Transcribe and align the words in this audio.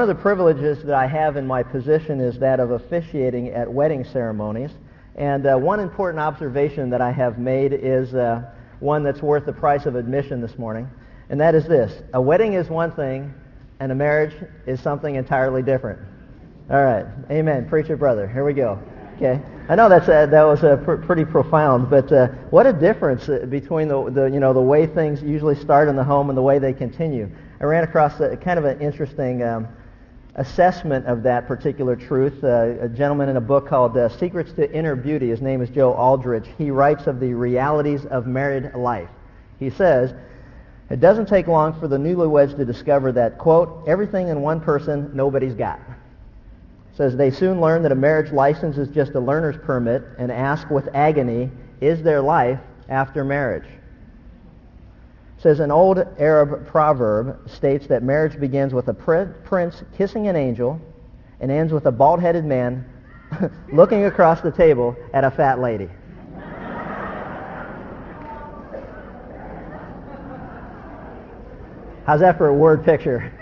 One 0.00 0.08
of 0.08 0.16
the 0.16 0.22
privileges 0.22 0.84
that 0.84 0.94
I 0.94 1.08
have 1.08 1.36
in 1.36 1.44
my 1.44 1.60
position 1.60 2.20
is 2.20 2.38
that 2.38 2.60
of 2.60 2.70
officiating 2.70 3.48
at 3.48 3.68
wedding 3.68 4.04
ceremonies. 4.04 4.70
And 5.16 5.44
uh, 5.44 5.56
one 5.56 5.80
important 5.80 6.20
observation 6.20 6.88
that 6.90 7.00
I 7.00 7.10
have 7.10 7.40
made 7.40 7.72
is 7.72 8.14
uh, 8.14 8.48
one 8.78 9.02
that's 9.02 9.22
worth 9.22 9.44
the 9.44 9.52
price 9.52 9.86
of 9.86 9.96
admission 9.96 10.40
this 10.40 10.56
morning. 10.56 10.88
And 11.30 11.40
that 11.40 11.56
is 11.56 11.66
this. 11.66 12.00
A 12.14 12.22
wedding 12.22 12.52
is 12.52 12.68
one 12.68 12.92
thing, 12.92 13.34
and 13.80 13.90
a 13.90 13.94
marriage 13.96 14.36
is 14.68 14.80
something 14.80 15.16
entirely 15.16 15.64
different. 15.64 15.98
All 16.70 16.84
right. 16.84 17.06
Amen. 17.32 17.68
Preacher 17.68 17.96
brother. 17.96 18.28
Here 18.28 18.44
we 18.44 18.52
go. 18.52 18.78
Okay. 19.16 19.40
I 19.68 19.74
know 19.74 19.88
that's 19.88 20.06
a, 20.06 20.28
that 20.30 20.44
was 20.44 20.60
pr- 20.84 21.04
pretty 21.04 21.24
profound, 21.24 21.90
but 21.90 22.12
uh, 22.12 22.28
what 22.50 22.68
a 22.68 22.72
difference 22.72 23.28
uh, 23.28 23.46
between 23.50 23.88
the, 23.88 24.08
the, 24.12 24.26
you 24.26 24.38
know, 24.38 24.52
the 24.52 24.60
way 24.60 24.86
things 24.86 25.24
usually 25.24 25.56
start 25.56 25.88
in 25.88 25.96
the 25.96 26.04
home 26.04 26.28
and 26.28 26.38
the 26.38 26.42
way 26.42 26.60
they 26.60 26.72
continue. 26.72 27.28
I 27.60 27.64
ran 27.64 27.82
across 27.82 28.20
a, 28.20 28.36
kind 28.36 28.60
of 28.60 28.64
an 28.64 28.80
interesting 28.80 29.42
um, 29.42 29.66
assessment 30.38 31.04
of 31.06 31.24
that 31.24 31.46
particular 31.46 31.96
truth. 31.96 32.42
Uh, 32.42 32.76
a 32.80 32.88
gentleman 32.88 33.28
in 33.28 33.36
a 33.36 33.40
book 33.40 33.68
called 33.68 33.96
uh, 33.96 34.08
Secrets 34.08 34.52
to 34.52 34.72
Inner 34.72 34.96
Beauty, 34.96 35.28
his 35.28 35.42
name 35.42 35.60
is 35.60 35.68
Joe 35.68 35.92
Aldrich, 35.92 36.46
he 36.56 36.70
writes 36.70 37.06
of 37.06 37.20
the 37.20 37.34
realities 37.34 38.06
of 38.06 38.26
married 38.26 38.72
life. 38.74 39.10
He 39.58 39.68
says, 39.68 40.14
it 40.90 41.00
doesn't 41.00 41.26
take 41.26 41.48
long 41.48 41.78
for 41.78 41.88
the 41.88 41.98
newlyweds 41.98 42.56
to 42.56 42.64
discover 42.64 43.12
that, 43.12 43.36
quote, 43.36 43.84
everything 43.86 44.28
in 44.28 44.40
one 44.40 44.60
person 44.60 45.10
nobody's 45.12 45.54
got. 45.54 45.80
Says 46.94 47.16
they 47.16 47.30
soon 47.30 47.60
learn 47.60 47.82
that 47.82 47.92
a 47.92 47.96
marriage 47.96 48.32
license 48.32 48.78
is 48.78 48.88
just 48.88 49.12
a 49.12 49.20
learner's 49.20 49.56
permit 49.64 50.02
and 50.18 50.32
ask 50.32 50.70
with 50.70 50.88
agony, 50.94 51.50
is 51.80 52.02
there 52.02 52.20
life 52.20 52.60
after 52.88 53.24
marriage? 53.24 53.68
Says 55.38 55.60
an 55.60 55.70
old 55.70 55.98
Arab 56.18 56.66
proverb 56.66 57.48
states 57.48 57.86
that 57.86 58.02
marriage 58.02 58.38
begins 58.40 58.74
with 58.74 58.88
a 58.88 58.94
prince 58.94 59.82
kissing 59.96 60.26
an 60.26 60.36
angel 60.36 60.80
and 61.40 61.50
ends 61.50 61.72
with 61.72 61.86
a 61.86 61.92
bald-headed 61.92 62.44
man 62.44 62.84
looking 63.72 64.04
across 64.04 64.40
the 64.40 64.50
table 64.50 64.96
at 65.14 65.22
a 65.22 65.30
fat 65.30 65.60
lady. 65.60 65.88
How's 72.04 72.20
that 72.20 72.38
for 72.38 72.48
a 72.48 72.54
word 72.54 72.84
picture? 72.84 73.32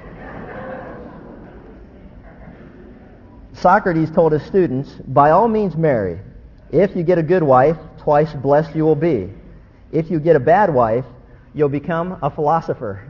Socrates 3.55 4.11
told 4.11 4.33
his 4.33 4.43
students, 4.43 4.91
by 5.07 5.31
all 5.31 5.49
means 5.49 5.77
marry. 5.77 6.21
If 6.73 6.95
you 6.95 7.05
get 7.05 7.17
a 7.17 7.23
good 7.23 7.43
wife, 7.43 7.77
twice 7.99 8.33
blessed 8.35 8.75
you 8.75 8.85
will 8.85 8.97
be. 8.97 9.33
If 9.93 10.11
you 10.11 10.21
get 10.21 10.37
a 10.37 10.41
bad 10.41 10.75
wife, 10.75 11.05
you'll 11.57 11.71
become 11.71 12.19
a 12.23 12.31
philosopher. 12.31 13.03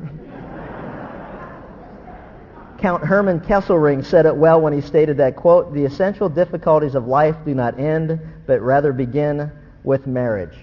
Count 2.79 3.03
Hermann 3.03 3.41
Keyserling 3.41 4.05
said 4.05 4.25
it 4.25 4.37
well 4.37 4.61
when 4.61 4.73
he 4.73 4.81
stated 4.81 5.17
that, 5.17 5.35
quote, 5.35 5.75
the 5.75 5.85
essential 5.85 6.29
difficulties 6.29 6.95
of 6.95 7.09
life 7.09 7.35
do 7.45 7.55
not 7.55 7.79
end, 7.81 8.21
but 8.47 8.61
rather 8.61 8.93
begin 8.93 9.51
with 9.83 10.07
marriage. 10.07 10.57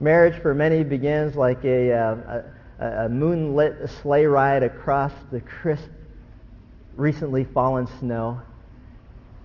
Marriage 0.00 0.40
for 0.40 0.54
many 0.54 0.82
begins 0.82 1.36
like 1.36 1.62
a, 1.64 1.92
uh, 1.92 2.42
a, 2.80 3.04
a 3.04 3.08
moonlit 3.08 3.90
sleigh 4.00 4.24
ride 4.24 4.62
across 4.62 5.12
the 5.30 5.40
crisp, 5.40 5.90
recently 6.96 7.44
fallen 7.44 7.86
snow. 7.98 8.40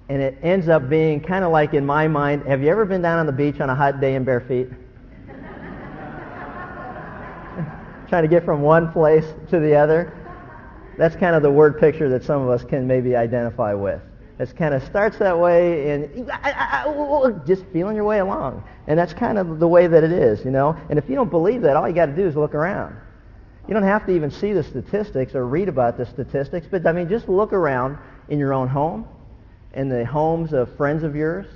And 0.07 0.21
it 0.21 0.37
ends 0.41 0.69
up 0.69 0.87
being 0.87 1.19
kind 1.19 1.43
of 1.43 1.51
like 1.51 1.73
in 1.73 1.85
my 1.85 2.07
mind, 2.07 2.43
have 2.47 2.63
you 2.63 2.69
ever 2.69 2.85
been 2.85 3.01
down 3.01 3.19
on 3.19 3.25
the 3.25 3.33
beach 3.33 3.59
on 3.59 3.69
a 3.69 3.75
hot 3.75 3.99
day 3.99 4.15
in 4.15 4.23
bare 4.23 4.39
feet? 4.39 4.69
Trying 8.07 8.23
to 8.23 8.29
get 8.29 8.45
from 8.45 8.61
one 8.61 8.91
place 8.91 9.25
to 9.49 9.59
the 9.59 9.75
other. 9.75 10.13
That's 10.97 11.15
kind 11.15 11.35
of 11.35 11.43
the 11.43 11.51
word 11.51 11.79
picture 11.79 12.09
that 12.09 12.23
some 12.23 12.41
of 12.41 12.49
us 12.49 12.63
can 12.63 12.87
maybe 12.87 13.15
identify 13.15 13.73
with. 13.73 14.01
It 14.39 14.55
kind 14.55 14.73
of 14.73 14.83
starts 14.83 15.17
that 15.17 15.37
way 15.37 15.89
and 15.91 16.31
just 17.45 17.65
feeling 17.73 17.95
your 17.95 18.05
way 18.05 18.19
along. 18.19 18.63
And 18.87 18.97
that's 18.97 19.13
kind 19.13 19.37
of 19.37 19.59
the 19.59 19.67
way 19.67 19.87
that 19.87 20.03
it 20.03 20.11
is, 20.11 20.45
you 20.45 20.51
know. 20.51 20.75
And 20.89 20.99
if 20.99 21.09
you 21.09 21.15
don't 21.15 21.29
believe 21.29 21.61
that, 21.63 21.75
all 21.75 21.87
you 21.87 21.95
got 21.95 22.07
to 22.07 22.15
do 22.15 22.27
is 22.27 22.35
look 22.35 22.53
around. 22.53 22.95
You 23.67 23.73
don't 23.73 23.83
have 23.83 24.05
to 24.05 24.11
even 24.11 24.31
see 24.31 24.53
the 24.53 24.63
statistics 24.63 25.35
or 25.35 25.45
read 25.45 25.69
about 25.69 25.97
the 25.97 26.05
statistics, 26.05 26.67
but 26.69 26.85
I 26.85 26.91
mean, 26.93 27.09
just 27.09 27.27
look 27.27 27.51
around 27.51 27.97
in 28.29 28.39
your 28.39 28.53
own 28.53 28.67
home, 28.67 29.07
in 29.73 29.89
the 29.89 30.05
homes 30.05 30.53
of 30.53 30.75
friends 30.77 31.03
of 31.03 31.15
yours. 31.15 31.47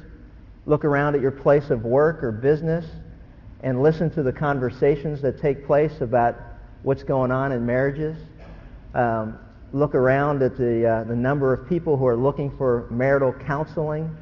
Look 0.66 0.84
around 0.84 1.16
at 1.16 1.22
your 1.22 1.32
place 1.32 1.70
of 1.70 1.86
work 1.86 2.24
or 2.24 2.32
business 2.32 2.86
and 3.62 3.82
listen 3.82 4.10
to 4.12 4.24
the 4.24 4.32
conversations 4.32 5.22
that 5.22 5.40
take 5.40 5.66
place 5.66 6.02
about 6.02 6.36
what's 6.84 7.04
going 7.04 7.32
on 7.32 7.52
in 7.52 7.66
marriages. 7.66 8.18
Um, 8.94 9.38
look 9.74 9.96
around 9.96 10.42
at 10.42 10.58
the, 10.58 10.86
uh, 10.86 11.04
the 11.06 11.16
number 11.16 11.54
of 11.54 11.68
people 11.70 11.96
who 11.96 12.06
are 12.06 12.18
looking 12.18 12.56
for 12.58 12.88
marital 12.90 13.32
counseling. 13.32 14.16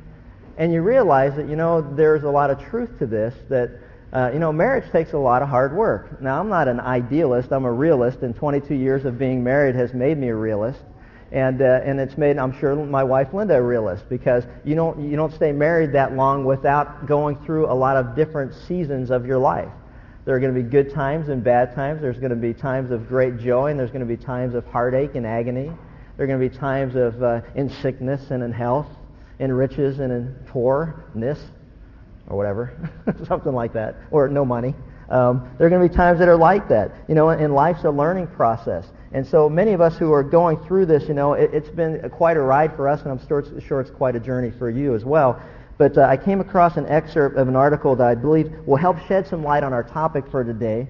And 0.57 0.73
you 0.73 0.81
realize 0.81 1.35
that, 1.37 1.47
you 1.47 1.55
know, 1.55 1.81
there's 1.95 2.23
a 2.23 2.29
lot 2.29 2.49
of 2.49 2.61
truth 2.61 2.99
to 2.99 3.05
this, 3.05 3.33
that, 3.49 3.71
uh, 4.11 4.29
you 4.33 4.39
know, 4.39 4.51
marriage 4.51 4.91
takes 4.91 5.13
a 5.13 5.17
lot 5.17 5.41
of 5.41 5.47
hard 5.47 5.75
work. 5.75 6.21
Now, 6.21 6.39
I'm 6.39 6.49
not 6.49 6.67
an 6.67 6.79
idealist. 6.79 7.51
I'm 7.51 7.65
a 7.65 7.71
realist, 7.71 8.19
and 8.21 8.35
22 8.35 8.75
years 8.75 9.05
of 9.05 9.17
being 9.17 9.43
married 9.43 9.75
has 9.75 9.93
made 9.93 10.17
me 10.17 10.27
a 10.29 10.35
realist. 10.35 10.81
And, 11.31 11.61
uh, 11.61 11.81
and 11.83 11.99
it's 11.99 12.17
made, 12.17 12.37
I'm 12.39 12.57
sure, 12.59 12.75
my 12.75 13.03
wife 13.03 13.33
Linda 13.33 13.55
a 13.55 13.61
realist 13.61 14.09
because 14.09 14.45
you 14.63 14.73
don't, 14.75 15.09
you 15.09 15.15
don't 15.15 15.33
stay 15.33 15.51
married 15.51 15.93
that 15.93 16.15
long 16.15 16.43
without 16.43 17.05
going 17.05 17.37
through 17.45 17.71
a 17.71 17.73
lot 17.73 17.97
of 17.97 18.15
different 18.15 18.53
seasons 18.67 19.11
of 19.11 19.25
your 19.25 19.37
life. 19.37 19.69
There 20.25 20.35
are 20.35 20.39
going 20.39 20.53
to 20.53 20.61
be 20.61 20.67
good 20.67 20.93
times 20.93 21.29
and 21.29 21.43
bad 21.43 21.73
times. 21.75 22.01
There's 22.01 22.17
going 22.17 22.31
to 22.31 22.35
be 22.35 22.53
times 22.53 22.91
of 22.91 23.07
great 23.07 23.37
joy, 23.37 23.71
and 23.71 23.79
there's 23.79 23.91
going 23.91 24.07
to 24.07 24.17
be 24.17 24.17
times 24.17 24.53
of 24.55 24.65
heartache 24.65 25.15
and 25.15 25.25
agony. 25.25 25.71
There 26.17 26.23
are 26.23 26.27
going 26.27 26.39
to 26.39 26.49
be 26.49 26.55
times 26.55 26.95
of 26.95 27.21
uh, 27.23 27.41
in 27.55 27.69
sickness 27.69 28.29
and 28.31 28.43
in 28.43 28.51
health, 28.51 28.87
in 29.39 29.51
riches 29.51 29.99
and 29.99 30.11
in 30.11 30.35
poorness, 30.47 31.39
or 32.27 32.37
whatever, 32.37 32.91
something 33.27 33.53
like 33.53 33.73
that, 33.73 33.95
or 34.11 34.27
no 34.27 34.45
money. 34.45 34.75
Um, 35.09 35.49
there 35.57 35.67
are 35.67 35.69
going 35.69 35.81
to 35.81 35.89
be 35.89 35.95
times 35.95 36.19
that 36.19 36.27
are 36.27 36.37
like 36.37 36.67
that. 36.69 36.91
You 37.07 37.15
know, 37.15 37.29
and 37.29 37.53
life's 37.53 37.83
a 37.83 37.89
learning 37.89 38.27
process. 38.27 38.87
And 39.11 39.25
so 39.25 39.49
many 39.49 39.73
of 39.73 39.81
us 39.81 39.97
who 39.97 40.13
are 40.13 40.23
going 40.23 40.57
through 40.65 40.85
this, 40.85 41.07
you 41.07 41.15
know, 41.15 41.33
it, 41.33 41.51
has 41.53 41.69
been 41.69 42.07
quite 42.11 42.37
a 42.37 42.41
ride 42.41 42.75
for 42.75 42.87
us, 42.87 43.01
and 43.01 43.11
I'm 43.11 43.27
sure 43.27 43.39
it's, 43.39 43.65
sure 43.65 43.81
it's 43.81 43.89
quite 43.89 44.15
a 44.15 44.19
journey 44.19 44.51
for 44.51 44.69
you 44.69 44.93
as 44.93 45.03
well. 45.03 45.41
But 45.79 45.97
uh, 45.97 46.01
I 46.01 46.17
came 46.17 46.41
across 46.41 46.77
an 46.77 46.85
excerpt 46.87 47.37
of 47.37 47.47
an 47.47 47.55
article 47.55 47.95
that 47.95 48.05
I 48.05 48.13
believe 48.13 48.51
will 48.67 48.77
help 48.77 48.99
shed 49.07 49.25
some 49.25 49.43
light 49.43 49.63
on 49.63 49.73
our 49.73 49.83
topic 49.83 50.25
for 50.29 50.43
today. 50.43 50.87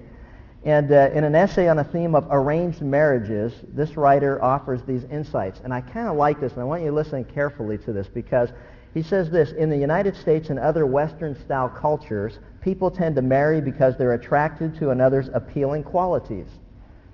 And 0.64 0.92
uh, 0.92 1.10
in 1.14 1.24
an 1.24 1.34
essay 1.34 1.68
on 1.68 1.76
the 1.76 1.84
theme 1.84 2.14
of 2.14 2.26
arranged 2.30 2.82
marriages, 2.82 3.54
this 3.68 3.96
writer 3.96 4.42
offers 4.42 4.82
these 4.82 5.04
insights. 5.04 5.60
And 5.64 5.72
I 5.72 5.80
kind 5.80 6.08
of 6.08 6.16
like 6.16 6.40
this, 6.40 6.52
and 6.52 6.60
I 6.60 6.64
want 6.64 6.82
you 6.82 6.88
to 6.88 6.94
listen 6.94 7.24
carefully 7.24 7.78
to 7.78 7.92
this 7.92 8.08
because 8.08 8.50
he 8.94 9.02
says 9.02 9.30
this, 9.30 9.52
in 9.52 9.70
the 9.70 9.76
United 9.76 10.16
States 10.16 10.50
and 10.50 10.58
other 10.58 10.84
Western-style 10.84 11.68
cultures, 11.70 12.38
people 12.60 12.90
tend 12.90 13.14
to 13.16 13.22
marry 13.22 13.60
because 13.60 13.96
they're 13.96 14.14
attracted 14.14 14.76
to 14.78 14.90
another's 14.90 15.28
appealing 15.32 15.84
qualities 15.84 16.48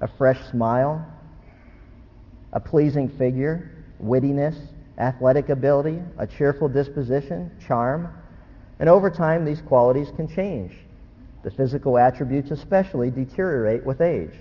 a 0.03 0.09
fresh 0.19 0.39
smile, 0.51 1.07
a 2.53 2.61
pleasing 2.61 3.09
figure, 3.09 3.71
wittiness, 4.03 4.55
athletic 4.99 5.49
ability, 5.49 6.03
a 6.19 6.27
cheerful 6.27 6.69
disposition, 6.69 7.51
charm. 7.67 8.13
And 8.79 8.91
over 8.91 9.11
time, 9.11 9.47
these 9.47 9.63
qualities 9.63 10.09
can 10.15 10.29
change. 10.29 10.73
The 11.45 11.51
physical 11.51 11.97
attributes 11.97 12.51
especially 12.51 13.11
deteriorate 13.11 13.87
with 13.87 14.03
age. 14.03 14.35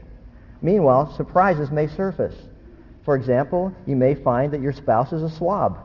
Meanwhile, 0.62 1.16
surprises 1.16 1.72
may 1.72 1.88
surface. 1.88 2.36
For 3.06 3.16
example, 3.16 3.74
you 3.86 3.96
may 3.96 4.16
find 4.16 4.52
that 4.52 4.62
your 4.62 4.74
spouse 4.74 5.14
is 5.14 5.24
a 5.24 5.30
slob. 5.30 5.85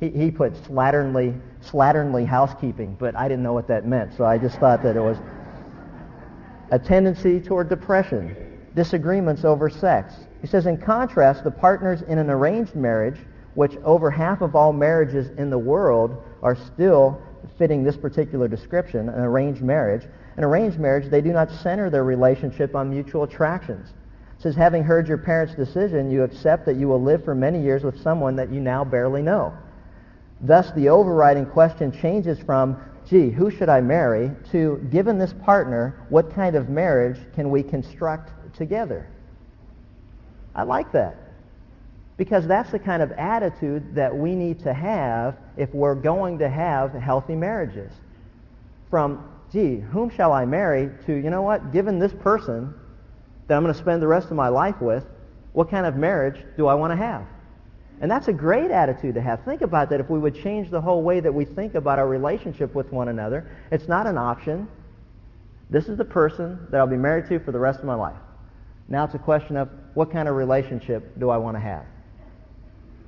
He, 0.00 0.08
he 0.08 0.30
put 0.30 0.54
slatternly, 0.54 1.38
slatternly 1.62 2.26
housekeeping, 2.26 2.96
but 2.98 3.14
I 3.14 3.28
didn't 3.28 3.42
know 3.42 3.52
what 3.52 3.68
that 3.68 3.86
meant, 3.86 4.14
so 4.16 4.24
I 4.24 4.38
just 4.38 4.58
thought 4.58 4.82
that 4.82 4.96
it 4.96 5.00
was 5.00 5.18
a 6.70 6.78
tendency 6.78 7.40
toward 7.40 7.68
depression, 7.68 8.34
disagreements 8.74 9.44
over 9.44 9.68
sex. 9.68 10.14
He 10.40 10.46
says, 10.46 10.66
in 10.66 10.78
contrast, 10.78 11.44
the 11.44 11.50
partners 11.50 12.02
in 12.02 12.18
an 12.18 12.30
arranged 12.30 12.74
marriage, 12.74 13.18
which 13.54 13.76
over 13.84 14.10
half 14.10 14.40
of 14.40 14.56
all 14.56 14.72
marriages 14.72 15.28
in 15.36 15.50
the 15.50 15.58
world 15.58 16.22
are 16.42 16.56
still 16.56 17.20
fitting 17.58 17.82
this 17.82 17.96
particular 17.96 18.48
description, 18.48 19.08
an 19.08 19.20
arranged 19.20 19.60
marriage. 19.60 20.06
An 20.36 20.44
arranged 20.44 20.78
marriage, 20.78 21.10
they 21.10 21.20
do 21.20 21.32
not 21.32 21.50
center 21.50 21.90
their 21.90 22.04
relationship 22.04 22.74
on 22.74 22.88
mutual 22.88 23.24
attractions. 23.24 23.90
It 24.38 24.42
says, 24.42 24.54
having 24.54 24.82
heard 24.82 25.08
your 25.08 25.18
parents' 25.18 25.54
decision, 25.54 26.10
you 26.10 26.22
accept 26.22 26.64
that 26.66 26.76
you 26.76 26.88
will 26.88 27.02
live 27.02 27.24
for 27.24 27.34
many 27.34 27.60
years 27.60 27.82
with 27.82 28.00
someone 28.00 28.36
that 28.36 28.50
you 28.50 28.60
now 28.60 28.84
barely 28.84 29.20
know. 29.20 29.52
Thus, 30.42 30.70
the 30.72 30.88
overriding 30.88 31.46
question 31.46 31.92
changes 31.92 32.38
from 32.38 32.80
gee, 33.10 33.28
who 33.30 33.50
should 33.50 33.68
I 33.68 33.80
marry, 33.80 34.30
to 34.52 34.86
given 34.90 35.18
this 35.18 35.32
partner, 35.32 36.00
what 36.10 36.32
kind 36.32 36.54
of 36.54 36.68
marriage 36.68 37.18
can 37.34 37.50
we 37.50 37.62
construct 37.62 38.54
together? 38.54 39.08
I 40.54 40.62
like 40.62 40.92
that. 40.92 41.16
Because 42.16 42.46
that's 42.46 42.70
the 42.70 42.78
kind 42.78 43.02
of 43.02 43.10
attitude 43.12 43.94
that 43.94 44.16
we 44.16 44.34
need 44.34 44.60
to 44.60 44.72
have 44.72 45.36
if 45.56 45.74
we're 45.74 45.94
going 45.94 46.38
to 46.38 46.48
have 46.48 46.92
healthy 46.92 47.34
marriages. 47.34 47.92
From, 48.90 49.28
gee, 49.52 49.76
whom 49.76 50.10
shall 50.10 50.32
I 50.32 50.44
marry, 50.44 50.90
to, 51.06 51.14
you 51.14 51.30
know 51.30 51.42
what, 51.42 51.72
given 51.72 51.98
this 51.98 52.12
person 52.12 52.74
that 53.48 53.56
I'm 53.56 53.62
going 53.62 53.74
to 53.74 53.80
spend 53.80 54.02
the 54.02 54.06
rest 54.06 54.30
of 54.30 54.36
my 54.36 54.48
life 54.48 54.80
with, 54.80 55.04
What 55.52 55.68
kind 55.68 55.86
of 55.86 55.96
marriage 55.96 56.44
do 56.56 56.68
I 56.68 56.74
want 56.74 56.92
to 56.92 56.96
have? 56.96 57.26
And 58.00 58.10
that's 58.10 58.28
a 58.28 58.32
great 58.32 58.70
attitude 58.70 59.14
to 59.14 59.20
have. 59.20 59.44
Think 59.44 59.60
about 59.60 59.90
that 59.90 60.00
if 60.00 60.08
we 60.08 60.18
would 60.18 60.34
change 60.34 60.70
the 60.70 60.80
whole 60.80 61.02
way 61.02 61.20
that 61.20 61.32
we 61.32 61.44
think 61.44 61.74
about 61.74 61.98
our 61.98 62.08
relationship 62.08 62.74
with 62.74 62.90
one 62.90 63.08
another. 63.08 63.50
It's 63.70 63.88
not 63.88 64.06
an 64.06 64.16
option. 64.16 64.68
This 65.68 65.86
is 65.86 65.98
the 65.98 66.04
person 66.04 66.66
that 66.70 66.80
I'll 66.80 66.86
be 66.86 66.96
married 66.96 67.28
to 67.28 67.38
for 67.38 67.52
the 67.52 67.58
rest 67.58 67.80
of 67.80 67.84
my 67.84 67.94
life. 67.94 68.16
Now 68.88 69.04
it's 69.04 69.14
a 69.14 69.18
question 69.18 69.56
of 69.56 69.68
what 69.94 70.10
kind 70.10 70.28
of 70.28 70.34
relationship 70.34 71.18
do 71.18 71.30
I 71.30 71.36
want 71.36 71.56
to 71.56 71.60
have? 71.60 71.84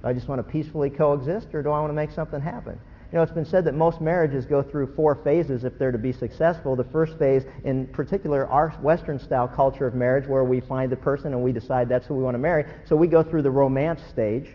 Do 0.03 0.09
I 0.09 0.13
just 0.13 0.29
want 0.29 0.39
to 0.39 0.53
peacefully 0.53 0.91
coexist 0.91 1.55
or 1.55 1.63
do 1.63 1.71
I 1.71 1.81
want 1.81 1.91
to 1.91 1.95
make 1.95 2.11
something 2.11 2.41
happen? 2.41 2.79
You 3.11 3.19
know, 3.19 3.23
it's 3.23 3.33
been 3.33 3.45
said 3.45 3.65
that 3.67 3.75
most 3.75 4.01
marriages 4.01 4.47
go 4.47 4.63
through 4.63 4.95
four 4.95 5.15
phases 5.17 5.65
if 5.65 5.79
they're 5.79 5.93
to 5.93 5.99
be 5.99 6.13
successful. 6.13 6.77
The 6.77 6.85
first 6.85 7.19
phase, 7.19 7.45
in 7.65 7.87
particular, 7.89 8.47
our 8.47 8.71
Western-style 8.81 9.49
culture 9.49 9.87
of 9.87 9.95
marriage, 9.95 10.27
where 10.27 10.45
we 10.45 10.61
find 10.61 10.91
the 10.91 10.97
person 10.97 11.35
and 11.35 11.43
we 11.43 11.53
decide 11.53 11.89
that's 11.89 12.07
who 12.07 12.15
we 12.15 12.23
want 12.23 12.35
to 12.35 12.39
marry. 12.39 12.65
So 12.87 12.97
we 12.97 13.07
go 13.07 13.23
through 13.23 13.43
the 13.43 13.51
romance 13.51 14.01
stage. 14.09 14.49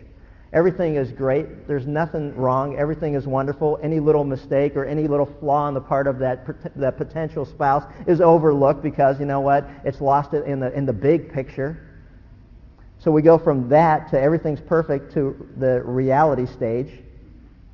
Everything 0.52 0.96
is 0.96 1.12
great. 1.12 1.68
There's 1.68 1.86
nothing 1.86 2.34
wrong. 2.34 2.76
Everything 2.76 3.14
is 3.14 3.26
wonderful. 3.26 3.78
Any 3.82 4.00
little 4.00 4.24
mistake 4.24 4.76
or 4.76 4.86
any 4.86 5.06
little 5.06 5.26
flaw 5.26 5.66
on 5.66 5.74
the 5.74 5.80
part 5.80 6.06
of 6.06 6.18
that, 6.20 6.46
that 6.76 6.96
potential 6.96 7.44
spouse 7.44 7.84
is 8.06 8.22
overlooked 8.22 8.82
because, 8.82 9.20
you 9.20 9.26
know 9.26 9.40
what, 9.40 9.68
it's 9.84 10.00
lost 10.00 10.32
in 10.32 10.60
the, 10.60 10.72
in 10.72 10.86
the 10.86 10.92
big 10.92 11.30
picture. 11.30 11.84
So 12.98 13.10
we 13.10 13.20
go 13.20 13.36
from 13.36 13.68
that 13.68 14.10
to 14.10 14.20
everything's 14.20 14.60
perfect 14.60 15.12
to 15.14 15.48
the 15.58 15.82
reality 15.82 16.46
stage 16.46 16.90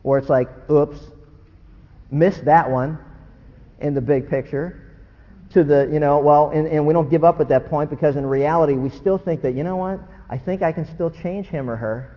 where 0.03 0.19
it's 0.19 0.29
like, 0.29 0.49
oops, 0.69 0.99
missed 2.11 2.45
that 2.45 2.69
one 2.71 2.99
in 3.81 3.95
the 3.95 4.01
big 4.01 4.29
picture, 4.29 4.81
to 5.51 5.65
the, 5.65 5.89
you 5.93 6.01
know, 6.01 6.19
well, 6.19 6.51
and, 6.51 6.67
and 6.67 6.87
we 6.87 6.93
don't 6.93 7.09
give 7.09 7.25
up 7.25 7.41
at 7.41 7.49
that 7.49 7.71
point 7.71 7.89
because 7.89 8.17
in 8.17 8.27
reality 8.27 8.75
we 8.75 8.91
still 8.91 9.17
think 9.17 9.43
that, 9.43 9.55
you 9.55 9.63
know 9.63 9.77
what, 9.77 10.01
I 10.29 10.39
think 10.39 10.63
I 10.63 10.73
can 10.73 10.85
still 10.95 11.11
change 11.11 11.47
him 11.47 11.71
or 11.71 11.77
her. 11.77 12.14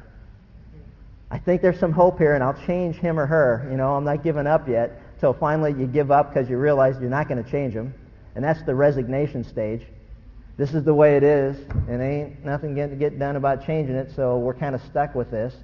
I 1.29 1.37
think 1.37 1.61
there's 1.61 1.79
some 1.79 1.91
hope 1.91 2.17
here 2.17 2.35
and 2.35 2.43
I'll 2.43 2.59
change 2.65 2.95
him 2.95 3.19
or 3.19 3.25
her. 3.25 3.67
You 3.69 3.77
know, 3.77 3.95
I'm 3.95 4.05
not 4.05 4.23
giving 4.23 4.47
up 4.47 4.67
yet 4.67 5.01
until 5.15 5.33
finally 5.33 5.73
you 5.73 5.87
give 5.87 6.11
up 6.11 6.33
because 6.33 6.49
you 6.49 6.57
realize 6.57 6.95
you're 7.01 7.09
not 7.09 7.27
going 7.27 7.43
to 7.43 7.49
change 7.49 7.73
him. 7.73 7.93
And 8.35 8.43
that's 8.43 8.61
the 8.63 8.75
resignation 8.75 9.43
stage. 9.43 9.81
This 10.57 10.73
is 10.73 10.83
the 10.83 10.93
way 10.93 11.17
it 11.17 11.23
is, 11.23 11.55
and 11.87 12.01
ain't 12.01 12.43
nothing 12.43 12.75
to 12.75 12.87
get 12.87 13.19
done 13.19 13.35
about 13.35 13.63
changing 13.63 13.95
it, 13.95 14.11
so 14.15 14.39
we're 14.39 14.55
kind 14.55 14.73
of 14.73 14.81
stuck 14.81 15.13
with 15.13 15.29
this. 15.29 15.55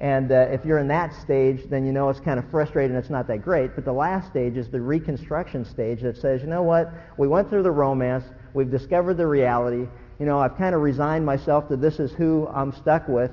And 0.00 0.32
uh, 0.32 0.48
if 0.50 0.64
you're 0.64 0.78
in 0.78 0.88
that 0.88 1.12
stage, 1.12 1.68
then 1.70 1.86
you 1.86 1.92
know 1.92 2.08
it's 2.08 2.20
kind 2.20 2.38
of 2.38 2.48
frustrating. 2.50 2.96
It's 2.96 3.10
not 3.10 3.26
that 3.28 3.42
great. 3.42 3.74
But 3.74 3.84
the 3.84 3.92
last 3.92 4.28
stage 4.28 4.56
is 4.56 4.68
the 4.68 4.80
reconstruction 4.80 5.64
stage 5.64 6.02
that 6.02 6.16
says, 6.16 6.40
you 6.40 6.48
know 6.48 6.62
what? 6.62 6.92
We 7.16 7.26
went 7.26 7.48
through 7.48 7.64
the 7.64 7.70
romance. 7.70 8.24
We've 8.54 8.70
discovered 8.70 9.14
the 9.14 9.26
reality. 9.26 9.88
You 10.20 10.26
know, 10.26 10.38
I've 10.38 10.56
kind 10.56 10.74
of 10.74 10.82
resigned 10.82 11.26
myself 11.26 11.68
to 11.68 11.76
this 11.76 11.98
is 11.98 12.12
who 12.12 12.48
I'm 12.52 12.72
stuck 12.72 13.08
with, 13.08 13.32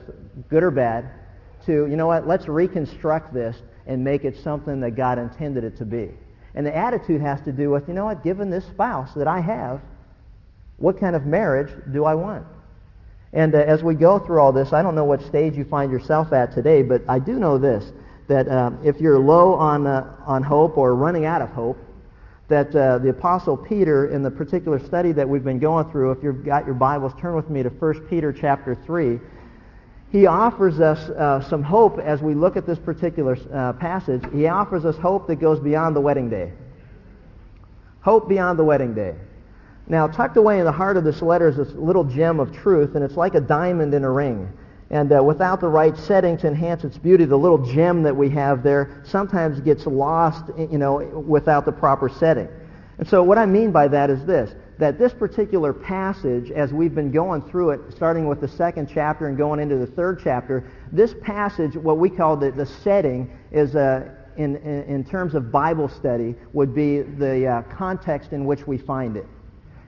good 0.50 0.64
or 0.64 0.72
bad, 0.72 1.10
to, 1.66 1.88
you 1.88 1.96
know 1.96 2.08
what? 2.08 2.28
Let's 2.28 2.48
reconstruct 2.48 3.34
this 3.34 3.58
and 3.88 4.04
make 4.04 4.26
it 4.26 4.38
something 4.38 4.80
that 4.82 4.92
God 4.92 5.20
intended 5.20 5.64
it 5.64 5.78
to 5.78 5.86
be. 5.86 6.10
And 6.56 6.66
the 6.66 6.76
attitude 6.76 7.22
has 7.22 7.42
to 7.42 7.52
do 7.52 7.70
with, 7.70 7.88
you 7.88 7.94
know 7.94 8.06
what? 8.06 8.24
Given 8.24 8.50
this 8.50 8.66
spouse 8.66 9.14
that 9.16 9.28
I 9.28 9.42
have, 9.42 9.82
what 10.78 11.00
kind 11.00 11.16
of 11.16 11.26
marriage 11.26 11.72
do 11.92 12.06
I 12.06 12.16
want? 12.16 12.46
And 13.34 13.54
uh, 13.54 13.60
as 13.60 13.84
we 13.84 13.96
go 13.96 14.18
through 14.18 14.40
all 14.40 14.54
this, 14.54 14.72
I 14.72 14.82
don't 14.82 14.96
know 14.96 15.04
what 15.04 15.22
stage 15.22 15.56
you 15.56 15.66
find 15.66 15.92
yourself 15.92 16.32
at 16.32 16.54
today, 16.54 16.82
but 16.82 17.02
I 17.10 17.20
do 17.20 17.34
know 17.34 17.58
this, 17.58 17.92
that 18.28 18.48
um, 18.48 18.80
if 18.84 19.00
you're 19.02 19.20
low 19.20 19.54
on, 19.56 19.86
uh, 19.86 20.16
on 20.26 20.42
hope 20.42 20.78
or 20.78 20.96
running 20.96 21.26
out 21.26 21.42
of 21.42 21.50
hope, 21.50 21.78
that 22.48 22.74
uh, 22.76 23.00
the 23.00 23.10
Apostle 23.10 23.58
Peter, 23.58 24.08
in 24.08 24.22
the 24.24 24.32
particular 24.32 24.80
study 24.80 25.12
that 25.12 25.28
we've 25.28 25.44
been 25.44 25.60
going 25.60 25.90
through, 25.92 26.12
if 26.12 26.24
you've 26.24 26.46
got 26.46 26.66
your 26.66 26.76
Bibles, 26.76 27.12
turn 27.20 27.36
with 27.36 27.50
me 27.50 27.64
to 27.64 27.70
1 27.70 28.08
Peter 28.08 28.32
chapter 28.32 28.76
3. 28.76 29.20
He 30.12 30.28
offers 30.28 30.80
us 30.80 31.10
uh, 31.10 31.42
some 31.50 31.64
hope 31.64 32.00
as 32.00 32.22
we 32.22 32.34
look 32.36 32.56
at 32.56 32.66
this 32.66 32.80
particular 32.80 33.38
uh, 33.54 33.74
passage. 33.74 34.24
He 34.34 34.48
offers 34.48 34.86
us 34.86 34.96
hope 34.98 35.28
that 35.28 35.38
goes 35.38 35.60
beyond 35.60 35.96
the 35.96 36.02
wedding 36.02 36.30
day. 36.30 36.54
Hope 38.02 38.30
beyond 38.30 38.60
the 38.60 38.64
wedding 38.64 38.94
day. 38.94 39.16
Now, 39.88 40.08
tucked 40.08 40.38
away 40.38 40.60
in 40.60 40.66
the 40.66 40.72
heart 40.72 40.98
of 40.98 41.04
this 41.04 41.22
letter 41.22 41.50
is 41.50 41.58
this 41.58 41.72
little 41.74 42.04
gem 42.04 42.40
of 42.40 42.56
truth, 42.56 42.96
and 42.96 43.04
it's 43.04 43.18
like 43.18 43.36
a 43.36 43.42
diamond 43.42 43.94
in 43.94 44.04
a 44.04 44.10
ring. 44.10 44.52
And 44.90 45.12
uh, 45.12 45.24
without 45.24 45.60
the 45.60 45.68
right 45.68 45.98
setting 45.98 46.38
to 46.38 46.48
enhance 46.48 46.84
its 46.84 46.98
beauty, 46.98 47.26
the 47.26 47.38
little 47.38 47.58
gem 47.74 48.04
that 48.04 48.16
we 48.16 48.30
have 48.30 48.64
there 48.64 49.02
sometimes 49.04 49.60
gets 49.60 49.86
lost, 49.86 50.46
you 50.58 50.78
know, 50.78 50.98
without 51.28 51.66
the 51.66 51.72
proper 51.72 52.08
setting. 52.08 52.48
And 52.98 53.08
so 53.08 53.24
what 53.24 53.38
I 53.38 53.46
mean 53.46 53.72
by 53.72 53.88
that 53.90 54.10
is 54.10 54.24
this, 54.26 54.54
that 54.78 55.00
this 55.00 55.14
particular 55.14 55.74
passage, 55.74 56.52
as 56.52 56.74
we've 56.74 56.94
been 56.94 57.12
going 57.12 57.42
through 57.42 57.72
it, 57.72 57.82
starting 57.92 58.28
with 58.28 58.42
the 58.42 58.48
second 58.48 58.90
chapter 58.92 59.28
and 59.28 59.38
going 59.38 59.60
into 59.60 59.78
the 59.78 59.88
third 59.88 60.20
chapter, 60.22 60.70
this 60.92 61.14
passage, 61.22 61.76
what 61.76 61.98
we 61.98 62.10
call 62.10 62.36
the, 62.36 62.52
the 62.52 62.66
setting, 62.66 63.30
is 63.52 63.76
uh, 63.76 64.10
in, 64.38 64.58
in, 64.58 64.84
in, 64.84 65.04
terms 65.04 65.34
of 65.34 65.52
Bible 65.52 65.88
study, 65.88 66.36
would 66.52 66.76
be 66.76 67.02
the 67.02 67.48
uh, 67.48 67.62
context 67.64 68.34
in 68.34 68.46
which 68.46 68.68
we 68.68 68.78
find 68.78 69.16
it. 69.16 69.26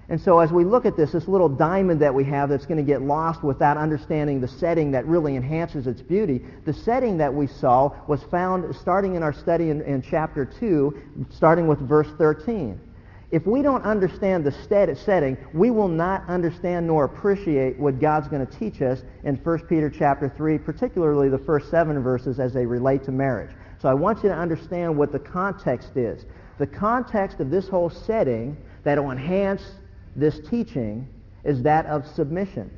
And 0.10 0.20
so 0.20 0.40
as 0.40 0.54
we 0.54 0.64
look 0.64 0.86
at 0.86 0.96
this, 0.96 1.12
this 1.12 1.28
little 1.28 1.50
diamond 1.50 2.00
that 2.02 2.14
we 2.14 2.24
have 2.26 2.48
that's 2.48 2.66
going 2.66 2.78
to 2.78 2.84
get 2.84 3.02
lost 3.02 3.44
without 3.44 3.76
understanding 3.76 4.40
the 4.40 4.48
setting 4.48 4.92
that 4.92 5.06
really 5.06 5.36
enhances 5.36 5.86
its 5.86 6.02
beauty, 6.02 6.46
the 6.64 6.72
setting 6.72 7.18
that 7.18 7.34
we 7.34 7.46
saw 7.46 7.92
was 8.08 8.24
found 8.24 8.74
starting 8.74 9.16
in 9.16 9.24
our 9.24 9.34
study 9.34 9.70
in, 9.70 9.82
in 9.82 10.02
chapter 10.02 10.46
2, 10.46 11.28
starting 11.30 11.68
with 11.68 11.80
verse 11.80 12.08
13. 12.18 12.80
If 13.30 13.46
we 13.46 13.62
don't 13.62 13.84
understand 13.84 14.46
the 14.46 14.96
setting, 14.96 15.38
we 15.54 15.70
will 15.70 15.90
not 15.90 16.24
understand 16.30 16.88
nor 16.88 17.04
appreciate 17.04 17.78
what 17.78 18.00
God's 18.00 18.30
going 18.30 18.46
to 18.46 18.58
teach 18.58 18.82
us 18.82 19.04
in 19.24 19.36
1 19.36 19.60
Peter 19.68 19.90
chapter 19.90 20.30
3, 20.30 20.58
particularly 20.60 21.28
the 21.28 21.38
first 21.38 21.70
seven 21.70 22.02
verses 22.02 22.40
as 22.40 22.54
they 22.54 22.66
relate 22.66 23.04
to 23.04 23.12
marriage. 23.12 23.52
So 23.82 23.90
I 23.90 23.94
want 23.94 24.24
you 24.24 24.30
to 24.30 24.36
understand 24.36 24.98
what 24.98 25.12
the 25.12 25.20
context 25.20 25.98
is. 25.98 26.26
The 26.58 26.68
context 26.68 27.42
of 27.42 27.50
this 27.50 27.68
whole 27.68 27.90
setting 27.90 28.56
that 28.84 28.98
will 28.98 29.12
enhance 29.12 29.62
this 30.16 30.40
teaching 30.50 31.08
is 31.44 31.62
that 31.64 31.86
of 31.88 32.08
submission. 32.08 32.72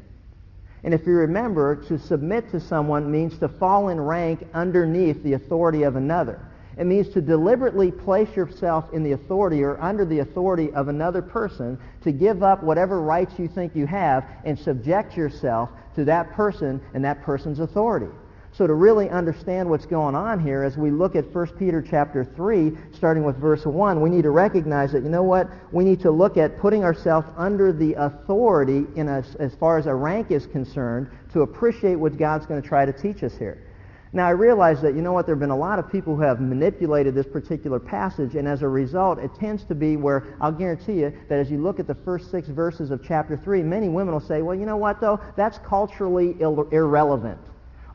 And 0.84 0.94
if 0.94 1.06
you 1.06 1.14
remember, 1.14 1.76
to 1.88 2.00
submit 2.00 2.50
to 2.52 2.60
someone 2.60 3.12
means 3.12 3.38
to 3.40 3.50
fall 3.50 3.90
in 3.90 4.02
rank 4.02 4.48
underneath 4.56 5.22
the 5.24 5.34
authority 5.34 5.84
of 5.84 5.96
another. 5.96 6.49
It 6.80 6.86
means 6.86 7.10
to 7.10 7.22
deliberately 7.22 7.92
place 7.92 8.34
yourself 8.38 8.86
in 8.94 9.04
the 9.04 9.12
authority 9.12 9.64
or 9.64 9.80
under 9.82 10.06
the 10.06 10.20
authority 10.20 10.72
of 10.72 10.88
another 10.88 11.22
person, 11.22 11.78
to 12.04 12.14
give 12.14 12.42
up 12.42 12.64
whatever 12.64 13.02
rights 13.02 13.34
you 13.38 13.50
think 13.50 13.76
you 13.76 13.86
have 13.86 14.26
and 14.46 14.58
subject 14.58 15.18
yourself 15.18 15.70
to 15.96 16.06
that 16.06 16.32
person 16.32 16.80
and 16.94 17.04
that 17.04 17.22
person's 17.22 17.60
authority. 17.60 18.08
So 18.54 18.66
to 18.66 18.74
really 18.74 19.10
understand 19.10 19.70
what's 19.70 19.86
going 19.86 20.16
on 20.16 20.40
here, 20.40 20.64
as 20.64 20.78
we 20.78 20.90
look 20.90 21.18
at 21.18 21.36
1 21.36 21.48
Peter 21.58 21.82
chapter 21.82 22.24
3, 22.24 22.72
starting 22.94 23.26
with 23.26 23.36
verse 23.36 23.66
1, 23.66 24.00
we 24.00 24.10
need 24.10 24.24
to 24.24 24.32
recognize 24.32 24.94
that, 24.94 25.04
you 25.04 25.10
know 25.10 25.24
what? 25.24 25.50
We 25.74 25.84
need 25.84 26.00
to 26.02 26.12
look 26.12 26.38
at 26.38 26.60
putting 26.60 26.86
ourselves 26.86 27.28
under 27.36 27.74
the 27.74 27.94
authority 27.96 28.86
in 28.96 29.10
a, 29.10 29.24
as 29.40 29.54
far 29.56 29.78
as 29.78 29.86
a 29.86 29.94
rank 29.94 30.32
is 30.32 30.48
concerned 30.48 31.10
to 31.34 31.42
appreciate 31.42 31.96
what 31.96 32.18
God's 32.18 32.46
going 32.46 32.62
to 32.62 32.68
try 32.68 32.86
to 32.86 32.94
teach 32.94 33.22
us 33.22 33.38
here. 33.38 33.66
Now, 34.12 34.26
I 34.26 34.32
realize 34.32 34.82
that, 34.82 34.96
you 34.96 35.02
know 35.04 35.14
what, 35.14 35.28
there 35.28 35.36
have 35.36 35.40
been 35.40 35.52
a 35.52 35.58
lot 35.58 35.78
of 35.78 35.92
people 35.92 36.16
who 36.16 36.24
have 36.24 36.42
manipulated 36.42 37.14
this 37.14 37.28
particular 37.28 37.80
passage, 37.80 38.36
and 38.36 38.48
as 38.48 38.64
a 38.64 38.68
result, 38.68 39.20
it 39.20 39.30
tends 39.40 39.64
to 39.66 39.76
be 39.76 39.98
where 39.98 40.36
I'll 40.42 40.52
guarantee 40.52 41.02
you 41.02 41.14
that 41.30 41.38
as 41.38 41.52
you 41.52 41.62
look 41.62 41.80
at 41.80 41.86
the 41.86 41.94
first 41.94 42.32
six 42.32 42.48
verses 42.48 42.90
of 42.90 43.04
chapter 43.04 43.38
3, 43.38 43.62
many 43.62 43.88
women 43.88 44.14
will 44.14 44.22
say, 44.22 44.42
well, 44.42 44.56
you 44.56 44.66
know 44.66 44.78
what, 44.78 45.00
though? 45.00 45.20
That's 45.36 45.60
culturally 45.60 46.36
irrelevant 46.40 47.40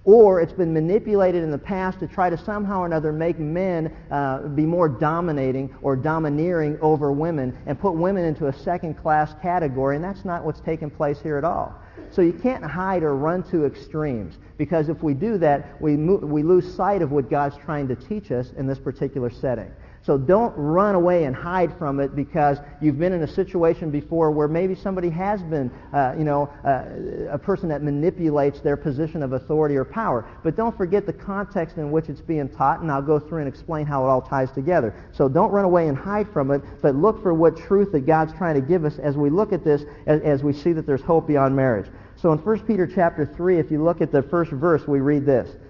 or 0.05 0.41
it's 0.41 0.53
been 0.53 0.73
manipulated 0.73 1.43
in 1.43 1.51
the 1.51 1.59
past 1.59 1.99
to 1.99 2.07
try 2.07 2.29
to 2.29 2.37
somehow 2.37 2.81
or 2.81 2.87
another 2.87 3.13
make 3.13 3.39
men 3.39 3.95
uh, 4.11 4.47
be 4.49 4.67
more 4.67 4.89
dominating 4.89 5.75
or 5.83 5.97
domineering 5.97 6.79
over 6.83 7.11
women 7.11 7.57
and 7.67 7.81
put 7.81 7.93
women 7.93 8.25
into 8.25 8.49
a 8.49 8.53
second-class 8.53 9.35
category, 9.41 9.97
and 9.97 10.05
that's 10.05 10.25
not 10.25 10.45
what's 10.45 10.61
taking 10.61 10.91
place 10.91 11.21
here 11.23 11.39
at 11.39 11.45
all. 11.45 11.75
So 12.15 12.23
you 12.23 12.33
can't 12.33 12.65
hide 12.65 13.03
or 13.03 13.17
run 13.17 13.43
to 13.51 13.65
extremes 13.65 14.39
because 14.57 14.89
if 14.89 15.03
we 15.03 15.15
do 15.15 15.37
that, 15.39 15.81
we, 15.83 15.97
we 15.97 16.45
lose 16.45 16.73
sight 16.77 17.03
of 17.03 17.11
what 17.11 17.29
God's 17.29 17.57
trying 17.57 17.89
to 17.89 17.97
teach 17.97 18.31
us 18.31 18.53
in 18.57 18.69
this 18.69 18.79
particular 18.79 19.31
setting. 19.31 19.73
So 20.05 20.19
don't 20.19 20.55
run 20.55 20.95
away 20.95 21.25
and 21.25 21.35
hide 21.35 21.77
from 21.79 21.99
it 21.99 22.15
because 22.15 22.59
you've 22.83 22.99
been 22.99 23.15
in 23.15 23.23
a 23.23 23.27
situation 23.27 23.91
before 23.91 24.31
where 24.31 24.49
maybe 24.49 24.75
somebody 24.75 25.09
has 25.09 25.43
been, 25.43 25.71
uh, 25.95 26.15
you 26.19 26.25
know, 26.25 26.51
uh, 26.63 27.33
a 27.33 27.39
person 27.39 27.71
that 27.71 27.83
manipulates 27.83 28.61
their 28.61 28.77
position 28.77 29.23
of 29.23 29.33
authority 29.33 29.77
or 29.77 29.85
power. 29.85 30.29
But 30.43 30.57
don't 30.57 30.77
forget 30.77 31.07
the 31.07 31.13
context 31.15 31.79
in 31.79 31.91
which 31.91 32.11
it's 32.11 32.21
being 32.21 32.51
taught, 32.51 32.81
and 32.81 32.93
I'll 32.93 33.01
go 33.01 33.19
through 33.19 33.39
and 33.39 33.49
explain 33.49 33.87
how 33.87 34.05
it 34.05 34.09
all 34.09 34.21
ties 34.21 34.53
together. 34.53 34.95
So 35.13 35.27
don't 35.27 35.51
run 35.51 35.65
away 35.65 35.89
and 35.89 35.97
hide 35.97 36.31
from 36.31 36.51
it, 36.51 36.61
but 36.83 36.95
look 36.95 37.23
for 37.23 37.33
what 37.33 37.57
truth 37.57 37.91
that 37.93 38.05
God's 38.05 38.35
trying 38.35 38.57
to 38.57 38.61
give 38.61 38.85
us 38.85 38.99
as 38.99 39.17
we 39.17 39.31
look 39.31 39.55
at 39.55 39.65
this, 39.65 39.85
as, 40.07 40.21
as 40.21 40.43
we 40.45 40.53
see 40.53 40.75
that 40.75 40.87
there's 40.87 41.03
hope 41.03 41.27
beyond 41.27 41.57
marriage. 41.57 41.91
So 42.25 42.33
in 42.33 42.39
1 42.39 42.61
Peter 42.61 42.87
chapter 42.87 43.27
3, 43.27 43.59
if 43.59 43.71
you 43.71 43.85
look 43.85 44.01
at 44.01 44.11
the 44.11 44.23
first 44.23 44.51
verse, 44.51 44.89
we 44.89 45.01
read 45.01 45.27
this. 45.27 45.47
It 45.51 45.61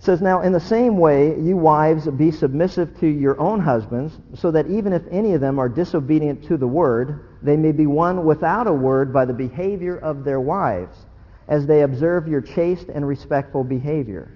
says, 0.00 0.20
Now 0.20 0.42
in 0.42 0.52
the 0.52 0.60
same 0.60 0.98
way, 0.98 1.40
you 1.40 1.56
wives, 1.56 2.06
be 2.06 2.30
submissive 2.30 3.00
to 3.00 3.06
your 3.06 3.40
own 3.40 3.58
husbands, 3.58 4.12
so 4.34 4.50
that 4.50 4.66
even 4.66 4.92
if 4.92 5.02
any 5.10 5.32
of 5.32 5.40
them 5.40 5.58
are 5.58 5.66
disobedient 5.66 6.44
to 6.44 6.58
the 6.58 6.66
word, 6.66 7.38
they 7.40 7.56
may 7.56 7.72
be 7.72 7.86
won 7.86 8.26
without 8.26 8.66
a 8.66 8.72
word 8.72 9.14
by 9.14 9.24
the 9.24 9.32
behavior 9.32 9.96
of 9.96 10.24
their 10.24 10.40
wives, 10.40 11.06
as 11.48 11.66
they 11.66 11.80
observe 11.80 12.28
your 12.28 12.42
chaste 12.42 12.90
and 12.90 13.08
respectful 13.08 13.64
behavior. 13.64 14.30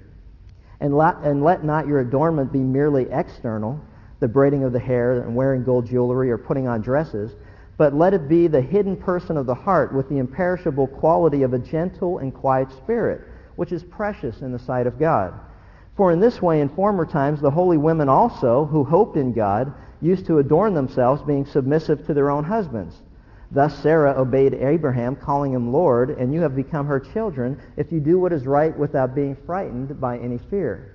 And 0.81 0.97
let, 0.97 1.19
and 1.19 1.45
let 1.45 1.65
not 1.65 1.87
your 1.87 2.01
adornment 2.01 2.51
be 2.51 2.61
merely 2.61 3.09
external, 3.11 3.79
the 4.21 4.29
braiding 4.29 4.65
of 4.65 4.73
the 4.73 4.81
hair 4.81 5.21
and 5.21 5.37
wearing 5.37 5.65
gold 5.65 5.85
jewelry 5.85 6.31
or 6.31 6.39
putting 6.39 6.67
on 6.67 6.81
dresses, 6.81 7.33
but 7.76 7.95
let 7.95 8.14
it 8.14 8.29
be 8.29 8.47
the 8.47 8.61
hidden 8.61 8.97
person 8.97 9.37
of 9.37 9.47
the 9.47 9.55
heart 9.55 9.95
with 9.95 10.09
the 10.09 10.19
imperishable 10.19 10.87
quality 10.87 11.43
of 11.43 11.52
a 11.52 11.59
gentle 11.59 12.19
and 12.19 12.35
quiet 12.35 12.71
spirit, 12.73 13.23
which 13.57 13.73
is 13.73 13.83
precious 13.85 14.41
in 14.41 14.52
the 14.52 14.59
sight 14.59 14.87
of 14.87 14.99
God. 14.99 15.33
For 15.97 16.12
in 16.12 16.21
this 16.21 16.41
way 16.41 16.61
in 16.61 16.69
former 16.69 17.05
times 17.05 17.41
the 17.41 17.50
holy 17.50 17.76
women 17.79 18.09
also, 18.09 18.67
who 18.67 18.85
hoped 18.85 19.17
in 19.17 19.33
God, 19.33 19.73
used 20.00 20.26
to 20.26 20.38
adorn 20.38 20.75
themselves, 20.75 21.23
being 21.23 21.47
submissive 21.47 22.07
to 22.07 22.14
their 22.14 22.31
own 22.31 22.45
husbands 22.45 23.02
Thus 23.52 23.79
Sarah 23.81 24.19
obeyed 24.19 24.55
Abraham, 24.55 25.14
calling 25.14 25.52
him 25.52 25.73
Lord, 25.73 26.09
and 26.09 26.33
you 26.33 26.41
have 26.41 26.57
become 26.57 26.87
her 26.87 26.99
children 26.99 27.61
if 27.76 27.93
you 27.93 28.00
do 28.00 28.19
what 28.19 28.33
is 28.33 28.47
right 28.47 28.76
without 28.76 29.14
being 29.14 29.37
frightened 29.45 30.00
by 30.00 30.19
any 30.19 30.38
fear. 30.38 30.95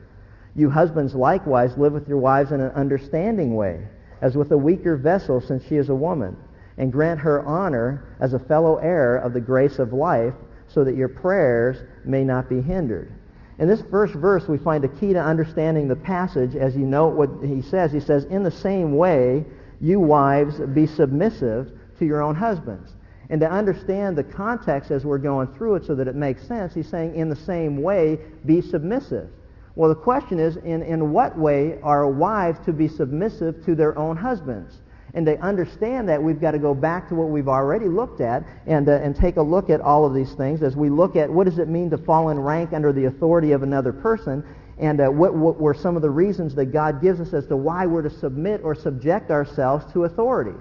You 0.56 0.72
husbands 0.72 1.14
likewise 1.14 1.78
live 1.78 1.94
with 1.94 2.08
your 2.08 2.18
wives 2.18 2.52
in 2.52 2.60
an 2.60 2.72
understanding 2.72 3.56
way, 3.56 3.88
as 4.22 4.36
with 4.36 4.52
a 4.52 4.58
weaker 4.58 4.98
vessel 4.98 5.40
since 5.40 5.64
she 5.68 5.76
is 5.76 5.90
a 5.90 5.96
woman, 5.96 6.36
and 6.78 6.92
grant 6.92 7.20
her 7.20 7.44
honor 7.44 8.16
as 8.20 8.34
a 8.34 8.40
fellow 8.40 8.78
heir 8.78 9.18
of 9.18 9.34
the 9.34 9.42
grace 9.42 9.80
of 9.80 9.94
life, 9.94 10.34
so 10.68 10.84
that 10.84 10.96
your 10.96 11.08
prayers 11.08 11.78
may 12.06 12.24
not 12.24 12.50
be 12.50 12.62
hindered. 12.62 13.12
In 13.60 13.68
this 13.68 13.82
first 13.90 14.14
verse, 14.14 14.48
we 14.48 14.58
find 14.58 14.86
a 14.86 14.88
key 14.88 15.14
to 15.14 15.22
understanding 15.22 15.88
the 15.88 15.96
passage. 15.96 16.56
As 16.56 16.76
you 16.76 16.86
note 16.86 17.16
what 17.16 17.30
he 17.44 17.62
says, 17.62 17.92
he 17.92 18.00
says, 18.00 18.26
In 18.26 18.44
the 18.44 18.52
same 18.52 18.96
way, 18.96 19.46
you 19.82 20.00
wives, 20.00 20.60
be 20.60 20.86
submissive 20.86 21.72
to 21.98 22.06
your 22.06 22.22
own 22.22 22.36
husbands. 22.36 22.94
And 23.30 23.42
to 23.42 23.50
understand 23.50 24.18
the 24.18 24.24
context 24.24 24.92
as 24.92 25.06
we're 25.06 25.18
going 25.18 25.48
through 25.48 25.76
it 25.76 25.86
so 25.86 25.96
that 25.96 26.08
it 26.08 26.16
makes 26.16 26.48
sense, 26.48 26.74
he's 26.74 26.88
saying, 26.88 27.16
in 27.16 27.30
the 27.30 27.36
same 27.36 27.82
way, 27.82 28.20
be 28.46 28.62
submissive. 28.62 29.30
Well, 29.76 29.90
the 29.90 29.96
question 29.96 30.40
is, 30.40 30.58
in, 30.58 30.82
in 30.82 31.12
what 31.12 31.38
way 31.38 31.80
are 31.82 32.08
wives 32.08 32.60
to 32.66 32.74
be 32.74 32.88
submissive 32.88 33.64
to 33.66 33.76
their 33.76 33.98
own 33.98 34.18
husbands? 34.18 34.80
And 35.14 35.26
to 35.26 35.40
understand 35.40 36.10
that, 36.10 36.22
we've 36.22 36.40
got 36.40 36.52
to 36.52 36.60
go 36.60 36.74
back 36.74 37.08
to 37.10 37.16
what 37.16 37.30
we've 37.30 37.48
already 37.48 37.88
looked 37.88 38.22
at 38.22 38.44
and, 38.66 38.88
uh, 38.90 38.94
and 38.94 39.16
take 39.16 39.38
a 39.38 39.42
look 39.42 39.70
at 39.70 39.82
all 39.82 40.06
of 40.06 40.14
these 40.14 40.34
things 40.34 40.62
as 40.62 40.76
we 40.76 40.90
look 40.90 41.16
at 41.16 41.30
what 41.30 41.46
does 41.46 41.60
it 41.60 41.68
mean 41.68 41.90
to 41.90 41.98
fall 41.98 42.30
in 42.30 42.40
rank 42.40 42.74
under 42.74 42.92
the 42.92 43.06
authority 43.06 43.54
of 43.54 43.64
another 43.64 43.94
person 43.94 44.44
and 44.80 45.02
uh, 45.02 45.08
what, 45.08 45.34
what 45.34 45.60
were 45.60 45.74
some 45.74 45.96
of 45.96 46.02
the 46.02 46.10
reasons 46.10 46.54
that 46.56 46.68
God 46.68 47.02
gives 47.02 47.20
us 47.20 47.34
as 47.34 47.48
to 47.48 47.58
why 47.58 47.86
we're 47.86 48.04
to 48.04 48.10
submit 48.10 48.62
or 48.64 48.76
subject 48.76 49.32
ourselves 49.32 49.92
to 49.94 50.04
authority. 50.04 50.58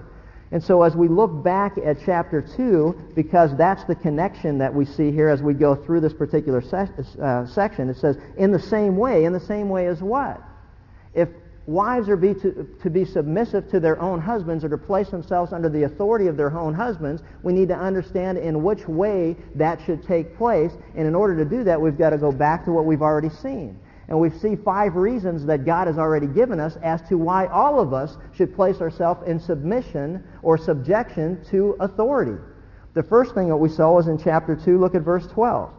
And 0.51 0.63
so 0.63 0.81
as 0.83 0.95
we 0.95 1.07
look 1.07 1.43
back 1.43 1.77
at 1.77 1.97
chapter 2.05 2.41
2, 2.41 3.11
because 3.15 3.55
that's 3.57 3.83
the 3.83 3.95
connection 3.95 4.57
that 4.59 4.73
we 4.73 4.85
see 4.85 5.11
here 5.11 5.27
as 5.27 5.41
we 5.41 5.53
go 5.53 5.75
through 5.75 5.99
this 5.99 6.13
particular 6.13 6.61
se- 6.61 6.87
uh, 7.21 7.45
section, 7.45 7.89
it 7.89 7.97
says, 7.97 8.17
in 8.37 8.51
the 8.51 8.59
same 8.59 8.95
way, 8.95 9.25
in 9.25 9.33
the 9.33 9.39
same 9.39 9.69
way 9.69 9.87
as 9.87 10.01
what? 10.01 10.41
If 11.13 11.29
wives 11.67 12.07
are 12.07 12.15
be 12.15 12.33
to, 12.33 12.67
to 12.81 12.89
be 12.89 13.05
submissive 13.05 13.69
to 13.69 13.79
their 13.79 14.01
own 14.01 14.19
husbands 14.19 14.63
or 14.63 14.69
to 14.69 14.77
place 14.77 15.09
themselves 15.09 15.51
under 15.51 15.69
the 15.69 15.83
authority 15.83 16.27
of 16.27 16.37
their 16.37 16.57
own 16.57 16.73
husbands, 16.73 17.21
we 17.43 17.53
need 17.53 17.67
to 17.67 17.77
understand 17.77 18.37
in 18.37 18.63
which 18.63 18.87
way 18.87 19.35
that 19.55 19.79
should 19.85 20.01
take 20.01 20.35
place. 20.37 20.71
And 20.95 21.05
in 21.05 21.13
order 21.13 21.35
to 21.35 21.45
do 21.45 21.63
that, 21.65 21.79
we've 21.79 21.97
got 21.97 22.11
to 22.11 22.17
go 22.17 22.31
back 22.31 22.63
to 22.65 22.71
what 22.71 22.85
we've 22.85 23.01
already 23.01 23.29
seen. 23.29 23.77
And 24.07 24.17
we 24.17 24.29
see 24.29 24.55
five 24.55 24.95
reasons 24.95 25.45
that 25.45 25.65
God 25.65 25.87
has 25.87 25.97
already 25.97 26.27
given 26.27 26.61
us 26.61 26.77
as 26.81 27.01
to 27.09 27.17
why 27.17 27.47
all 27.47 27.81
of 27.81 27.93
us 27.93 28.15
should 28.33 28.55
place 28.55 28.79
ourselves 28.79 29.27
in 29.27 29.37
submission 29.37 30.23
or 30.41 30.57
subjection 30.57 31.43
to 31.51 31.75
authority. 31.81 32.41
The 32.93 33.03
first 33.03 33.35
thing 33.35 33.49
that 33.49 33.57
we 33.57 33.67
saw 33.67 33.93
was 33.93 34.07
in 34.07 34.17
chapter 34.17 34.55
2. 34.55 34.79
Look 34.79 34.95
at 34.95 35.01
verse 35.01 35.27
12. 35.27 35.73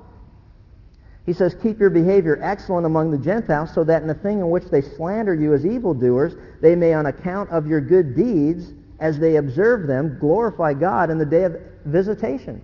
He 1.29 1.35
says, 1.35 1.55
Keep 1.63 1.79
your 1.79 1.91
behavior 1.91 2.39
excellent 2.43 2.87
among 2.87 3.11
the 3.11 3.19
Gentiles, 3.19 3.75
so 3.75 3.85
that 3.85 4.01
in 4.01 4.09
the 4.09 4.15
thing 4.15 4.39
in 4.39 4.49
which 4.49 4.65
they 4.71 4.81
slander 4.81 5.35
you 5.35 5.53
as 5.53 5.67
evildoers, 5.67 6.33
they 6.63 6.75
may, 6.75 6.95
on 6.95 7.05
account 7.05 7.51
of 7.51 7.67
your 7.67 7.83
good 7.83 8.17
deeds, 8.17 8.73
as 8.99 9.19
they 9.19 9.37
observe 9.37 9.87
them, 9.87 10.17
glorify 10.19 10.73
God 10.73 11.11
in 11.11 11.19
the 11.19 11.27
day 11.27 11.45
of 11.45 11.55
visitation. 11.85 12.63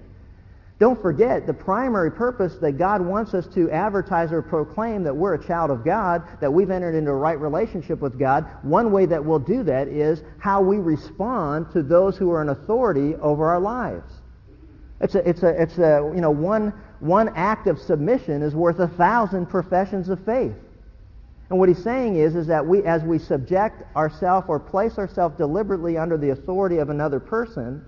Don't 0.78 0.98
forget 1.02 1.46
the 1.46 1.52
primary 1.52 2.10
purpose 2.10 2.56
that 2.62 2.78
God 2.78 3.02
wants 3.02 3.34
us 3.34 3.46
to 3.48 3.70
advertise 3.70 4.32
or 4.32 4.40
proclaim 4.40 5.02
that 5.04 5.14
we're 5.14 5.34
a 5.34 5.46
child 5.46 5.70
of 5.70 5.84
God, 5.84 6.22
that 6.40 6.50
we've 6.50 6.70
entered 6.70 6.94
into 6.94 7.10
a 7.10 7.16
right 7.16 7.38
relationship 7.38 8.00
with 8.00 8.18
God. 8.18 8.46
One 8.62 8.92
way 8.92 9.04
that 9.04 9.22
we'll 9.22 9.40
do 9.40 9.62
that 9.64 9.88
is 9.88 10.22
how 10.38 10.62
we 10.62 10.78
respond 10.78 11.66
to 11.74 11.82
those 11.82 12.16
who 12.16 12.30
are 12.30 12.40
in 12.40 12.48
authority 12.48 13.14
over 13.16 13.44
our 13.44 13.60
lives. 13.60 14.10
It's 15.02 15.16
a, 15.16 15.28
it's 15.28 15.42
a, 15.42 15.62
it's 15.62 15.76
a, 15.76 16.10
you 16.14 16.22
know, 16.22 16.30
one, 16.30 16.72
one 17.04 17.30
act 17.36 17.66
of 17.66 17.78
submission 17.78 18.40
is 18.42 18.54
worth 18.54 18.78
a 18.78 18.88
thousand 18.88 19.46
professions 19.46 20.08
of 20.08 20.24
faith. 20.24 20.54
And 21.50 21.58
what 21.58 21.68
he's 21.68 21.82
saying 21.84 22.16
is, 22.16 22.34
is 22.34 22.46
that 22.46 22.66
we, 22.66 22.82
as 22.84 23.02
we 23.02 23.18
subject 23.18 23.82
ourselves 23.94 24.46
or 24.48 24.58
place 24.58 24.96
ourselves 24.96 25.36
deliberately 25.36 25.98
under 25.98 26.16
the 26.16 26.30
authority 26.30 26.78
of 26.78 26.88
another 26.88 27.20
person, 27.20 27.84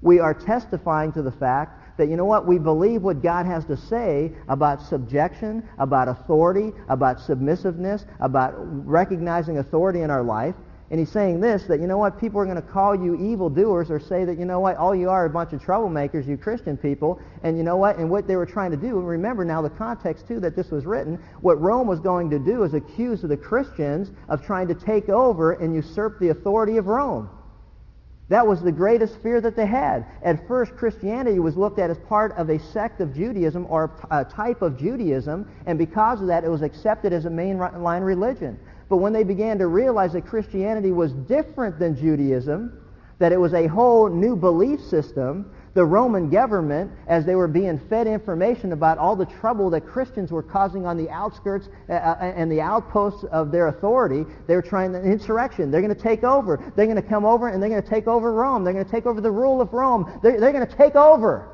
we 0.00 0.20
are 0.20 0.32
testifying 0.32 1.12
to 1.12 1.22
the 1.22 1.32
fact 1.32 1.98
that, 1.98 2.08
you 2.08 2.16
know 2.16 2.24
what, 2.24 2.46
we 2.46 2.58
believe 2.58 3.02
what 3.02 3.20
God 3.20 3.46
has 3.46 3.64
to 3.64 3.76
say 3.76 4.32
about 4.48 4.80
subjection, 4.80 5.68
about 5.78 6.06
authority, 6.06 6.72
about 6.88 7.18
submissiveness, 7.18 8.04
about 8.20 8.54
recognizing 8.56 9.58
authority 9.58 10.02
in 10.02 10.10
our 10.10 10.22
life. 10.22 10.54
And 10.88 11.00
he's 11.00 11.10
saying 11.10 11.40
this, 11.40 11.64
that, 11.64 11.80
you 11.80 11.88
know 11.88 11.98
what, 11.98 12.20
people 12.20 12.38
are 12.40 12.44
going 12.44 12.56
to 12.56 12.62
call 12.62 12.94
you 12.94 13.16
evildoers 13.16 13.90
or 13.90 13.98
say 13.98 14.24
that, 14.24 14.38
you 14.38 14.44
know 14.44 14.60
what, 14.60 14.76
all 14.76 14.94
you 14.94 15.10
are 15.10 15.24
a 15.24 15.30
bunch 15.30 15.52
of 15.52 15.60
troublemakers, 15.60 16.28
you 16.28 16.36
Christian 16.36 16.76
people. 16.76 17.20
And 17.42 17.56
you 17.58 17.64
know 17.64 17.76
what, 17.76 17.96
and 17.96 18.08
what 18.08 18.28
they 18.28 18.36
were 18.36 18.46
trying 18.46 18.70
to 18.70 18.76
do, 18.76 18.98
and 18.98 19.08
remember 19.08 19.44
now 19.44 19.62
the 19.62 19.70
context, 19.70 20.28
too, 20.28 20.38
that 20.40 20.54
this 20.54 20.70
was 20.70 20.86
written, 20.86 21.20
what 21.40 21.60
Rome 21.60 21.88
was 21.88 21.98
going 21.98 22.30
to 22.30 22.38
do 22.38 22.62
is 22.62 22.72
accuse 22.74 23.20
the 23.20 23.36
Christians 23.36 24.12
of 24.28 24.44
trying 24.44 24.68
to 24.68 24.74
take 24.74 25.08
over 25.08 25.54
and 25.54 25.74
usurp 25.74 26.20
the 26.20 26.28
authority 26.28 26.76
of 26.76 26.86
Rome. 26.86 27.30
That 28.28 28.46
was 28.46 28.60
the 28.60 28.72
greatest 28.72 29.20
fear 29.22 29.40
that 29.40 29.54
they 29.54 29.66
had. 29.66 30.04
At 30.22 30.46
first, 30.48 30.76
Christianity 30.76 31.38
was 31.38 31.56
looked 31.56 31.78
at 31.78 31.90
as 31.90 31.98
part 31.98 32.32
of 32.36 32.48
a 32.48 32.58
sect 32.58 33.00
of 33.00 33.14
Judaism 33.14 33.66
or 33.68 33.92
a 34.10 34.24
type 34.24 34.62
of 34.62 34.78
Judaism, 34.78 35.48
and 35.66 35.78
because 35.78 36.20
of 36.20 36.26
that, 36.28 36.44
it 36.44 36.48
was 36.48 36.62
accepted 36.62 37.12
as 37.12 37.24
a 37.24 37.30
mainline 37.30 38.04
religion. 38.04 38.58
But 38.88 38.98
when 38.98 39.12
they 39.12 39.24
began 39.24 39.58
to 39.58 39.66
realize 39.66 40.12
that 40.12 40.26
Christianity 40.26 40.92
was 40.92 41.12
different 41.12 41.78
than 41.78 41.96
Judaism, 41.96 42.80
that 43.18 43.32
it 43.32 43.40
was 43.40 43.54
a 43.54 43.66
whole 43.66 44.08
new 44.08 44.36
belief 44.36 44.80
system, 44.80 45.50
the 45.74 45.84
Roman 45.84 46.30
government, 46.30 46.90
as 47.06 47.26
they 47.26 47.34
were 47.34 47.48
being 47.48 47.78
fed 47.90 48.06
information 48.06 48.72
about 48.72 48.96
all 48.96 49.16
the 49.16 49.26
trouble 49.26 49.68
that 49.70 49.86
Christians 49.86 50.30
were 50.30 50.42
causing 50.42 50.86
on 50.86 50.96
the 50.96 51.10
outskirts 51.10 51.68
uh, 51.88 51.92
uh 51.92 52.16
and 52.20 52.50
the 52.50 52.60
outposts 52.60 53.24
of 53.24 53.50
their 53.50 53.68
authority, 53.68 54.24
they 54.46 54.54
were 54.54 54.62
trying 54.62 54.94
an 54.94 55.04
insurrection. 55.04 55.70
They're 55.70 55.82
going 55.82 55.94
to 55.94 56.00
take 56.00 56.24
over. 56.24 56.72
They're 56.76 56.86
going 56.86 56.96
to 56.96 57.02
come 57.02 57.24
over 57.24 57.48
and 57.48 57.62
they're 57.62 57.68
going 57.68 57.82
to 57.82 57.88
take 57.88 58.06
over 58.06 58.32
Rome. 58.32 58.64
They're 58.64 58.72
going 58.72 58.86
to 58.86 58.90
take 58.90 59.06
over 59.06 59.20
the 59.20 59.30
rule 59.30 59.60
of 59.60 59.72
Rome. 59.72 60.18
They're, 60.22 60.40
they're 60.40 60.52
going 60.52 60.66
to 60.66 60.76
take 60.76 60.94
over. 60.94 61.48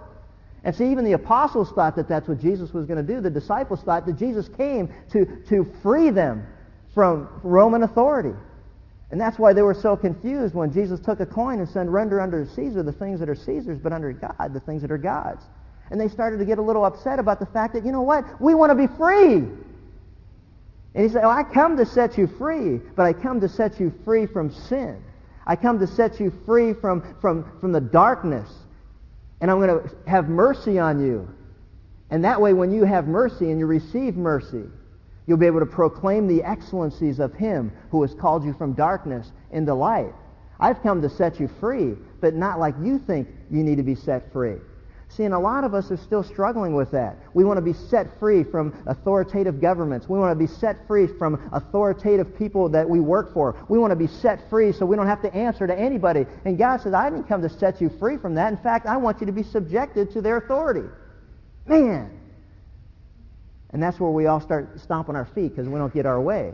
And 0.65 0.75
see, 0.75 0.89
even 0.93 1.05
the 1.05 1.15
apostles 1.15 1.73
thought 1.73 1.97
that 1.97 2.09
that's 2.09 2.29
what 2.29 2.39
Jesus 2.41 2.73
was 2.73 2.87
going 2.87 3.05
to 3.05 3.15
do. 3.15 3.21
The 3.21 3.31
disciples 3.31 3.81
thought 3.83 4.07
that 4.07 4.17
Jesus 4.17 4.49
came 4.49 4.89
to, 5.11 5.25
to 5.49 5.67
free 5.83 6.11
them 6.11 6.47
from 6.95 7.29
Roman 7.43 7.83
authority. 7.83 8.35
And 9.11 9.21
that's 9.21 9.39
why 9.39 9.53
they 9.53 9.63
were 9.63 9.75
so 9.75 9.95
confused 9.95 10.55
when 10.55 10.73
Jesus 10.73 10.99
took 10.99 11.21
a 11.21 11.27
coin 11.27 11.59
and 11.59 11.69
said, 11.69 11.89
render 11.89 12.21
under 12.21 12.47
Caesar 12.47 12.83
the 12.83 12.93
things 12.93 13.21
that 13.21 13.29
are 13.29 13.35
Caesar's, 13.35 13.79
but 13.79 13.93
under 13.93 14.13
God 14.13 14.55
the 14.55 14.61
things 14.61 14.81
that 14.83 14.91
are 14.91 14.99
God's. 14.99 15.45
And 15.91 16.01
they 16.01 16.09
started 16.09 16.39
to 16.39 16.47
get 16.47 16.59
a 16.59 16.63
little 16.63 16.85
upset 16.85 17.19
about 17.19 17.39
the 17.39 17.47
fact 17.47 17.75
that, 17.75 17.85
you 17.85 17.93
know 17.93 18.03
what, 18.03 18.41
we 18.41 18.55
want 18.55 18.71
to 18.71 18.75
be 18.75 18.87
free. 18.97 19.35
And 20.95 21.05
he 21.05 21.09
said, 21.09 21.25
oh, 21.25 21.31
I 21.31 21.43
come 21.43 21.77
to 21.77 21.85
set 21.85 22.17
you 22.17 22.27
free, 22.27 22.79
but 22.97 23.05
I 23.05 23.13
come 23.13 23.41
to 23.41 23.49
set 23.49 23.79
you 23.79 23.93
free 24.05 24.27
from 24.27 24.51
sin. 24.51 25.03
I 25.47 25.57
come 25.57 25.79
to 25.81 25.87
set 25.87 26.21
you 26.21 26.33
free 26.47 26.73
from, 26.73 27.17
from, 27.21 27.59
from 27.61 27.73
the 27.73 27.81
darkness. 27.81 28.49
And 29.41 29.51
I'm 29.51 29.59
going 29.59 29.83
to 29.83 29.97
have 30.07 30.29
mercy 30.29 30.79
on 30.79 31.05
you. 31.05 31.29
And 32.11 32.25
that 32.25 32.41
way, 32.41 32.53
when 32.53 32.73
you 32.73 32.85
have 32.85 33.07
mercy 33.07 33.51
and 33.51 33.59
you 33.59 33.67
receive 33.67 34.17
mercy, 34.17 34.65
You'll 35.27 35.39
be 35.39 35.47
able 35.47 35.61
to 35.61 35.67
proclaim 35.67 36.27
the 36.27 36.43
excellencies 36.43 37.21
of 37.21 37.35
him 37.35 37.73
who 37.91 38.03
has 38.03 38.15
called 38.15 38.45
you 38.45 38.53
from 38.55 38.73
darkness 38.73 39.33
into 39.51 39.75
light. 39.75 40.13
I've 40.59 40.83
come 40.83 41.03
to 41.03 41.09
set 41.09 41.41
you 41.41 41.49
free, 41.61 41.95
but 42.21 42.35
not 42.35 42.59
like 42.59 42.75
you 42.83 42.99
think 42.99 43.29
you 43.51 43.63
need 43.63 43.77
to 43.77 43.83
be 43.83 43.95
set 43.95 44.33
free. 44.33 44.57
See, 45.09 45.25
and 45.25 45.35
a 45.35 45.39
lot 45.39 45.65
of 45.65 45.75
us 45.75 45.91
are 45.91 45.97
still 45.99 46.23
struggling 46.23 46.75
with 46.75 46.91
that. 46.93 47.19
We 47.35 47.45
want 47.45 47.59
to 47.59 47.63
be 47.63 47.75
set 47.75 48.19
free 48.19 48.45
from 48.45 48.75
authoritative 48.87 49.61
governments. 49.61 50.09
We 50.09 50.19
want 50.19 50.31
to 50.31 50.47
be 50.47 50.51
set 50.51 50.87
free 50.87 51.07
from 51.07 51.51
authoritative 51.53 52.35
people 52.39 52.71
that 52.71 52.89
we 52.89 52.99
work 52.99 53.35
for. 53.35 53.63
We 53.69 53.79
want 53.79 53.91
to 53.91 53.97
be 53.97 54.07
set 54.07 54.49
free 54.49 54.73
so 54.73 54.87
we 54.87 54.97
don't 54.97 55.07
have 55.07 55.21
to 55.23 55.35
answer 55.35 55.67
to 55.67 55.79
anybody. 55.79 56.25
And 56.47 56.57
God 56.57 56.81
says, 56.81 56.95
I 56.95 57.11
didn't 57.11 57.29
come 57.29 57.43
to 57.43 57.51
set 57.51 57.79
you 57.79 57.91
free 57.99 58.17
from 58.17 58.35
that. 58.37 58.51
In 58.53 58.59
fact, 58.59 58.87
I 58.87 58.97
want 58.97 59.21
you 59.21 59.27
to 59.27 59.33
be 59.33 59.43
subjected 59.43 60.13
to 60.13 60.23
their 60.23 60.39
authority. 60.39 60.89
Man, 61.67 62.19
and 63.73 63.83
that's 63.83 63.99
where 63.99 64.11
we 64.11 64.27
all 64.27 64.41
start 64.41 64.81
stomping 64.81 65.17
our 65.17 65.25
feet 65.25 65.51
because 65.51 65.69
we 65.69 65.79
don't 65.79 65.93
get 65.93 66.07
our 66.07 66.21
way. 66.21 66.53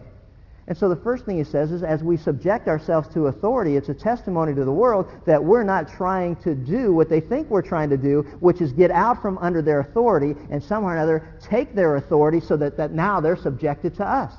And 0.68 0.76
so 0.76 0.90
the 0.90 0.96
first 0.96 1.24
thing 1.24 1.38
he 1.38 1.44
says 1.44 1.72
is 1.72 1.82
as 1.82 2.02
we 2.02 2.18
subject 2.18 2.68
ourselves 2.68 3.08
to 3.14 3.28
authority, 3.28 3.76
it's 3.76 3.88
a 3.88 3.94
testimony 3.94 4.54
to 4.54 4.66
the 4.66 4.72
world 4.72 5.10
that 5.24 5.42
we're 5.42 5.62
not 5.62 5.88
trying 5.88 6.36
to 6.36 6.54
do 6.54 6.92
what 6.92 7.08
they 7.08 7.20
think 7.20 7.48
we're 7.48 7.62
trying 7.62 7.88
to 7.88 7.96
do, 7.96 8.20
which 8.40 8.60
is 8.60 8.70
get 8.72 8.90
out 8.90 9.22
from 9.22 9.38
under 9.38 9.62
their 9.62 9.80
authority 9.80 10.34
and 10.50 10.62
somehow 10.62 10.90
or 10.90 10.96
another 10.96 11.34
take 11.40 11.74
their 11.74 11.96
authority 11.96 12.38
so 12.38 12.54
that, 12.58 12.76
that 12.76 12.92
now 12.92 13.18
they're 13.18 13.36
subjected 13.36 13.94
to 13.96 14.04
us. 14.04 14.32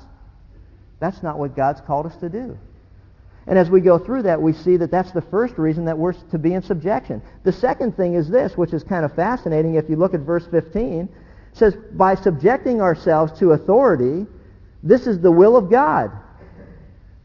That's 1.00 1.20
not 1.20 1.36
what 1.36 1.56
God's 1.56 1.80
called 1.80 2.06
us 2.06 2.16
to 2.18 2.28
do. 2.28 2.56
And 3.48 3.58
as 3.58 3.68
we 3.68 3.80
go 3.80 3.98
through 3.98 4.22
that, 4.22 4.40
we 4.40 4.52
see 4.52 4.76
that 4.76 4.92
that's 4.92 5.10
the 5.10 5.22
first 5.22 5.58
reason 5.58 5.84
that 5.86 5.98
we're 5.98 6.12
to 6.12 6.38
be 6.38 6.54
in 6.54 6.62
subjection. 6.62 7.20
The 7.42 7.52
second 7.52 7.96
thing 7.96 8.14
is 8.14 8.28
this, 8.28 8.56
which 8.56 8.72
is 8.72 8.84
kind 8.84 9.04
of 9.04 9.12
fascinating. 9.16 9.74
If 9.74 9.90
you 9.90 9.96
look 9.96 10.14
at 10.14 10.20
verse 10.20 10.46
15, 10.48 11.08
says, 11.52 11.74
by 11.92 12.14
subjecting 12.14 12.80
ourselves 12.80 13.38
to 13.38 13.52
authority, 13.52 14.26
this 14.82 15.06
is 15.06 15.20
the 15.20 15.30
will 15.30 15.56
of 15.56 15.70
God, 15.70 16.10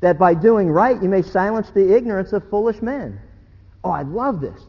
that 0.02 0.20
by 0.20 0.34
doing 0.34 0.70
right 0.70 1.02
you 1.02 1.10
may 1.10 1.22
silence 1.22 1.70
the 1.72 1.96
ignorance 1.96 2.34
of 2.34 2.50
foolish 2.50 2.82
men. 2.82 3.20
Oh, 3.84 3.92
I 3.92 4.02
love 4.02 4.42
this. 4.42 4.60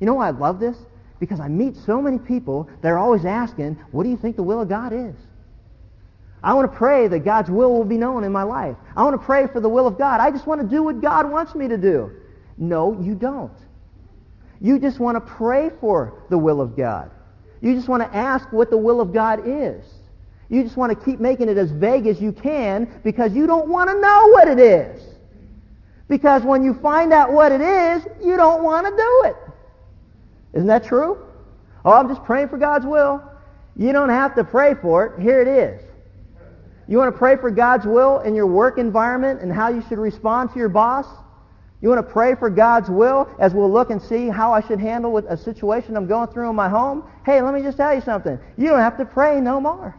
You 0.00 0.06
know 0.06 0.14
why 0.14 0.28
I 0.28 0.30
love 0.30 0.60
this? 0.60 0.76
Because 1.18 1.40
I 1.40 1.48
meet 1.48 1.76
so 1.76 2.02
many 2.02 2.18
people 2.18 2.68
that 2.82 2.88
are 2.88 2.98
always 2.98 3.24
asking, 3.24 3.78
what 3.90 4.04
do 4.04 4.10
you 4.10 4.16
think 4.16 4.36
the 4.36 4.42
will 4.42 4.60
of 4.60 4.68
God 4.68 4.92
is? 4.92 5.14
I 6.42 6.54
want 6.54 6.70
to 6.70 6.76
pray 6.76 7.08
that 7.08 7.20
God's 7.20 7.50
will 7.50 7.72
will 7.72 7.84
be 7.84 7.96
known 7.96 8.22
in 8.22 8.30
my 8.30 8.42
life. 8.42 8.76
I 8.94 9.02
want 9.02 9.18
to 9.18 9.24
pray 9.24 9.46
for 9.48 9.60
the 9.60 9.68
will 9.68 9.86
of 9.86 9.98
God. 9.98 10.20
I 10.20 10.30
just 10.30 10.46
want 10.46 10.60
to 10.60 10.66
do 10.66 10.82
what 10.82 11.00
God 11.00 11.30
wants 11.30 11.54
me 11.54 11.66
to 11.68 11.78
do. 11.78 12.12
No, 12.58 13.00
you 13.00 13.14
don't. 13.14 13.56
You 14.60 14.78
just 14.78 15.00
want 15.00 15.16
to 15.16 15.20
pray 15.20 15.70
for 15.80 16.22
the 16.30 16.38
will 16.38 16.60
of 16.60 16.76
God. 16.76 17.10
You 17.60 17.74
just 17.74 17.88
want 17.88 18.02
to 18.02 18.16
ask 18.16 18.52
what 18.52 18.70
the 18.70 18.76
will 18.76 19.00
of 19.00 19.12
God 19.12 19.42
is. 19.46 19.84
You 20.48 20.62
just 20.62 20.76
want 20.76 20.96
to 20.96 21.04
keep 21.04 21.18
making 21.18 21.48
it 21.48 21.56
as 21.56 21.70
vague 21.70 22.06
as 22.06 22.20
you 22.20 22.32
can 22.32 23.00
because 23.02 23.34
you 23.34 23.46
don't 23.46 23.68
want 23.68 23.90
to 23.90 24.00
know 24.00 24.28
what 24.28 24.48
it 24.48 24.58
is. 24.58 25.02
Because 26.08 26.42
when 26.42 26.62
you 26.62 26.74
find 26.74 27.12
out 27.12 27.32
what 27.32 27.50
it 27.50 27.60
is, 27.60 28.06
you 28.24 28.36
don't 28.36 28.62
want 28.62 28.86
to 28.86 28.92
do 28.92 29.22
it. 29.24 29.36
Isn't 30.54 30.68
that 30.68 30.84
true? 30.84 31.18
Oh, 31.84 31.92
I'm 31.92 32.08
just 32.08 32.22
praying 32.24 32.48
for 32.48 32.58
God's 32.58 32.86
will. 32.86 33.22
You 33.76 33.92
don't 33.92 34.08
have 34.08 34.34
to 34.36 34.44
pray 34.44 34.74
for 34.74 35.06
it. 35.06 35.20
Here 35.20 35.40
it 35.40 35.48
is. 35.48 35.82
You 36.88 36.98
want 36.98 37.12
to 37.12 37.18
pray 37.18 37.36
for 37.36 37.50
God's 37.50 37.84
will 37.84 38.20
in 38.20 38.34
your 38.34 38.46
work 38.46 38.78
environment 38.78 39.40
and 39.42 39.52
how 39.52 39.68
you 39.68 39.82
should 39.88 39.98
respond 39.98 40.52
to 40.52 40.58
your 40.58 40.68
boss? 40.68 41.06
You 41.82 41.90
want 41.90 42.06
to 42.06 42.12
pray 42.12 42.34
for 42.34 42.48
God's 42.48 42.88
will 42.88 43.28
as 43.38 43.52
we'll 43.52 43.70
look 43.70 43.90
and 43.90 44.00
see 44.00 44.28
how 44.28 44.52
I 44.52 44.60
should 44.60 44.80
handle 44.80 45.12
with 45.12 45.26
a 45.26 45.36
situation 45.36 45.96
I'm 45.96 46.06
going 46.06 46.28
through 46.28 46.48
in 46.48 46.56
my 46.56 46.68
home? 46.68 47.04
Hey, 47.24 47.42
let 47.42 47.52
me 47.52 47.62
just 47.62 47.76
tell 47.76 47.94
you 47.94 48.00
something. 48.00 48.38
You 48.56 48.68
don't 48.68 48.80
have 48.80 48.96
to 48.96 49.04
pray 49.04 49.40
no 49.40 49.60
more. 49.60 49.94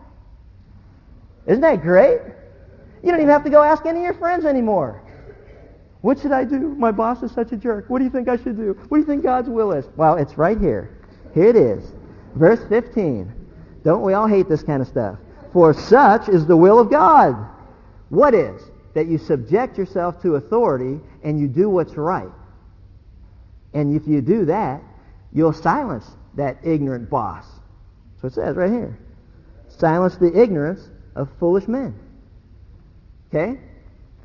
Isn't 1.45 1.61
that 1.61 1.81
great? 1.81 2.19
You 3.03 3.11
don't 3.11 3.19
even 3.19 3.29
have 3.29 3.43
to 3.43 3.49
go 3.49 3.61
ask 3.61 3.85
any 3.85 3.99
of 3.99 4.05
your 4.05 4.13
friends 4.15 4.43
anymore. 4.45 5.01
What 6.01 6.19
should 6.19 6.31
I 6.31 6.43
do? 6.43 6.75
My 6.75 6.91
boss 6.91 7.21
is 7.23 7.31
such 7.31 7.51
a 7.51 7.57
jerk. 7.57 7.89
What 7.89 7.99
do 7.99 8.05
you 8.05 8.11
think 8.11 8.27
I 8.27 8.37
should 8.37 8.57
do? 8.57 8.73
What 8.89 8.97
do 8.97 9.01
you 9.01 9.07
think 9.07 9.23
God's 9.23 9.49
will 9.49 9.71
is? 9.71 9.85
Well, 9.95 10.15
it's 10.15 10.37
right 10.37 10.59
here. 10.59 10.97
Here 11.33 11.45
it 11.45 11.55
is. 11.55 11.91
Verse 12.35 12.59
15. 12.69 13.31
Don't 13.83 14.01
we 14.01 14.13
all 14.13 14.27
hate 14.27 14.49
this 14.49 14.63
kind 14.63 14.81
of 14.81 14.87
stuff? 14.87 15.17
For 15.53 15.73
such 15.73 16.27
is 16.27 16.45
the 16.45 16.57
will 16.57 16.79
of 16.79 16.89
God. 16.89 17.35
What 18.09 18.33
is? 18.33 18.61
That 18.97 19.05
you 19.05 19.19
subject 19.19 19.77
yourself 19.77 20.23
to 20.23 20.37
authority 20.37 20.99
and 21.23 21.39
you 21.39 21.47
do 21.47 21.69
what's 21.69 21.93
right. 21.93 22.31
And 23.75 23.95
if 23.95 24.07
you 24.07 24.21
do 24.21 24.45
that, 24.45 24.81
you'll 25.31 25.53
silence 25.53 26.03
that 26.33 26.57
ignorant 26.63 27.07
boss. 27.07 27.45
What 28.21 28.31
it 28.31 28.33
says 28.33 28.55
right 28.55 28.71
here. 28.71 28.97
Silence 29.69 30.17
the 30.17 30.41
ignorance 30.41 30.89
of 31.15 31.29
foolish 31.39 31.67
men. 31.67 31.93
Okay? 33.29 33.59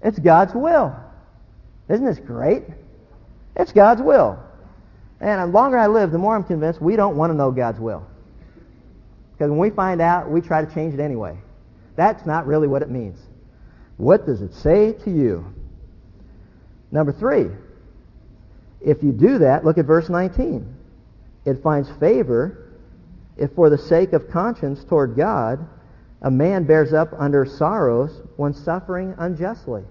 It's 0.02 0.18
God's 0.18 0.54
will. 0.54 0.96
Isn't 1.90 2.06
this 2.06 2.18
great? 2.18 2.62
It's 3.54 3.72
God's 3.72 4.00
will. 4.00 4.42
And 5.20 5.38
the 5.38 5.46
longer 5.52 5.76
I 5.76 5.86
live, 5.88 6.12
the 6.12 6.18
more 6.18 6.34
I'm 6.34 6.44
convinced 6.44 6.80
we 6.80 6.96
don't 6.96 7.18
want 7.18 7.30
to 7.30 7.36
know 7.36 7.50
God's 7.50 7.78
will. 7.78 8.06
Because 9.32 9.50
when 9.50 9.58
we 9.58 9.68
find 9.68 10.00
out, 10.00 10.30
we 10.30 10.40
try 10.40 10.64
to 10.64 10.74
change 10.74 10.94
it 10.94 11.00
anyway. 11.00 11.36
That's 11.94 12.24
not 12.24 12.46
really 12.46 12.68
what 12.68 12.80
it 12.80 12.88
means. 12.88 13.18
What 14.02 14.26
does 14.26 14.42
it 14.42 14.52
say 14.52 14.94
to 15.04 15.10
you? 15.12 15.54
Number 16.90 17.12
three, 17.12 17.46
if 18.80 19.00
you 19.00 19.12
do 19.12 19.38
that, 19.38 19.64
look 19.64 19.78
at 19.78 19.84
verse 19.84 20.08
19. 20.08 20.66
It 21.44 21.62
finds 21.62 21.88
favor 22.00 22.72
if 23.36 23.52
for 23.52 23.70
the 23.70 23.78
sake 23.78 24.12
of 24.12 24.28
conscience 24.28 24.82
toward 24.82 25.14
God 25.14 25.64
a 26.20 26.32
man 26.32 26.64
bears 26.64 26.92
up 26.92 27.10
under 27.16 27.46
sorrows 27.46 28.20
when 28.34 28.52
suffering 28.52 29.14
unjustly. 29.18 29.84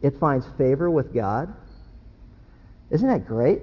It 0.00 0.18
finds 0.18 0.46
favor 0.56 0.90
with 0.90 1.12
God. 1.12 1.54
Isn't 2.88 3.08
that 3.08 3.26
great? 3.26 3.60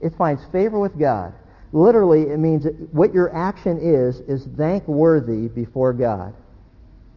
It 0.00 0.14
finds 0.16 0.42
favor 0.46 0.78
with 0.78 0.98
God. 0.98 1.34
Literally, 1.76 2.30
it 2.30 2.38
means 2.38 2.64
what 2.90 3.12
your 3.12 3.34
action 3.36 3.78
is, 3.78 4.20
is 4.20 4.46
thankworthy 4.56 5.48
before 5.48 5.92
God. 5.92 6.32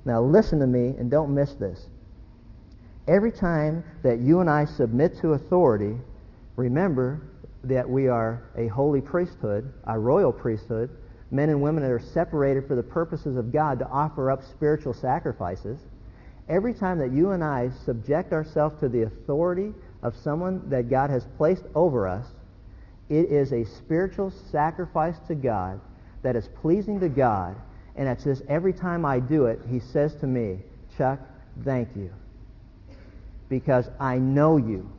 Now 0.04 0.22
listen 0.22 0.60
to 0.60 0.68
me 0.68 0.96
and 1.00 1.10
don't 1.10 1.34
miss 1.34 1.54
this. 1.54 1.88
Every 3.08 3.32
time 3.32 3.86
that 4.04 4.20
you 4.20 4.42
and 4.42 4.50
I 4.50 4.66
submit 4.66 5.18
to 5.20 5.32
authority, 5.32 5.96
remember 6.58 7.22
that 7.64 7.90
we 7.90 8.10
are 8.10 8.44
a 8.58 8.68
holy 8.68 9.00
priesthood, 9.00 9.72
a 9.86 9.98
royal 9.98 10.34
priesthood, 10.34 10.90
men 11.32 11.48
and 11.48 11.62
women 11.62 11.82
that 11.82 11.92
are 11.92 11.98
separated 11.98 12.68
for 12.68 12.76
the 12.76 12.84
purposes 12.84 13.38
of 13.38 13.54
God 13.54 13.80
to 13.80 13.88
offer 13.88 14.30
up 14.30 14.44
spiritual 14.44 14.94
sacrifices, 14.94 15.80
every 16.50 16.74
time 16.74 17.00
that 17.00 17.14
you 17.14 17.30
and 17.30 17.46
I 17.46 17.70
subject 17.86 18.34
ourselves 18.34 18.78
to 18.82 18.90
the 18.90 19.04
authority 19.04 19.74
of 20.04 20.18
someone 20.18 20.70
that 20.70 20.90
God 20.90 21.10
has 21.10 21.26
placed 21.38 21.64
over 21.76 22.10
us, 22.10 22.26
it 23.10 23.32
is 23.32 23.52
a 23.52 23.66
spiritual 23.66 24.32
sacrifice 24.52 25.18
to 25.28 25.36
God 25.36 25.82
that 26.22 26.36
is 26.36 26.48
pleasing 26.62 27.00
to 27.00 27.10
God. 27.10 27.56
And 27.96 28.08
it 28.08 28.22
says 28.22 28.44
every 28.48 28.74
time 28.74 29.04
I 29.06 29.20
do 29.20 29.46
it, 29.46 29.60
he 29.70 29.80
says 29.80 30.16
to 30.18 30.28
me, 30.28 30.60
Chuck, 30.98 31.20
thank 31.64 31.90
you. 31.96 32.12
Because 33.50 33.90
I 34.00 34.18
know 34.18 34.58
you. 34.58 34.90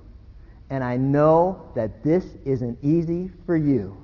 And 0.70 0.84
I 0.84 0.96
know 0.96 1.70
that 1.74 2.02
this 2.04 2.24
isn't 2.44 2.78
easy 2.82 3.30
for 3.46 3.56
you. 3.56 3.96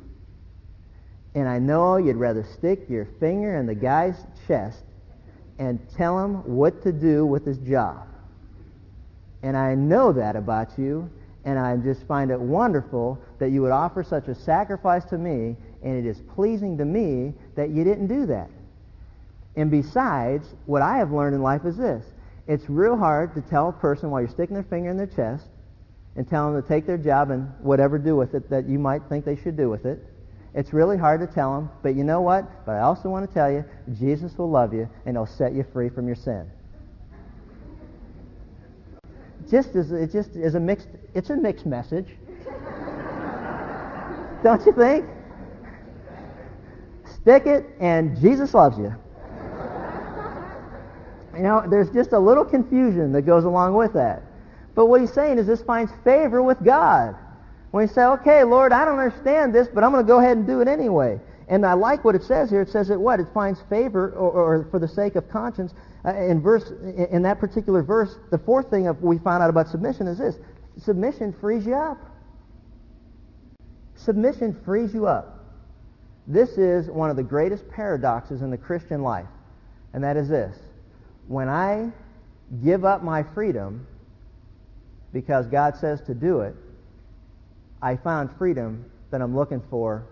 And 1.34 1.48
I 1.48 1.58
know 1.58 1.96
you'd 1.96 2.16
rather 2.16 2.44
stick 2.44 2.88
your 2.88 3.06
finger 3.20 3.56
in 3.56 3.66
the 3.66 3.74
guy's 3.74 4.16
chest 4.46 4.82
and 5.58 5.78
tell 5.96 6.22
him 6.24 6.36
what 6.56 6.82
to 6.82 6.92
do 6.92 7.26
with 7.26 7.44
his 7.44 7.58
job. 7.58 8.06
And 9.42 9.56
I 9.56 9.74
know 9.74 10.12
that 10.12 10.34
about 10.34 10.78
you, 10.78 11.10
and 11.46 11.60
I 11.60 11.76
just 11.76 12.02
find 12.08 12.32
it 12.32 12.40
wonderful 12.40 13.18
that 13.38 13.50
you 13.50 13.62
would 13.62 13.70
offer 13.70 14.02
such 14.02 14.26
a 14.26 14.34
sacrifice 14.34 15.04
to 15.06 15.16
me, 15.16 15.56
and 15.82 15.96
it 15.96 16.04
is 16.04 16.20
pleasing 16.34 16.76
to 16.78 16.84
me 16.84 17.32
that 17.54 17.70
you 17.70 17.84
didn't 17.84 18.08
do 18.08 18.26
that. 18.26 18.50
And 19.54 19.70
besides, 19.70 20.54
what 20.66 20.82
I 20.82 20.98
have 20.98 21.12
learned 21.12 21.36
in 21.36 21.42
life 21.42 21.64
is 21.64 21.76
this. 21.76 22.04
It's 22.48 22.68
real 22.68 22.96
hard 22.96 23.32
to 23.36 23.40
tell 23.40 23.68
a 23.68 23.72
person 23.72 24.10
while 24.10 24.20
you're 24.20 24.28
sticking 24.28 24.54
their 24.54 24.64
finger 24.64 24.90
in 24.90 24.96
their 24.96 25.06
chest 25.06 25.46
and 26.16 26.28
tell 26.28 26.50
them 26.50 26.60
to 26.60 26.68
take 26.68 26.84
their 26.84 26.98
job 26.98 27.30
and 27.30 27.48
whatever 27.60 27.96
do 27.96 28.16
with 28.16 28.34
it 28.34 28.50
that 28.50 28.68
you 28.68 28.80
might 28.80 29.02
think 29.08 29.24
they 29.24 29.36
should 29.36 29.56
do 29.56 29.70
with 29.70 29.86
it. 29.86 30.04
It's 30.52 30.72
really 30.72 30.96
hard 30.96 31.20
to 31.20 31.26
tell 31.28 31.54
them, 31.54 31.70
but 31.82 31.94
you 31.94 32.02
know 32.02 32.22
what? 32.22 32.66
But 32.66 32.72
I 32.72 32.80
also 32.80 33.08
want 33.08 33.28
to 33.28 33.32
tell 33.32 33.52
you, 33.52 33.64
Jesus 33.94 34.36
will 34.36 34.50
love 34.50 34.74
you 34.74 34.88
and 35.04 35.16
he'll 35.16 35.26
set 35.26 35.52
you 35.52 35.64
free 35.72 35.90
from 35.90 36.06
your 36.06 36.16
sin. 36.16 36.50
Just 39.50 39.76
as 39.76 39.92
it 39.92 40.12
just 40.12 40.36
is 40.36 40.54
a 40.54 40.60
mixed 40.60 40.88
it's 41.14 41.30
a 41.30 41.36
mixed 41.36 41.66
message. 41.66 42.08
Don't 44.42 44.64
you 44.66 44.72
think? 44.72 45.06
Stick 47.04 47.46
it 47.46 47.66
and 47.80 48.20
Jesus 48.20 48.54
loves 48.54 48.78
you. 48.78 48.94
You 51.34 51.42
know, 51.42 51.64
there's 51.68 51.90
just 51.90 52.12
a 52.12 52.18
little 52.18 52.44
confusion 52.44 53.12
that 53.12 53.22
goes 53.22 53.44
along 53.44 53.74
with 53.74 53.92
that. 53.92 54.22
But 54.74 54.86
what 54.86 55.00
he's 55.00 55.12
saying 55.12 55.38
is 55.38 55.46
this 55.46 55.62
finds 55.62 55.92
favor 56.02 56.42
with 56.42 56.62
God. 56.64 57.14
When 57.72 57.86
you 57.86 57.92
say, 57.92 58.04
okay, 58.04 58.42
Lord, 58.44 58.72
I 58.72 58.84
don't 58.84 58.98
understand 58.98 59.54
this, 59.54 59.68
but 59.68 59.84
I'm 59.84 59.92
going 59.92 60.04
to 60.04 60.06
go 60.06 60.18
ahead 60.18 60.36
and 60.38 60.46
do 60.46 60.60
it 60.60 60.68
anyway. 60.68 61.20
And 61.48 61.64
I 61.66 61.74
like 61.74 62.04
what 62.04 62.14
it 62.14 62.22
says 62.22 62.50
here. 62.50 62.62
It 62.62 62.70
says 62.70 62.88
that 62.88 62.98
what? 62.98 63.20
It 63.20 63.26
finds 63.34 63.60
favor 63.68 64.10
or, 64.12 64.30
or 64.30 64.68
for 64.70 64.78
the 64.78 64.88
sake 64.88 65.14
of 65.14 65.28
conscience. 65.28 65.74
Uh, 66.06 66.14
in 66.14 66.40
verse, 66.40 66.70
in 67.10 67.22
that 67.22 67.40
particular 67.40 67.82
verse, 67.82 68.16
the 68.30 68.38
fourth 68.38 68.70
thing 68.70 68.88
we 69.00 69.18
found 69.18 69.42
out 69.42 69.50
about 69.50 69.68
submission 69.68 70.06
is 70.06 70.18
this. 70.18 70.36
Submission 70.78 71.32
frees 71.40 71.66
you 71.66 71.74
up. 71.74 71.98
Submission 73.96 74.56
frees 74.64 74.94
you 74.94 75.06
up. 75.06 75.44
This 76.28 76.50
is 76.58 76.88
one 76.90 77.10
of 77.10 77.16
the 77.16 77.22
greatest 77.22 77.68
paradoxes 77.68 78.42
in 78.42 78.50
the 78.50 78.58
Christian 78.58 79.02
life. 79.02 79.26
And 79.94 80.04
that 80.04 80.16
is 80.16 80.28
this. 80.28 80.56
When 81.26 81.48
I 81.48 81.90
give 82.62 82.84
up 82.84 83.02
my 83.02 83.24
freedom 83.34 83.86
because 85.12 85.46
God 85.46 85.76
says 85.76 86.00
to 86.02 86.14
do 86.14 86.40
it, 86.40 86.54
I 87.82 87.96
found 87.96 88.30
freedom 88.38 88.84
that 89.10 89.22
I'm 89.22 89.34
looking 89.34 89.62
for 89.70 90.04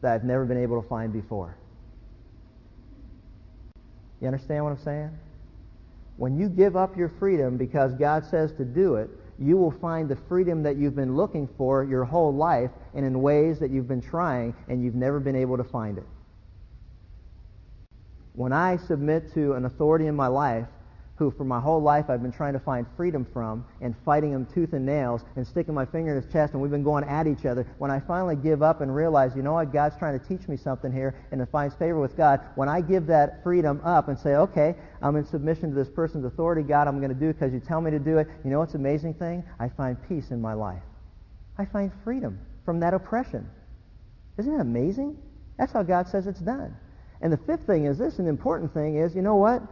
that 0.00 0.14
I've 0.14 0.24
never 0.24 0.44
been 0.44 0.58
able 0.58 0.82
to 0.82 0.88
find 0.88 1.12
before. 1.12 1.56
You 4.22 4.28
understand 4.28 4.64
what 4.64 4.70
I'm 4.70 4.78
saying? 4.78 5.10
When 6.16 6.38
you 6.38 6.48
give 6.48 6.76
up 6.76 6.96
your 6.96 7.08
freedom 7.08 7.56
because 7.56 7.92
God 7.94 8.24
says 8.24 8.52
to 8.52 8.64
do 8.64 8.94
it, 8.94 9.10
you 9.38 9.56
will 9.56 9.72
find 9.72 10.08
the 10.08 10.14
freedom 10.14 10.62
that 10.62 10.76
you've 10.76 10.94
been 10.94 11.16
looking 11.16 11.48
for 11.58 11.82
your 11.82 12.04
whole 12.04 12.32
life 12.32 12.70
and 12.94 13.04
in 13.04 13.20
ways 13.20 13.58
that 13.58 13.72
you've 13.72 13.88
been 13.88 14.00
trying 14.00 14.54
and 14.68 14.80
you've 14.84 14.94
never 14.94 15.18
been 15.18 15.34
able 15.34 15.56
to 15.56 15.64
find 15.64 15.98
it. 15.98 16.06
When 18.34 18.52
I 18.52 18.76
submit 18.76 19.34
to 19.34 19.54
an 19.54 19.64
authority 19.64 20.06
in 20.06 20.14
my 20.14 20.28
life 20.28 20.68
who 21.22 21.30
for 21.30 21.44
my 21.44 21.60
whole 21.60 21.80
life 21.80 22.10
I've 22.10 22.22
been 22.22 22.32
trying 22.32 22.52
to 22.54 22.58
find 22.58 22.86
freedom 22.96 23.26
from 23.32 23.64
and 23.80 23.94
fighting 24.04 24.32
him 24.32 24.46
tooth 24.46 24.72
and 24.72 24.84
nails 24.84 25.22
and 25.36 25.46
sticking 25.46 25.74
my 25.74 25.84
finger 25.84 26.16
in 26.16 26.22
his 26.22 26.32
chest 26.32 26.52
and 26.52 26.60
we've 26.60 26.70
been 26.70 26.82
going 26.82 27.04
at 27.04 27.26
each 27.26 27.46
other. 27.46 27.66
When 27.78 27.90
I 27.90 28.00
finally 28.00 28.36
give 28.36 28.62
up 28.62 28.80
and 28.80 28.94
realize, 28.94 29.36
you 29.36 29.42
know 29.42 29.52
what, 29.52 29.72
God's 29.72 29.96
trying 29.96 30.18
to 30.18 30.26
teach 30.26 30.48
me 30.48 30.56
something 30.56 30.92
here 30.92 31.14
and 31.30 31.40
it 31.40 31.48
finds 31.52 31.74
favor 31.76 32.00
with 32.00 32.16
God, 32.16 32.40
when 32.56 32.68
I 32.68 32.80
give 32.80 33.06
that 33.06 33.42
freedom 33.44 33.80
up 33.84 34.08
and 34.08 34.18
say, 34.18 34.34
okay, 34.34 34.74
I'm 35.00 35.16
in 35.16 35.24
submission 35.24 35.70
to 35.70 35.76
this 35.76 35.88
person's 35.88 36.24
authority, 36.24 36.62
God, 36.62 36.88
I'm 36.88 36.98
going 36.98 37.14
to 37.14 37.18
do 37.18 37.28
it 37.28 37.34
because 37.34 37.52
you 37.52 37.60
tell 37.60 37.80
me 37.80 37.90
to 37.92 38.00
do 38.00 38.18
it, 38.18 38.26
you 38.44 38.50
know 38.50 38.58
what's 38.58 38.74
amazing 38.74 39.14
thing? 39.14 39.44
I 39.60 39.68
find 39.68 39.96
peace 40.08 40.30
in 40.30 40.40
my 40.40 40.54
life. 40.54 40.82
I 41.56 41.64
find 41.66 41.92
freedom 42.02 42.40
from 42.64 42.80
that 42.80 42.94
oppression. 42.94 43.48
Isn't 44.38 44.56
that 44.56 44.62
amazing? 44.62 45.18
That's 45.58 45.72
how 45.72 45.82
God 45.82 46.08
says 46.08 46.26
it's 46.26 46.40
done. 46.40 46.76
And 47.20 47.32
the 47.32 47.36
fifth 47.36 47.66
thing 47.66 47.84
is 47.84 47.98
this, 47.98 48.18
an 48.18 48.26
important 48.26 48.74
thing 48.74 48.96
is, 48.96 49.14
you 49.14 49.22
know 49.22 49.36
what? 49.36 49.62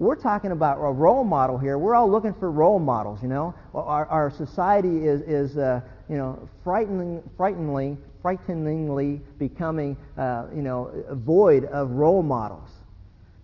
We're 0.00 0.16
talking 0.16 0.52
about 0.52 0.78
a 0.78 0.90
role 0.90 1.24
model 1.24 1.58
here. 1.58 1.76
We're 1.76 1.94
all 1.94 2.10
looking 2.10 2.32
for 2.32 2.50
role 2.50 2.78
models, 2.78 3.22
you 3.22 3.28
know. 3.28 3.54
Our, 3.74 4.06
our 4.06 4.30
society 4.30 5.06
is, 5.06 5.20
is 5.20 5.58
uh, 5.58 5.82
you 6.08 6.16
know, 6.16 6.48
frightening, 6.64 7.22
frighteningly, 7.36 7.98
frighteningly 8.22 9.20
becoming, 9.38 9.98
uh, 10.16 10.46
you 10.54 10.62
know, 10.62 10.90
void 11.10 11.66
of 11.66 11.90
role 11.90 12.22
models. 12.22 12.70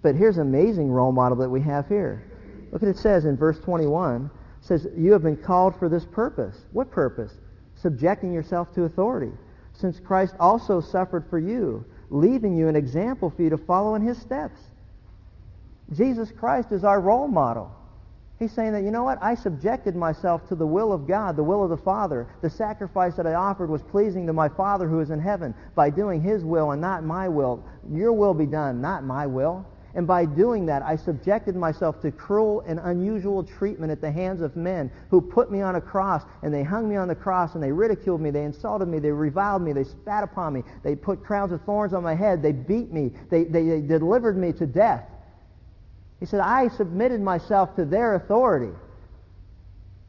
But 0.01 0.15
here's 0.15 0.39
an 0.39 0.45
amazing 0.45 0.91
role 0.91 1.13
model 1.13 1.37
that 1.37 1.51
we 1.51 1.61
have 1.61 1.89
here. 1.89 2.25
Look 2.73 2.83
at 2.83 2.89
it 2.89 2.97
says 2.97 3.27
in 3.27 3.37
verse 3.37 3.59
21. 3.61 4.25
It 4.25 4.31
says, 4.65 4.89
you 4.97 5.13
have 5.13 5.23
been 5.23 5.37
called 5.37 5.79
for 5.79 5.91
this 5.91 6.07
purpose. 6.07 6.57
What 6.73 6.91
purpose? 6.91 7.35
Subjecting 7.75 8.33
yourself 8.33 8.73
to 8.77 8.85
authority. 8.85 9.33
Since 9.75 10.01
Christ 10.01 10.35
also 10.41 10.81
suffered 10.81 11.29
for 11.29 11.39
you, 11.39 11.85
leaving 12.09 12.57
you 12.57 12.69
an 12.69 12.77
example 12.77 13.29
for 13.29 13.43
you 13.43 13.51
to 13.51 13.59
follow 13.59 13.95
in 13.95 14.01
his 14.01 14.17
steps. 14.17 14.59
Jesus 15.93 16.33
Christ 16.33 16.73
is 16.73 16.85
our 16.85 17.01
role 17.01 17.29
model. 17.29 17.73
He's 18.39 18.53
saying 18.53 18.73
that, 18.73 18.83
you 18.83 18.91
know 18.91 19.05
what? 19.05 19.19
I 19.23 19.35
subjected 19.35 19.97
myself 19.97 20.47
to 20.49 20.55
the 20.55 20.67
will 20.67 20.93
of 20.93 21.07
God, 21.07 21.37
the 21.37 21.45
will 21.45 21.63
of 21.63 21.71
the 21.71 21.77
Father. 21.77 22.29
The 22.43 22.51
sacrifice 22.51 23.15
that 23.17 23.27
I 23.27 23.33
offered 23.33 23.71
was 23.71 23.83
pleasing 23.83 24.27
to 24.27 24.35
my 24.35 24.49
Father 24.49 24.87
who 24.87 25.01
is 25.01 25.11
in 25.11 25.21
heaven 25.21 25.55
by 25.75 25.89
doing 25.89 26.21
his 26.21 26.45
will 26.45 26.73
and 26.73 26.81
not 26.81 27.03
my 27.03 27.29
will. 27.29 27.65
Your 27.91 28.13
will 28.13 28.35
be 28.35 28.45
done, 28.45 28.83
not 28.83 29.05
my 29.05 29.27
will. 29.27 29.65
And 29.95 30.07
by 30.07 30.27
doing 30.27 30.67
that, 30.67 30.83
I 30.83 30.97
subjected 30.97 31.57
myself 31.57 32.03
to 32.03 32.11
cruel 32.11 32.63
and 32.67 32.79
unusual 32.81 33.43
treatment 33.43 33.91
at 33.91 34.03
the 34.03 34.13
hands 34.13 34.43
of 34.43 34.55
men 34.55 34.91
who 35.09 35.23
put 35.23 35.51
me 35.51 35.63
on 35.63 35.77
a 35.77 35.81
cross 35.81 36.23
and 36.43 36.53
they 36.53 36.63
hung 36.63 36.87
me 36.87 36.97
on 36.97 37.09
the 37.09 37.15
cross 37.15 37.55
and 37.55 37.63
they 37.63 37.73
ridiculed 37.73 38.21
me, 38.21 38.29
they 38.29 38.45
insulted 38.45 38.89
me, 38.89 38.99
they 38.99 39.11
reviled 39.11 39.63
me, 39.63 39.73
they 39.73 39.85
spat 39.85 40.23
upon 40.23 40.53
me, 40.53 40.63
they 40.85 40.95
put 40.95 41.25
crowns 41.25 41.51
of 41.51 41.63
thorns 41.63 41.95
on 41.95 42.03
my 42.03 42.15
head, 42.15 42.43
they 42.43 42.53
beat 42.53 42.93
me, 42.93 43.11
they, 43.31 43.45
they, 43.45 43.81
they 43.81 43.81
delivered 43.81 44.37
me 44.37 44.53
to 44.53 44.67
death. 44.67 45.09
He 46.21 46.27
said, 46.27 46.41
I 46.41 46.69
submitted 46.69 47.21
myself 47.21 47.77
to 47.77 47.85
their 47.85 48.15
authority. 48.15 48.73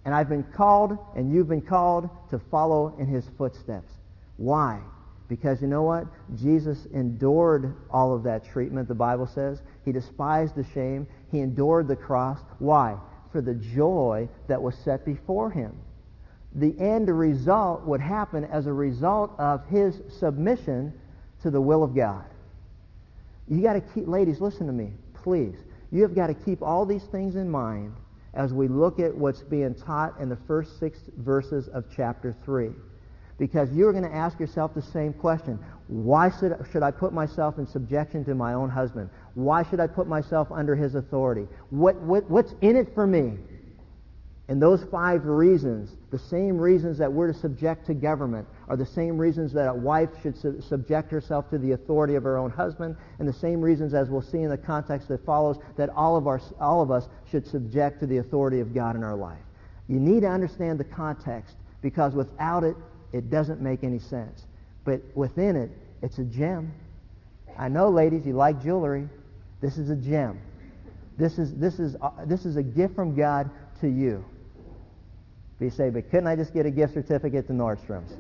And 0.05 0.15
I've 0.15 0.29
been 0.29 0.43
called, 0.43 0.97
and 1.15 1.33
you've 1.33 1.49
been 1.49 1.61
called 1.61 2.09
to 2.29 2.39
follow 2.39 2.95
in 2.97 3.07
his 3.07 3.25
footsteps. 3.37 3.91
Why? 4.37 4.79
Because 5.27 5.61
you 5.61 5.67
know 5.67 5.83
what? 5.83 6.05
Jesus 6.37 6.85
endured 6.93 7.75
all 7.91 8.15
of 8.15 8.23
that 8.23 8.45
treatment, 8.45 8.87
the 8.87 8.95
Bible 8.95 9.27
says. 9.27 9.61
He 9.83 9.91
despised 9.91 10.55
the 10.55 10.63
shame. 10.73 11.07
He 11.29 11.39
endured 11.39 11.89
the 11.89 11.95
cross. 11.97 12.39
Why? 12.59 12.97
For 13.33 13.41
the 13.41 13.55
joy 13.55 14.29
that 14.47 14.61
was 14.61 14.75
set 14.75 15.03
before 15.03 15.51
him. 15.51 15.77
The 16.55 16.73
end 16.79 17.09
result 17.09 17.83
would 17.85 17.99
happen 17.99 18.45
as 18.45 18.67
a 18.67 18.73
result 18.73 19.35
of 19.37 19.67
his 19.67 19.99
submission 20.07 20.93
to 21.41 21.51
the 21.51 21.59
will 21.59 21.83
of 21.83 21.93
God. 21.93 22.23
You 23.49 23.61
got 23.61 23.73
to 23.73 23.81
keep, 23.81 24.07
ladies, 24.07 24.39
listen 24.39 24.67
to 24.67 24.73
me, 24.73 24.93
please. 25.13 25.55
You 25.91 26.02
have 26.02 26.15
got 26.15 26.28
to 26.28 26.34
keep 26.34 26.62
all 26.62 26.86
these 26.86 27.06
things 27.06 27.36
in 27.36 27.50
mind 27.50 27.95
as 28.34 28.54
we 28.54 28.67
look 28.67 29.00
at 29.00 29.15
what's 29.15 29.41
being 29.41 29.73
taught 29.73 30.19
in 30.19 30.30
the 30.30 30.36
first 30.47 30.80
six 30.80 31.00
verses 31.17 31.67
of 31.69 31.86
chapter 31.95 32.36
3. 32.45 32.69
Because 33.38 33.71
you're 33.71 33.91
going 33.91 34.04
to 34.04 34.13
ask 34.13 34.39
yourself 34.39 34.73
the 34.73 34.82
same 34.82 35.13
question. 35.13 35.60
Why 35.88 36.30
should, 36.30 36.58
should 36.71 36.84
I 36.84 36.91
put 36.91 37.13
myself 37.13 37.60
in 37.60 37.67
subjection 37.67 38.26
to 38.26 38.36
my 38.36 38.54
own 38.54 38.69
husband? 38.69 39.10
Why 39.36 39.63
should 39.63 39.80
I 39.80 39.88
put 39.88 40.08
myself 40.08 40.52
under 40.52 40.76
his 40.76 40.95
authority? 40.95 41.47
What, 41.69 41.95
what, 42.02 42.30
what's 42.30 42.54
in 42.62 42.76
it 42.76 42.93
for 42.93 43.08
me? 43.08 43.38
And 44.49 44.62
those 44.62 44.81
five 44.86 45.25
reasons, 45.25 45.97
the 46.10 46.17
same 46.17 46.57
reasons 46.57 46.97
that 46.99 47.12
we're 47.12 47.33
to 47.33 47.38
subject 47.38 47.86
to 47.88 47.93
government, 47.93 48.47
are 48.69 48.77
the 48.77 48.86
same 48.86 49.17
reasons 49.17 49.51
that 49.53 49.67
a 49.67 49.73
wife 49.73 50.10
should 50.21 50.38
su- 50.38 50.62
subject 50.62 51.12
herself 51.12 51.49
to 51.49 51.57
the 51.57 51.73
authority 51.73 52.15
of 52.15 52.23
her 52.23 52.38
own 52.38 52.49
husband, 52.49 52.95
and 53.19 53.27
the 53.27 53.33
same 53.33 53.60
reasons, 53.60 53.93
as 53.93 54.10
we'll 54.10 54.21
see 54.21 54.39
in 54.39 54.49
the 54.49 54.57
context 54.57 55.10
that 55.10 55.25
follows, 55.25 55.57
that 55.75 55.89
all 55.89 56.15
of, 56.15 56.27
our, 56.27 56.39
all 56.62 56.81
of 56.81 56.91
us 56.91 57.10
should 57.29 57.45
subject 57.45 57.99
to 57.99 58.07
the 58.07 58.19
authority 58.19 58.62
of 58.62 58.73
God 58.73 58.95
in 58.95 59.03
our 59.03 59.17
life. 59.17 59.41
You 59.89 59.99
need 59.99 60.21
to 60.21 60.29
understand 60.29 60.79
the 60.79 60.86
context, 60.86 61.57
because 61.81 62.13
without 62.13 62.63
it, 62.63 62.77
it 63.12 63.29
doesn't 63.29 63.60
make 63.60 63.83
any 63.83 63.99
sense. 63.99 64.45
But 64.86 65.01
within 65.13 65.57
it, 65.57 65.71
it's 66.01 66.19
a 66.19 66.23
gem. 66.23 66.73
I 67.57 67.67
know, 67.67 67.89
ladies, 67.89 68.25
you 68.25 68.31
like 68.31 68.63
jewelry. 68.63 69.10
This 69.60 69.77
is 69.77 69.89
a 69.89 69.95
gem. 69.95 70.39
This 71.17 71.38
is, 71.38 71.53
this 71.55 71.79
is, 71.79 71.97
uh, 72.01 72.12
this 72.25 72.45
is 72.45 72.55
a 72.55 72.63
gift 72.63 72.95
from 72.95 73.13
God 73.13 73.49
to 73.81 73.89
you. 73.89 74.23
Be 75.59 75.69
say, 75.69 75.89
but 75.89 76.09
couldn't 76.11 76.27
I 76.27 76.35
just 76.35 76.53
get 76.53 76.65
a 76.65 76.71
gift 76.71 76.93
certificate 76.93 77.47
to 77.47 77.53
Nordstrom's? 77.53 78.13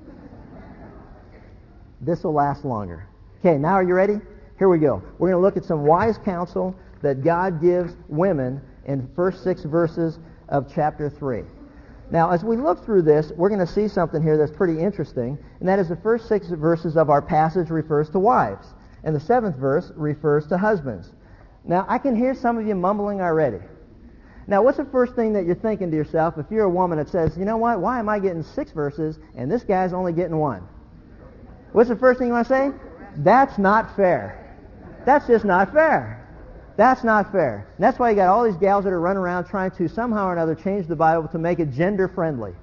this 2.01 2.23
will 2.23 2.33
last 2.33 2.65
longer. 2.65 3.07
Okay, 3.39 3.57
now 3.57 3.73
are 3.73 3.83
you 3.83 3.93
ready? 3.93 4.19
Here 4.57 4.69
we 4.69 4.79
go. 4.79 5.01
We're 5.17 5.29
going 5.29 5.41
to 5.41 5.45
look 5.45 5.57
at 5.57 5.65
some 5.65 5.85
wise 5.85 6.17
counsel 6.17 6.75
that 7.01 7.23
God 7.23 7.61
gives 7.61 7.95
women 8.07 8.61
in 8.85 9.01
the 9.01 9.07
first 9.15 9.43
six 9.43 9.63
verses 9.63 10.19
of 10.49 10.71
chapter 10.73 11.09
3. 11.09 11.43
Now, 12.09 12.31
as 12.31 12.43
we 12.43 12.55
look 12.55 12.85
through 12.85 13.01
this, 13.01 13.31
we're 13.35 13.49
going 13.49 13.65
to 13.65 13.71
see 13.71 13.87
something 13.87 14.21
here 14.23 14.37
that's 14.37 14.55
pretty 14.55 14.79
interesting, 14.79 15.37
and 15.59 15.67
that 15.67 15.77
is 15.77 15.89
the 15.89 15.97
first 15.97 16.27
six 16.27 16.47
verses 16.49 16.95
of 16.95 17.09
our 17.09 17.21
passage 17.21 17.69
refers 17.69 18.09
to 18.11 18.19
wives, 18.19 18.67
and 19.03 19.15
the 19.15 19.19
seventh 19.19 19.57
verse 19.57 19.91
refers 19.95 20.47
to 20.47 20.57
husbands. 20.57 21.11
Now, 21.65 21.85
I 21.89 21.97
can 21.97 22.15
hear 22.15 22.33
some 22.33 22.57
of 22.57 22.65
you 22.65 22.75
mumbling 22.75 23.21
already. 23.21 23.59
Now, 24.47 24.63
what's 24.63 24.77
the 24.77 24.85
first 24.85 25.13
thing 25.13 25.33
that 25.33 25.45
you're 25.45 25.55
thinking 25.55 25.91
to 25.91 25.97
yourself 25.97 26.37
if 26.37 26.45
you're 26.49 26.63
a 26.63 26.69
woman 26.69 26.97
that 26.97 27.09
says, 27.09 27.37
you 27.37 27.43
know 27.43 27.57
what, 27.57 27.81
why 27.81 27.99
am 27.99 28.07
I 28.07 28.19
getting 28.19 28.43
six 28.43 28.71
verses 28.71 29.19
and 29.35 29.51
this 29.51 29.63
guy's 29.63 29.91
only 29.91 30.13
getting 30.13 30.37
one? 30.37 30.65
What's 31.73 31.89
the 31.89 31.97
first 31.97 32.19
thing 32.19 32.29
you 32.29 32.33
want 32.33 32.47
to 32.47 32.53
say? 32.53 32.71
That's 33.17 33.57
not 33.57 33.93
fair. 33.95 34.55
That's 35.05 35.27
just 35.27 35.43
not 35.43 35.73
fair. 35.73 36.25
That's 36.77 37.03
not 37.03 37.31
fair. 37.31 37.67
And 37.75 37.83
that's 37.83 37.99
why 37.99 38.11
you 38.11 38.15
got 38.15 38.27
all 38.27 38.45
these 38.45 38.55
gals 38.55 38.85
that 38.85 38.93
are 38.93 39.01
running 39.01 39.19
around 39.19 39.45
trying 39.45 39.71
to 39.71 39.89
somehow 39.89 40.27
or 40.27 40.33
another 40.33 40.55
change 40.55 40.87
the 40.87 40.95
Bible 40.95 41.27
to 41.29 41.37
make 41.37 41.59
it 41.59 41.71
gender 41.71 42.07
friendly. 42.07 42.53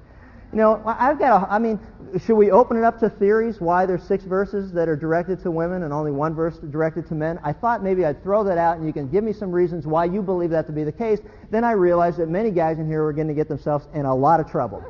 You 0.55 0.61
know, 0.61 0.81
I've 0.87 1.19
got 1.19 1.43
a, 1.43 1.53
I 1.53 1.59
mean, 1.59 1.81
should 2.25 2.37
we 2.37 2.53
open 2.53 2.77
it 2.77 2.85
up 2.85 3.01
to 3.01 3.11
theories 3.11 3.61
why 3.61 3.87
there's 3.87 4.05
six 4.05 4.23
verses 4.23 4.71
that 4.71 4.88
are 4.88 4.95
directed 4.95 5.43
to 5.43 5.51
women 5.51 5.83
and 5.83 5.93
only 5.93 6.12
one 6.12 6.33
verse 6.33 6.59
directed 6.71 7.09
to 7.09 7.17
men? 7.17 7.40
I 7.43 7.53
thought 7.53 7.83
maybe 7.83 8.05
I'd 8.05 8.23
throw 8.23 8.45
that 8.45 8.57
out 8.57 8.77
and 8.77 8.87
you 8.87 8.93
can 8.93 9.09
give 9.09 9.25
me 9.25 9.33
some 9.33 9.51
reasons 9.51 9.85
why 9.85 10.05
you 10.05 10.23
believe 10.23 10.51
that 10.51 10.69
to 10.69 10.73
be 10.73 10.85
the 10.85 10.93
case. 10.93 11.19
Then 11.51 11.64
I 11.64 11.73
realized 11.73 12.19
that 12.19 12.29
many 12.29 12.53
guys 12.53 12.79
in 12.79 12.87
here 12.87 13.03
were 13.03 13.12
going 13.12 13.27
to 13.27 13.35
get 13.35 13.49
themselves 13.49 13.88
in 13.95 14.05
a 14.05 14.14
lot 14.14 14.38
of 14.38 14.49
trouble. 14.49 14.85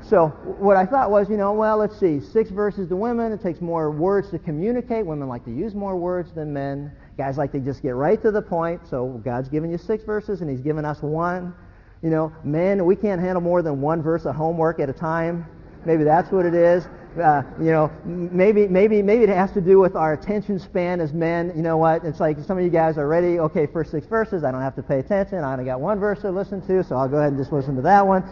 So 0.00 0.28
what 0.28 0.76
I 0.76 0.86
thought 0.86 1.10
was, 1.10 1.28
you 1.28 1.36
know, 1.36 1.52
well, 1.52 1.78
let's 1.78 1.98
see, 1.98 2.20
six 2.20 2.50
verses 2.50 2.88
to 2.90 2.94
women. 2.94 3.32
It 3.32 3.42
takes 3.42 3.60
more 3.60 3.90
words 3.90 4.30
to 4.30 4.38
communicate. 4.38 5.04
Women 5.04 5.26
like 5.26 5.44
to 5.46 5.52
use 5.52 5.74
more 5.74 5.96
words 5.96 6.30
than 6.32 6.52
men. 6.52 6.92
Guys 7.18 7.36
like 7.36 7.50
to 7.50 7.58
just 7.58 7.82
get 7.82 7.96
right 7.96 8.22
to 8.22 8.30
the 8.30 8.42
point. 8.42 8.86
So 8.86 9.20
God's 9.24 9.48
given 9.48 9.72
you 9.72 9.78
six 9.78 10.04
verses 10.04 10.40
and 10.40 10.48
he's 10.48 10.60
given 10.60 10.84
us 10.84 11.02
one. 11.02 11.52
You 12.02 12.10
know, 12.10 12.32
men, 12.42 12.84
we 12.84 12.96
can't 12.96 13.20
handle 13.20 13.40
more 13.40 13.62
than 13.62 13.80
one 13.80 14.02
verse 14.02 14.24
of 14.24 14.34
homework 14.34 14.80
at 14.80 14.90
a 14.90 14.92
time. 14.92 15.46
Maybe 15.84 16.04
that's 16.04 16.32
what 16.32 16.44
it 16.44 16.54
is. 16.54 16.84
Uh, 17.22 17.42
you 17.60 17.70
know, 17.70 17.92
maybe 18.04 18.66
maybe 18.66 19.02
maybe 19.02 19.24
it 19.24 19.28
has 19.28 19.52
to 19.52 19.60
do 19.60 19.78
with 19.78 19.94
our 19.94 20.14
attention 20.14 20.58
span 20.58 21.00
as 21.00 21.12
men. 21.12 21.52
You 21.54 21.62
know 21.62 21.76
what? 21.76 22.04
It's 22.04 22.20
like 22.20 22.38
some 22.40 22.56
of 22.56 22.64
you 22.64 22.70
guys 22.70 22.96
are 22.98 23.06
ready. 23.06 23.38
Okay, 23.38 23.66
first 23.66 23.90
six 23.90 24.06
verses. 24.06 24.44
I 24.44 24.50
don't 24.50 24.62
have 24.62 24.74
to 24.76 24.82
pay 24.82 24.98
attention. 24.98 25.44
I 25.44 25.52
only 25.52 25.64
got 25.64 25.80
one 25.80 26.00
verse 26.00 26.22
to 26.22 26.30
listen 26.30 26.66
to, 26.66 26.82
so 26.82 26.96
I'll 26.96 27.08
go 27.08 27.18
ahead 27.18 27.32
and 27.32 27.38
just 27.38 27.52
listen 27.52 27.76
to 27.76 27.82
that 27.82 28.06
one. 28.06 28.24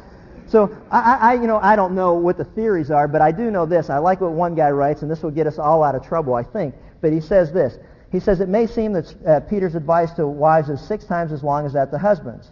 So 0.49 0.77
I, 0.91 1.19
I, 1.21 1.35
you 1.35 1.47
know, 1.47 1.61
I 1.63 1.77
don't 1.77 1.95
know 1.95 2.15
what 2.15 2.37
the 2.37 2.45
theories 2.45 2.91
are, 2.91 3.07
but 3.07 3.21
I 3.21 3.31
do 3.31 3.53
know 3.53 3.67
this. 3.67 3.89
I 3.89 3.99
like 3.99 4.21
what 4.21 4.33
one 4.33 4.57
guy 4.57 4.71
writes, 4.71 5.03
and 5.03 5.11
this 5.11 5.23
will 5.23 5.31
get 5.31 5.47
us 5.47 5.59
all 5.61 5.85
out 5.85 5.95
of 5.95 6.05
trouble, 6.05 6.35
I 6.35 6.43
think. 6.43 6.75
But 7.01 7.13
he 7.13 7.21
says 7.21 7.53
this. 7.53 7.79
He 8.11 8.19
says 8.19 8.41
it 8.41 8.49
may 8.49 8.67
seem 8.67 8.93
that 8.95 9.27
uh, 9.27 9.41
Peter's 9.41 9.77
advice 9.77 10.13
to 10.15 10.27
wives 10.27 10.69
is 10.69 10.81
six 10.81 11.05
times 11.05 11.31
as 11.31 11.45
long 11.45 11.67
as 11.67 11.75
that 11.75 11.93
to 11.93 11.99
husbands. 11.99 12.51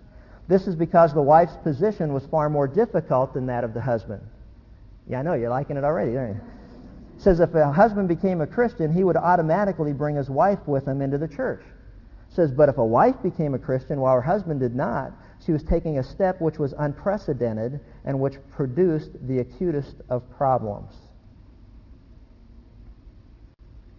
This 0.49 0.67
is 0.67 0.75
because 0.75 1.13
the 1.13 1.23
wife's 1.23 1.57
position 1.63 2.15
was 2.15 2.25
far 2.27 2.49
more 2.49 2.67
difficult 2.67 3.35
than 3.35 3.47
that 3.47 3.65
of 3.65 3.75
the 3.75 3.83
husband. 3.83 4.23
Yeah, 5.07 5.21
I 5.21 5.23
know, 5.23 5.35
you're 5.35 5.51
liking 5.51 5.77
it 5.77 5.85
already, 5.85 6.17
aren't 6.17 6.37
you? 6.37 6.41
It 7.17 7.23
says 7.23 7.41
if 7.41 7.55
a 7.55 7.71
husband 7.71 8.09
became 8.09 8.41
a 8.41 8.47
Christian, 8.47 8.93
he 8.93 9.05
would 9.05 9.17
automatically 9.17 9.93
bring 9.93 10.17
his 10.17 10.31
wife 10.31 10.61
with 10.67 10.87
him 10.87 11.03
into 11.03 11.19
the 11.19 11.29
church. 11.29 11.61
It 11.61 12.35
says, 12.35 12.51
But 12.51 12.69
if 12.69 12.79
a 12.79 12.85
wife 12.85 13.17
became 13.23 13.55
a 13.55 13.59
Christian 13.59 14.01
while 14.01 14.15
her 14.15 14.23
husband 14.23 14.61
did 14.61 14.75
not, 14.75 15.13
she 15.45 15.53
was 15.53 15.63
taking 15.63 15.99
a 15.99 16.03
step 16.03 16.41
which 16.41 16.59
was 16.59 16.75
unprecedented 16.79 17.81
and 18.05 18.19
which 18.19 18.35
produced 18.51 19.11
the 19.27 19.41
acutest 19.41 19.97
of 20.09 20.29
problems. 20.31 20.95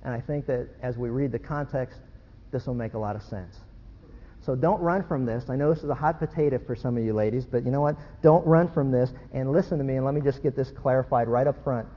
And 0.04 0.14
I 0.14 0.22
think 0.22 0.46
that 0.48 0.68
as 0.82 0.98
we 0.98 1.10
read 1.10 1.32
the 1.32 1.40
context, 1.40 2.00
this 2.52 2.66
will 2.66 2.74
make 2.74 2.94
a 2.94 3.00
lot 3.00 3.16
of 3.16 3.22
sense. 3.22 3.60
So 4.50 4.56
don't 4.56 4.82
run 4.82 5.04
from 5.04 5.28
this. 5.28 5.48
I 5.48 5.56
know 5.56 5.72
this 5.72 5.84
is 5.84 5.92
a 5.92 5.94
hot 5.94 6.18
potato 6.18 6.58
for 6.66 6.76
some 6.76 6.98
of 6.98 7.04
you 7.04 7.14
ladies, 7.14 7.46
but 7.46 7.64
you 7.64 7.70
know 7.70 7.82
what? 7.82 7.96
Don't 8.24 8.44
run 8.48 8.68
from 8.68 8.90
this 8.90 9.12
and 9.32 9.52
listen 9.52 9.78
to 9.78 9.84
me 9.84 9.98
and 9.98 10.04
let 10.04 10.16
me 10.16 10.22
just 10.22 10.42
get 10.42 10.56
this 10.56 10.72
clarified 10.72 11.28
right 11.28 11.46
up 11.46 11.64
front. 11.64 11.88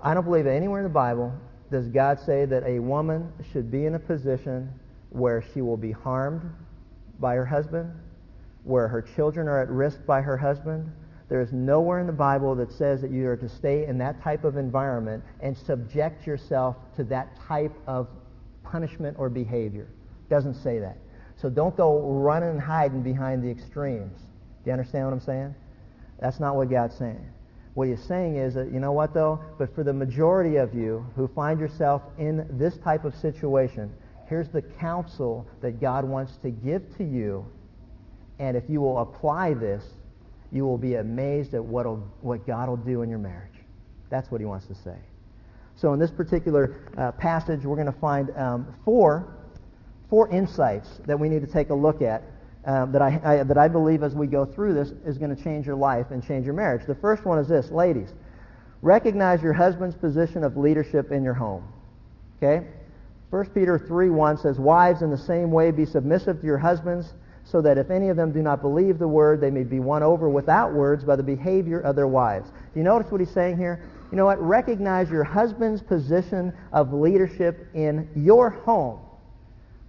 I 0.00 0.14
don't 0.14 0.22
believe 0.22 0.46
anywhere 0.46 0.78
in 0.78 0.84
the 0.84 0.88
Bible 0.88 1.34
does 1.68 1.88
God 1.88 2.20
say 2.20 2.44
that 2.44 2.62
a 2.64 2.78
woman 2.78 3.32
should 3.52 3.72
be 3.72 3.86
in 3.86 3.96
a 3.96 3.98
position 3.98 4.72
where 5.08 5.42
she 5.52 5.62
will 5.62 5.76
be 5.76 5.90
harmed 5.90 6.48
by 7.18 7.34
her 7.34 7.44
husband, 7.44 7.92
where 8.62 8.86
her 8.86 9.02
children 9.02 9.48
are 9.48 9.60
at 9.60 9.68
risk 9.68 10.06
by 10.06 10.20
her 10.20 10.36
husband. 10.36 10.92
There 11.28 11.40
is 11.40 11.52
nowhere 11.52 11.98
in 11.98 12.06
the 12.06 12.12
Bible 12.12 12.54
that 12.54 12.70
says 12.70 13.00
that 13.00 13.10
you 13.10 13.26
are 13.26 13.36
to 13.36 13.48
stay 13.48 13.84
in 13.86 13.98
that 13.98 14.22
type 14.22 14.44
of 14.44 14.56
environment 14.56 15.24
and 15.40 15.58
subject 15.58 16.24
yourself 16.24 16.76
to 16.94 17.02
that 17.02 17.36
type 17.48 17.74
of 17.88 18.06
punishment 18.62 19.16
or 19.18 19.28
behavior. 19.28 19.88
It 20.28 20.32
doesn't 20.32 20.54
say 20.54 20.78
that. 20.78 20.96
So 21.40 21.48
don't 21.48 21.76
go 21.76 22.00
running 22.00 22.50
and 22.50 22.60
hiding 22.60 23.02
behind 23.02 23.42
the 23.42 23.50
extremes. 23.50 24.18
Do 24.62 24.70
you 24.70 24.72
understand 24.72 25.06
what 25.06 25.12
I'm 25.12 25.20
saying? 25.20 25.54
That's 26.18 26.38
not 26.38 26.54
what 26.54 26.68
God's 26.68 26.96
saying. 26.96 27.24
What 27.74 27.88
he's 27.88 28.02
saying 28.02 28.36
is 28.36 28.54
that, 28.54 28.72
you 28.72 28.80
know 28.80 28.92
what 28.92 29.14
though? 29.14 29.40
But 29.58 29.74
for 29.74 29.82
the 29.82 29.92
majority 29.92 30.56
of 30.56 30.74
you 30.74 31.06
who 31.16 31.28
find 31.28 31.58
yourself 31.58 32.02
in 32.18 32.46
this 32.58 32.76
type 32.78 33.04
of 33.04 33.14
situation, 33.14 33.92
here's 34.26 34.48
the 34.48 34.60
counsel 34.60 35.46
that 35.62 35.80
God 35.80 36.04
wants 36.04 36.36
to 36.38 36.50
give 36.50 36.96
to 36.98 37.04
you. 37.04 37.46
And 38.38 38.56
if 38.56 38.64
you 38.68 38.80
will 38.80 38.98
apply 38.98 39.54
this, 39.54 39.84
you 40.52 40.66
will 40.66 40.78
be 40.78 40.96
amazed 40.96 41.54
at 41.54 41.64
what, 41.64 41.84
what 42.22 42.46
God 42.46 42.68
will 42.68 42.76
do 42.76 43.02
in 43.02 43.08
your 43.08 43.18
marriage. 43.18 43.54
That's 44.10 44.30
what 44.30 44.40
he 44.40 44.46
wants 44.46 44.66
to 44.66 44.74
say. 44.74 44.96
So 45.76 45.94
in 45.94 45.98
this 46.00 46.10
particular 46.10 46.76
uh, 46.98 47.12
passage, 47.12 47.64
we're 47.64 47.76
going 47.76 47.86
to 47.86 48.00
find 48.00 48.36
um, 48.36 48.74
four, 48.84 49.39
four 50.10 50.28
insights 50.28 51.00
that 51.06 51.18
we 51.18 51.28
need 51.28 51.40
to 51.40 51.50
take 51.50 51.70
a 51.70 51.74
look 51.74 52.02
at 52.02 52.24
um, 52.66 52.92
that, 52.92 53.00
I, 53.00 53.20
I, 53.24 53.42
that 53.44 53.56
I 53.56 53.68
believe 53.68 54.02
as 54.02 54.14
we 54.14 54.26
go 54.26 54.44
through 54.44 54.74
this 54.74 54.90
is 55.06 55.16
going 55.16 55.34
to 55.34 55.42
change 55.42 55.66
your 55.66 55.76
life 55.76 56.10
and 56.10 56.22
change 56.22 56.44
your 56.44 56.54
marriage. 56.54 56.86
The 56.86 56.96
first 56.96 57.24
one 57.24 57.38
is 57.38 57.48
this, 57.48 57.70
ladies. 57.70 58.10
Recognize 58.82 59.42
your 59.42 59.52
husband's 59.52 59.96
position 59.96 60.44
of 60.44 60.56
leadership 60.56 61.10
in 61.12 61.22
your 61.22 61.34
home. 61.34 61.64
Okay? 62.36 62.66
1 63.30 63.46
Peter 63.50 63.78
3, 63.78 64.10
1 64.10 64.38
says, 64.38 64.58
Wives, 64.58 65.02
in 65.02 65.10
the 65.10 65.18
same 65.18 65.50
way, 65.50 65.70
be 65.70 65.86
submissive 65.86 66.40
to 66.40 66.46
your 66.46 66.58
husbands, 66.58 67.14
so 67.44 67.62
that 67.62 67.78
if 67.78 67.90
any 67.90 68.08
of 68.08 68.16
them 68.16 68.32
do 68.32 68.42
not 68.42 68.60
believe 68.60 68.98
the 68.98 69.08
word, 69.08 69.40
they 69.40 69.50
may 69.50 69.62
be 69.62 69.80
won 69.80 70.02
over 70.02 70.28
without 70.28 70.72
words 70.74 71.04
by 71.04 71.16
the 71.16 71.22
behavior 71.22 71.80
of 71.80 71.96
their 71.96 72.08
wives. 72.08 72.50
Do 72.50 72.80
you 72.80 72.84
notice 72.84 73.10
what 73.10 73.20
he's 73.20 73.30
saying 73.30 73.56
here? 73.56 73.88
You 74.10 74.16
know 74.16 74.24
what? 74.24 74.40
Recognize 74.40 75.10
your 75.10 75.24
husband's 75.24 75.82
position 75.82 76.52
of 76.72 76.92
leadership 76.92 77.68
in 77.74 78.08
your 78.16 78.50
home. 78.50 79.00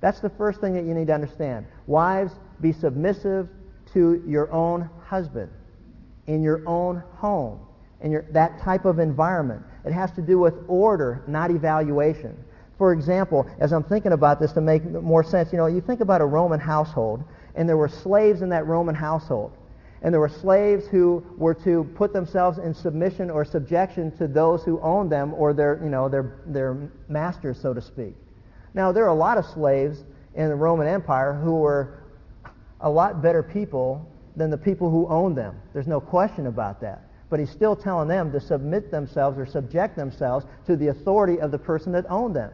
That's 0.01 0.19
the 0.19 0.29
first 0.29 0.59
thing 0.59 0.73
that 0.73 0.83
you 0.83 0.93
need 0.93 1.07
to 1.07 1.13
understand. 1.13 1.65
Wives, 1.87 2.33
be 2.59 2.73
submissive 2.73 3.47
to 3.93 4.23
your 4.27 4.51
own 4.51 4.89
husband 5.05 5.51
in 6.27 6.41
your 6.41 6.63
own 6.67 7.03
home, 7.15 7.59
in 8.01 8.11
your, 8.11 8.25
that 8.31 8.59
type 8.59 8.85
of 8.85 8.99
environment. 8.99 9.63
It 9.85 9.91
has 9.91 10.11
to 10.13 10.21
do 10.21 10.39
with 10.39 10.53
order, 10.67 11.23
not 11.27 11.51
evaluation. 11.51 12.37
For 12.77 12.93
example, 12.93 13.47
as 13.59 13.73
I'm 13.73 13.83
thinking 13.83 14.13
about 14.13 14.39
this 14.39 14.53
to 14.53 14.61
make 14.61 14.83
more 14.83 15.23
sense, 15.23 15.51
you 15.51 15.57
know, 15.57 15.67
you 15.67 15.81
think 15.81 16.01
about 16.01 16.21
a 16.21 16.25
Roman 16.25 16.59
household, 16.59 17.23
and 17.55 17.67
there 17.67 17.77
were 17.77 17.89
slaves 17.89 18.41
in 18.41 18.49
that 18.49 18.65
Roman 18.65 18.95
household. 18.95 19.51
And 20.03 20.11
there 20.11 20.21
were 20.21 20.29
slaves 20.29 20.87
who 20.87 21.23
were 21.37 21.53
to 21.55 21.83
put 21.95 22.11
themselves 22.11 22.57
in 22.57 22.73
submission 22.73 23.29
or 23.29 23.45
subjection 23.45 24.15
to 24.17 24.27
those 24.27 24.63
who 24.63 24.79
owned 24.79 25.11
them 25.11 25.33
or 25.35 25.53
their, 25.53 25.79
you 25.83 25.89
know, 25.89 26.09
their, 26.09 26.39
their 26.47 26.89
masters, 27.07 27.59
so 27.61 27.71
to 27.71 27.81
speak. 27.81 28.15
Now, 28.73 28.91
there 28.91 29.05
are 29.05 29.09
a 29.09 29.13
lot 29.13 29.37
of 29.37 29.45
slaves 29.45 30.03
in 30.35 30.49
the 30.49 30.55
Roman 30.55 30.87
Empire 30.87 31.33
who 31.33 31.55
were 31.55 32.03
a 32.79 32.89
lot 32.89 33.21
better 33.21 33.43
people 33.43 34.07
than 34.35 34.49
the 34.49 34.57
people 34.57 34.89
who 34.89 35.07
owned 35.07 35.37
them. 35.37 35.59
There's 35.73 35.87
no 35.87 35.99
question 35.99 36.47
about 36.47 36.79
that. 36.81 37.03
But 37.29 37.39
he's 37.39 37.49
still 37.49 37.75
telling 37.75 38.07
them 38.07 38.31
to 38.31 38.39
submit 38.39 38.91
themselves 38.91 39.37
or 39.37 39.45
subject 39.45 39.95
themselves 39.95 40.45
to 40.67 40.75
the 40.75 40.87
authority 40.87 41.39
of 41.39 41.51
the 41.51 41.57
person 41.57 41.91
that 41.93 42.05
owned 42.09 42.35
them. 42.35 42.51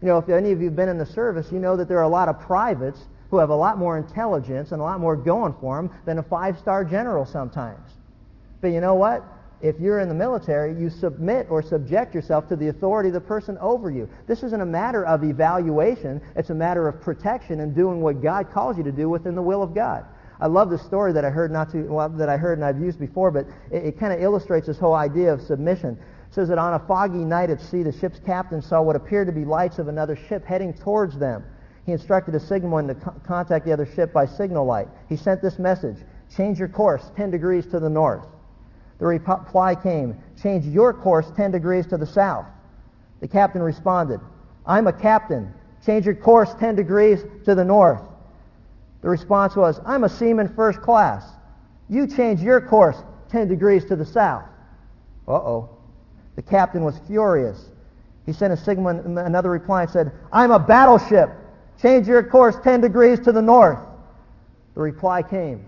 You 0.00 0.08
know, 0.08 0.18
if 0.18 0.28
any 0.28 0.52
of 0.52 0.60
you 0.60 0.66
have 0.66 0.76
been 0.76 0.88
in 0.88 0.98
the 0.98 1.06
service, 1.06 1.50
you 1.50 1.58
know 1.58 1.76
that 1.76 1.88
there 1.88 1.98
are 1.98 2.04
a 2.04 2.08
lot 2.08 2.28
of 2.28 2.38
privates 2.40 3.00
who 3.30 3.38
have 3.38 3.50
a 3.50 3.56
lot 3.56 3.78
more 3.78 3.98
intelligence 3.98 4.72
and 4.72 4.80
a 4.80 4.84
lot 4.84 5.00
more 5.00 5.16
going 5.16 5.54
for 5.60 5.76
them 5.76 5.90
than 6.06 6.18
a 6.18 6.22
five-star 6.22 6.84
general 6.84 7.26
sometimes. 7.26 7.90
But 8.60 8.68
you 8.68 8.80
know 8.80 8.94
what? 8.94 9.24
If 9.60 9.80
you're 9.80 9.98
in 9.98 10.08
the 10.08 10.14
military, 10.14 10.78
you 10.78 10.88
submit 10.88 11.48
or 11.50 11.62
subject 11.62 12.14
yourself 12.14 12.48
to 12.48 12.56
the 12.56 12.68
authority 12.68 13.08
of 13.08 13.14
the 13.14 13.20
person 13.20 13.58
over 13.58 13.90
you. 13.90 14.08
This 14.26 14.44
isn't 14.44 14.60
a 14.60 14.66
matter 14.66 15.04
of 15.04 15.24
evaluation. 15.24 16.20
It's 16.36 16.50
a 16.50 16.54
matter 16.54 16.86
of 16.86 17.00
protection 17.00 17.60
and 17.60 17.74
doing 17.74 18.00
what 18.00 18.22
God 18.22 18.52
calls 18.52 18.78
you 18.78 18.84
to 18.84 18.92
do 18.92 19.08
within 19.08 19.34
the 19.34 19.42
will 19.42 19.62
of 19.62 19.74
God. 19.74 20.04
I 20.40 20.46
love 20.46 20.70
the 20.70 20.78
story 20.78 21.12
that 21.12 21.24
I 21.24 21.30
heard 21.30 21.50
not 21.50 21.72
too 21.72 21.84
well, 21.88 22.08
that 22.08 22.28
I 22.28 22.36
heard 22.36 22.58
and 22.58 22.64
I've 22.64 22.80
used 22.80 23.00
before, 23.00 23.32
but 23.32 23.46
it, 23.72 23.84
it 23.84 23.98
kind 23.98 24.12
of 24.12 24.22
illustrates 24.22 24.68
this 24.68 24.78
whole 24.78 24.94
idea 24.94 25.32
of 25.32 25.42
submission. 25.42 25.98
It 26.28 26.34
says 26.34 26.48
that 26.50 26.58
on 26.58 26.74
a 26.74 26.78
foggy 26.86 27.24
night 27.24 27.50
at 27.50 27.60
sea, 27.60 27.82
the 27.82 27.90
ship's 27.90 28.20
captain 28.20 28.62
saw 28.62 28.80
what 28.80 28.94
appeared 28.94 29.26
to 29.26 29.32
be 29.32 29.44
lights 29.44 29.80
of 29.80 29.88
another 29.88 30.14
ship 30.14 30.44
heading 30.44 30.72
towards 30.72 31.18
them. 31.18 31.42
He 31.84 31.92
instructed 31.92 32.36
a 32.36 32.40
signalman 32.40 32.86
to 32.86 32.94
co- 32.94 33.14
contact 33.26 33.64
the 33.64 33.72
other 33.72 33.86
ship 33.86 34.12
by 34.12 34.26
signal 34.26 34.64
light. 34.64 34.86
He 35.08 35.16
sent 35.16 35.42
this 35.42 35.58
message, 35.58 35.96
change 36.36 36.60
your 36.60 36.68
course 36.68 37.10
10 37.16 37.32
degrees 37.32 37.66
to 37.68 37.80
the 37.80 37.90
north. 37.90 38.26
The 38.98 39.06
reply 39.06 39.74
came, 39.74 40.16
change 40.42 40.64
your 40.66 40.92
course 40.92 41.30
10 41.36 41.52
degrees 41.52 41.86
to 41.86 41.96
the 41.96 42.06
south. 42.06 42.46
The 43.20 43.28
captain 43.28 43.62
responded, 43.62 44.20
I'm 44.66 44.86
a 44.86 44.92
captain. 44.92 45.52
Change 45.84 46.06
your 46.06 46.14
course 46.14 46.52
10 46.58 46.74
degrees 46.74 47.24
to 47.44 47.54
the 47.54 47.64
north. 47.64 48.02
The 49.02 49.08
response 49.08 49.56
was, 49.56 49.80
I'm 49.86 50.04
a 50.04 50.08
seaman 50.08 50.52
first 50.54 50.80
class. 50.80 51.24
You 51.88 52.06
change 52.06 52.40
your 52.40 52.60
course 52.60 52.96
10 53.30 53.48
degrees 53.48 53.84
to 53.86 53.96
the 53.96 54.04
south. 54.04 54.44
Uh-oh. 55.26 55.70
The 56.36 56.42
captain 56.42 56.84
was 56.84 56.98
furious. 57.06 57.70
He 58.26 58.32
sent 58.32 58.52
a 58.52 58.56
signalman 58.56 59.16
another 59.18 59.50
reply 59.50 59.82
and 59.82 59.90
said, 59.90 60.12
I'm 60.32 60.50
a 60.50 60.58
battleship. 60.58 61.30
Change 61.80 62.06
your 62.08 62.22
course 62.22 62.56
10 62.62 62.80
degrees 62.80 63.20
to 63.20 63.32
the 63.32 63.40
north. 63.40 63.78
The 64.74 64.80
reply 64.80 65.22
came, 65.22 65.64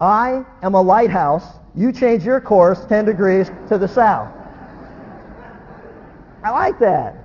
I 0.00 0.44
am 0.62 0.74
a 0.74 0.80
lighthouse. 0.80 1.44
You 1.74 1.92
change 1.92 2.24
your 2.24 2.40
course 2.40 2.84
10 2.86 3.04
degrees 3.04 3.50
to 3.68 3.78
the 3.78 3.88
south. 3.88 4.32
I 6.42 6.50
like 6.50 6.78
that. 6.78 7.16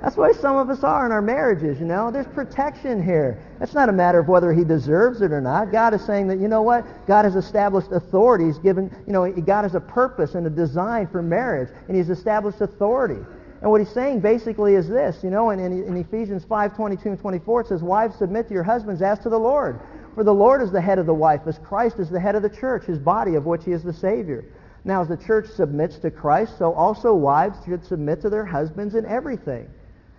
That's 0.00 0.16
why 0.16 0.32
some 0.32 0.56
of 0.56 0.68
us 0.68 0.84
are 0.84 1.06
in 1.06 1.12
our 1.12 1.22
marriages, 1.22 1.80
you 1.80 1.86
know. 1.86 2.10
There's 2.10 2.26
protection 2.26 3.02
here. 3.02 3.42
It's 3.60 3.72
not 3.72 3.88
a 3.88 3.92
matter 3.92 4.18
of 4.18 4.28
whether 4.28 4.52
he 4.52 4.62
deserves 4.62 5.22
it 5.22 5.32
or 5.32 5.40
not. 5.40 5.72
God 5.72 5.94
is 5.94 6.04
saying 6.04 6.28
that, 6.28 6.38
you 6.38 6.48
know 6.48 6.60
what? 6.60 6.84
God 7.06 7.24
has 7.24 7.36
established 7.36 7.90
authority. 7.90 8.44
He's 8.44 8.58
given, 8.58 8.94
you 9.06 9.14
know, 9.14 9.30
God 9.32 9.62
has 9.62 9.74
a 9.74 9.80
purpose 9.80 10.34
and 10.34 10.46
a 10.46 10.50
design 10.50 11.06
for 11.06 11.22
marriage, 11.22 11.70
and 11.88 11.96
he's 11.96 12.10
established 12.10 12.60
authority. 12.60 13.24
And 13.62 13.70
what 13.70 13.80
he's 13.80 13.90
saying 13.90 14.20
basically 14.20 14.74
is 14.74 14.90
this, 14.90 15.24
you 15.24 15.30
know, 15.30 15.48
in, 15.48 15.58
in, 15.58 15.72
in 15.84 15.96
Ephesians 15.96 16.44
5, 16.44 16.76
22 16.76 17.08
and 17.08 17.18
24, 17.18 17.60
it 17.62 17.66
says, 17.68 17.82
Wives, 17.82 18.16
submit 18.16 18.48
to 18.48 18.54
your 18.54 18.62
husbands 18.62 19.00
as 19.00 19.18
to 19.20 19.30
the 19.30 19.38
Lord. 19.38 19.80
For 20.14 20.24
the 20.24 20.34
Lord 20.34 20.62
is 20.62 20.70
the 20.70 20.80
head 20.80 20.98
of 20.98 21.06
the 21.06 21.14
wife, 21.14 21.42
as 21.46 21.58
Christ 21.58 21.98
is 21.98 22.08
the 22.08 22.20
head 22.20 22.36
of 22.36 22.42
the 22.42 22.48
church, 22.48 22.84
his 22.84 22.98
body, 22.98 23.34
of 23.34 23.46
which 23.46 23.64
he 23.64 23.72
is 23.72 23.82
the 23.82 23.92
Savior. 23.92 24.44
Now, 24.84 25.02
as 25.02 25.08
the 25.08 25.16
church 25.16 25.48
submits 25.48 25.98
to 25.98 26.10
Christ, 26.10 26.58
so 26.58 26.72
also 26.72 27.14
wives 27.14 27.58
should 27.64 27.84
submit 27.84 28.20
to 28.20 28.30
their 28.30 28.44
husbands 28.44 28.94
in 28.94 29.06
everything. 29.06 29.68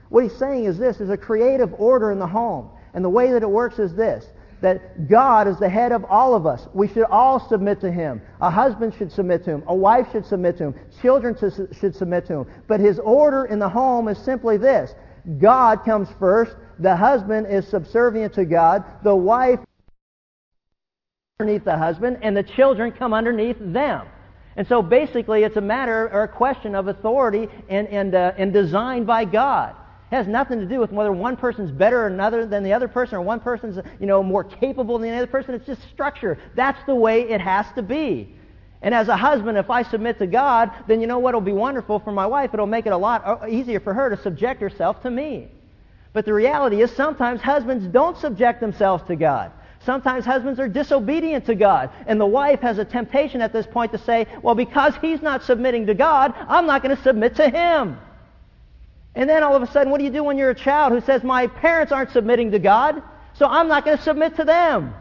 What 0.09 0.23
he's 0.23 0.37
saying 0.37 0.65
is 0.65 0.77
this, 0.77 0.97
there's 0.97 1.09
a 1.09 1.17
creative 1.17 1.73
order 1.79 2.11
in 2.11 2.19
the 2.19 2.27
home. 2.27 2.69
And 2.93 3.05
the 3.05 3.09
way 3.09 3.31
that 3.31 3.43
it 3.43 3.49
works 3.49 3.79
is 3.79 3.93
this, 3.93 4.25
that 4.61 5.07
God 5.07 5.47
is 5.47 5.59
the 5.59 5.69
head 5.69 5.91
of 5.91 6.05
all 6.05 6.33
of 6.33 6.45
us. 6.45 6.67
We 6.73 6.87
should 6.87 7.03
all 7.03 7.39
submit 7.47 7.79
to 7.81 7.91
him. 7.91 8.21
A 8.41 8.49
husband 8.49 8.93
should 8.97 9.11
submit 9.11 9.43
to 9.45 9.51
him. 9.51 9.63
A 9.67 9.75
wife 9.75 10.07
should 10.11 10.25
submit 10.25 10.57
to 10.57 10.65
him. 10.65 10.75
Children 11.01 11.35
should 11.79 11.95
submit 11.95 12.25
to 12.27 12.33
him. 12.39 12.45
But 12.67 12.79
his 12.79 12.99
order 12.99 13.45
in 13.45 13.59
the 13.59 13.69
home 13.69 14.07
is 14.07 14.17
simply 14.17 14.57
this. 14.57 14.93
God 15.39 15.83
comes 15.85 16.09
first. 16.19 16.55
The 16.79 16.95
husband 16.95 17.47
is 17.47 17.67
subservient 17.67 18.33
to 18.35 18.45
God. 18.45 18.83
The 19.03 19.15
wife 19.15 19.59
underneath 21.41 21.65
the 21.65 21.77
husband, 21.77 22.17
and 22.21 22.37
the 22.37 22.43
children 22.43 22.93
come 22.93 23.13
underneath 23.13 23.57
them. 23.59 24.07
And 24.55 24.65
so 24.65 24.81
basically, 24.81 25.43
it's 25.43 25.57
a 25.57 25.61
matter 25.61 26.09
or 26.13 26.23
a 26.23 26.27
question 26.29 26.75
of 26.75 26.87
authority 26.87 27.49
and, 27.67 27.89
and, 27.89 28.15
uh, 28.15 28.31
and 28.37 28.53
designed 28.53 29.05
by 29.05 29.25
God. 29.25 29.75
It 30.09 30.15
has 30.15 30.27
nothing 30.27 30.61
to 30.61 30.65
do 30.65 30.79
with 30.79 30.93
whether 30.93 31.11
one 31.11 31.35
person's 31.35 31.71
better 31.71 32.03
or 32.03 32.07
another 32.07 32.45
than 32.45 32.63
the 32.63 32.71
other 32.71 32.87
person, 32.87 33.15
or 33.15 33.21
one 33.21 33.41
person's 33.41 33.77
you 33.99 34.07
know 34.07 34.23
more 34.23 34.45
capable 34.45 34.97
than 34.97 35.09
the 35.09 35.17
other 35.17 35.27
person. 35.27 35.53
It's 35.55 35.65
just 35.65 35.81
structure. 35.91 36.37
That's 36.55 36.81
the 36.85 36.95
way 36.95 37.23
it 37.23 37.41
has 37.41 37.65
to 37.75 37.81
be. 37.81 38.33
And 38.81 38.95
as 38.95 39.09
a 39.09 39.17
husband, 39.17 39.57
if 39.57 39.69
I 39.69 39.83
submit 39.83 40.19
to 40.19 40.27
God, 40.27 40.71
then 40.87 41.01
you 41.01 41.07
know 41.07 41.19
what 41.19 41.33
will 41.33 41.41
be 41.41 41.51
wonderful 41.51 41.99
for 41.99 42.13
my 42.13 42.25
wife? 42.25 42.51
It'll 42.53 42.65
make 42.65 42.85
it 42.85 42.93
a 42.93 42.97
lot 42.97 43.25
uh, 43.25 43.45
easier 43.49 43.81
for 43.81 43.93
her 43.93 44.09
to 44.09 44.15
subject 44.23 44.61
herself 44.61 45.01
to 45.01 45.11
me. 45.11 45.49
But 46.13 46.23
the 46.23 46.33
reality 46.33 46.81
is 46.81 46.91
sometimes 46.91 47.41
husbands 47.41 47.87
don't 47.87 48.17
subject 48.17 48.61
themselves 48.61 49.03
to 49.07 49.17
God. 49.17 49.51
Sometimes 49.85 50.25
husbands 50.25 50.59
are 50.59 50.67
disobedient 50.67 51.45
to 51.45 51.53
God. 51.53 51.91
And 52.07 52.19
the 52.19 52.25
wife 52.25 52.59
has 52.61 52.79
a 52.79 52.85
temptation 52.85 53.39
at 53.41 53.53
this 53.53 53.67
point 53.67 53.91
to 53.91 53.99
say, 53.99 54.25
well, 54.41 54.55
because 54.55 54.95
he's 54.99 55.21
not 55.21 55.43
submitting 55.43 55.85
to 55.85 55.93
God, 55.93 56.33
I'm 56.47 56.65
not 56.65 56.81
going 56.81 56.95
to 56.95 57.01
submit 57.03 57.35
to 57.35 57.47
him. 57.47 57.99
And 59.13 59.29
then 59.29 59.43
all 59.43 59.55
of 59.55 59.61
a 59.61 59.67
sudden, 59.67 59.91
what 59.91 59.99
do 59.99 60.03
you 60.03 60.09
do 60.09 60.23
when 60.23 60.37
you're 60.37 60.49
a 60.49 60.55
child 60.55 60.91
who 60.91 61.01
says, 61.01 61.23
my 61.23 61.45
parents 61.47 61.91
aren't 61.91 62.11
submitting 62.11 62.51
to 62.51 62.59
God, 62.59 63.01
so 63.33 63.45
I'm 63.45 63.67
not 63.67 63.85
going 63.85 63.97
to 63.97 64.03
submit 64.03 64.35
to 64.37 64.43
them? 64.43 64.93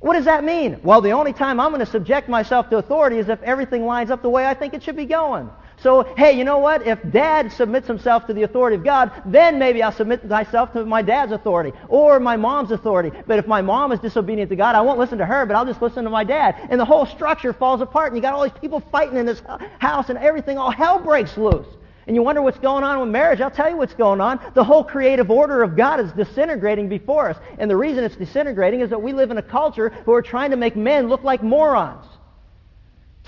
What 0.00 0.14
does 0.14 0.24
that 0.24 0.44
mean? 0.44 0.80
Well, 0.82 1.02
the 1.02 1.12
only 1.12 1.34
time 1.34 1.60
I'm 1.60 1.70
going 1.70 1.84
to 1.84 1.90
subject 1.90 2.28
myself 2.28 2.70
to 2.70 2.78
authority 2.78 3.18
is 3.18 3.28
if 3.28 3.42
everything 3.42 3.84
lines 3.84 4.10
up 4.10 4.22
the 4.22 4.30
way 4.30 4.46
I 4.46 4.54
think 4.54 4.72
it 4.72 4.82
should 4.82 4.96
be 4.96 5.06
going. 5.06 5.50
So, 5.80 6.02
hey, 6.16 6.32
you 6.32 6.42
know 6.42 6.58
what? 6.58 6.86
If 6.86 6.98
dad 7.10 7.52
submits 7.52 7.86
himself 7.86 8.26
to 8.26 8.32
the 8.32 8.42
authority 8.42 8.76
of 8.76 8.82
God, 8.82 9.12
then 9.24 9.60
maybe 9.60 9.80
I'll 9.82 9.92
submit 9.92 10.26
myself 10.28 10.72
to 10.72 10.84
my 10.84 11.02
dad's 11.02 11.30
authority 11.30 11.72
or 11.88 12.18
my 12.18 12.36
mom's 12.36 12.72
authority. 12.72 13.12
But 13.28 13.38
if 13.38 13.46
my 13.46 13.62
mom 13.62 13.92
is 13.92 14.00
disobedient 14.00 14.50
to 14.50 14.56
God, 14.56 14.74
I 14.74 14.80
won't 14.80 14.98
listen 14.98 15.18
to 15.18 15.26
her, 15.26 15.46
but 15.46 15.54
I'll 15.54 15.66
just 15.66 15.80
listen 15.80 16.02
to 16.02 16.10
my 16.10 16.24
dad. 16.24 16.56
And 16.68 16.80
the 16.80 16.84
whole 16.84 17.06
structure 17.06 17.52
falls 17.52 17.80
apart, 17.80 18.08
and 18.08 18.16
you 18.16 18.22
got 18.22 18.34
all 18.34 18.42
these 18.42 18.58
people 18.60 18.80
fighting 18.90 19.18
in 19.18 19.26
this 19.26 19.40
house, 19.78 20.08
and 20.08 20.18
everything, 20.18 20.58
all 20.58 20.70
hell 20.70 20.98
breaks 20.98 21.36
loose. 21.36 21.66
And 22.08 22.16
you 22.16 22.22
wonder 22.22 22.42
what's 22.42 22.58
going 22.58 22.84
on 22.84 22.98
with 23.00 23.10
marriage. 23.10 23.40
I'll 23.40 23.50
tell 23.50 23.68
you 23.68 23.76
what's 23.76 23.94
going 23.94 24.20
on. 24.20 24.40
The 24.54 24.64
whole 24.64 24.82
creative 24.82 25.30
order 25.30 25.62
of 25.62 25.76
God 25.76 26.00
is 26.00 26.10
disintegrating 26.12 26.88
before 26.88 27.28
us. 27.28 27.36
And 27.58 27.70
the 27.70 27.76
reason 27.76 28.02
it's 28.02 28.16
disintegrating 28.16 28.80
is 28.80 28.90
that 28.90 29.02
we 29.02 29.12
live 29.12 29.30
in 29.30 29.36
a 29.36 29.42
culture 29.42 29.90
who 29.90 30.12
are 30.12 30.22
trying 30.22 30.50
to 30.50 30.56
make 30.56 30.74
men 30.74 31.08
look 31.08 31.22
like 31.22 31.42
morons. 31.42 32.06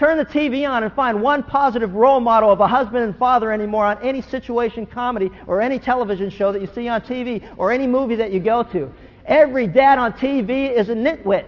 Turn 0.01 0.17
the 0.17 0.25
TV 0.25 0.67
on 0.67 0.83
and 0.83 0.91
find 0.95 1.21
one 1.21 1.43
positive 1.43 1.95
role 1.95 2.21
model 2.21 2.51
of 2.51 2.61
a 2.61 2.67
husband 2.67 3.05
and 3.05 3.15
father 3.19 3.53
anymore 3.53 3.85
on 3.85 4.03
any 4.03 4.23
situation 4.23 4.87
comedy 4.87 5.31
or 5.47 5.61
any 5.61 5.79
television 5.79 6.31
show 6.31 6.53
that 6.53 6.63
you 6.63 6.69
see 6.75 6.89
on 6.89 7.03
TV 7.03 7.47
or 7.59 7.71
any 7.71 7.87
movie 7.87 8.15
that 8.15 8.33
you 8.33 8.41
go 8.41 8.63
to. 8.63 8.91
Every 9.27 9.67
dad 9.67 9.99
on 9.99 10.15
TV 10.15 10.75
is 10.75 10.89
a 10.89 10.95
nitwit. 10.95 11.45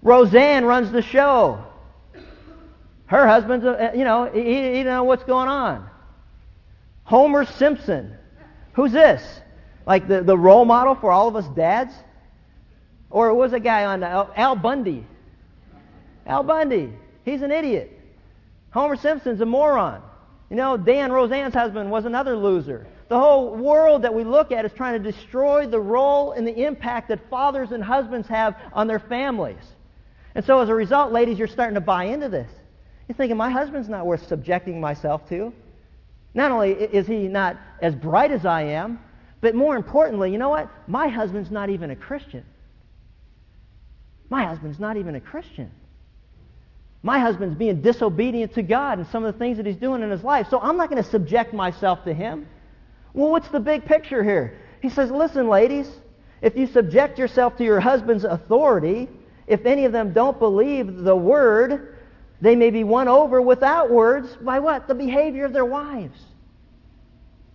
Roseanne 0.00 0.64
runs 0.64 0.92
the 0.92 1.02
show. 1.02 1.64
Her 3.06 3.26
husband's, 3.26 3.66
a, 3.66 3.90
you 3.96 4.04
know, 4.04 4.30
he, 4.32 4.44
he 4.44 4.84
doesn't 4.84 4.86
know 4.86 5.02
what's 5.02 5.24
going 5.24 5.48
on. 5.48 5.90
Homer 7.02 7.44
Simpson. 7.46 8.16
Who's 8.74 8.92
this? 8.92 9.40
Like 9.88 10.06
the, 10.06 10.22
the 10.22 10.38
role 10.38 10.64
model 10.64 10.94
for 10.94 11.10
all 11.10 11.26
of 11.26 11.34
us 11.34 11.48
dads? 11.56 11.92
Or 13.10 13.34
was 13.34 13.52
a 13.54 13.58
guy 13.58 13.86
on 13.86 14.04
uh, 14.04 14.28
Al 14.36 14.54
Bundy? 14.54 15.04
Al 16.24 16.44
Bundy. 16.44 16.92
He's 17.28 17.42
an 17.42 17.52
idiot. 17.52 17.92
Homer 18.70 18.96
Simpson's 18.96 19.40
a 19.40 19.46
moron. 19.46 20.02
You 20.50 20.56
know, 20.56 20.76
Dan, 20.76 21.12
Roseanne's 21.12 21.54
husband, 21.54 21.90
was 21.90 22.06
another 22.06 22.36
loser. 22.36 22.86
The 23.08 23.18
whole 23.18 23.54
world 23.54 24.02
that 24.02 24.14
we 24.14 24.24
look 24.24 24.50
at 24.50 24.64
is 24.64 24.72
trying 24.72 25.02
to 25.02 25.12
destroy 25.12 25.66
the 25.66 25.80
role 25.80 26.32
and 26.32 26.46
the 26.46 26.64
impact 26.64 27.08
that 27.08 27.28
fathers 27.28 27.72
and 27.72 27.84
husbands 27.84 28.28
have 28.28 28.56
on 28.72 28.86
their 28.86 28.98
families. 28.98 29.62
And 30.34 30.44
so 30.44 30.60
as 30.60 30.68
a 30.68 30.74
result, 30.74 31.12
ladies, 31.12 31.38
you're 31.38 31.48
starting 31.48 31.74
to 31.74 31.80
buy 31.80 32.04
into 32.04 32.28
this. 32.28 32.50
You're 33.08 33.16
thinking, 33.16 33.36
my 33.36 33.50
husband's 33.50 33.88
not 33.88 34.06
worth 34.06 34.26
subjecting 34.26 34.80
myself 34.80 35.28
to. 35.28 35.52
Not 36.34 36.50
only 36.50 36.72
is 36.72 37.06
he 37.06 37.28
not 37.28 37.58
as 37.82 37.94
bright 37.94 38.30
as 38.30 38.46
I 38.46 38.62
am, 38.62 39.00
but 39.40 39.54
more 39.54 39.76
importantly, 39.76 40.32
you 40.32 40.38
know 40.38 40.50
what? 40.50 40.70
My 40.86 41.08
husband's 41.08 41.50
not 41.50 41.68
even 41.70 41.90
a 41.90 41.96
Christian. 41.96 42.44
My 44.30 44.44
husband's 44.44 44.78
not 44.78 44.96
even 44.96 45.14
a 45.14 45.20
Christian. 45.20 45.70
My 47.02 47.18
husband's 47.18 47.56
being 47.56 47.80
disobedient 47.80 48.54
to 48.54 48.62
God 48.62 48.98
and 48.98 49.06
some 49.08 49.24
of 49.24 49.32
the 49.32 49.38
things 49.38 49.56
that 49.58 49.66
he's 49.66 49.76
doing 49.76 50.02
in 50.02 50.10
his 50.10 50.24
life. 50.24 50.48
So 50.50 50.58
I'm 50.60 50.76
not 50.76 50.90
going 50.90 51.02
to 51.02 51.08
subject 51.08 51.54
myself 51.54 52.04
to 52.04 52.12
him. 52.12 52.48
Well, 53.14 53.30
what's 53.30 53.48
the 53.48 53.60
big 53.60 53.84
picture 53.84 54.22
here? 54.22 54.58
He 54.82 54.88
says, 54.88 55.10
listen, 55.10 55.48
ladies, 55.48 55.88
if 56.42 56.56
you 56.56 56.66
subject 56.66 57.18
yourself 57.18 57.56
to 57.58 57.64
your 57.64 57.80
husband's 57.80 58.24
authority, 58.24 59.08
if 59.46 59.64
any 59.64 59.84
of 59.84 59.92
them 59.92 60.12
don't 60.12 60.38
believe 60.38 60.98
the 60.98 61.16
word, 61.16 61.96
they 62.40 62.54
may 62.54 62.70
be 62.70 62.84
won 62.84 63.08
over 63.08 63.40
without 63.40 63.90
words 63.90 64.36
by 64.36 64.58
what? 64.58 64.86
The 64.88 64.94
behavior 64.94 65.44
of 65.44 65.52
their 65.52 65.64
wives. 65.64 66.20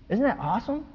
Isn't 0.10 0.24
that 0.24 0.40
awesome? 0.40 0.86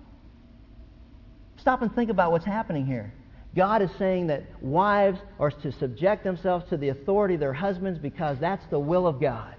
Stop 1.56 1.82
and 1.82 1.94
think 1.94 2.10
about 2.10 2.32
what's 2.32 2.44
happening 2.44 2.86
here. 2.86 3.12
God 3.58 3.82
is 3.82 3.90
saying 3.98 4.28
that 4.28 4.44
wives 4.62 5.18
are 5.40 5.50
to 5.50 5.72
subject 5.72 6.22
themselves 6.22 6.68
to 6.70 6.76
the 6.76 6.90
authority 6.90 7.34
of 7.34 7.40
their 7.40 7.52
husbands 7.52 7.98
because 7.98 8.38
that's 8.38 8.64
the 8.66 8.78
will 8.78 9.04
of 9.04 9.20
God. 9.20 9.52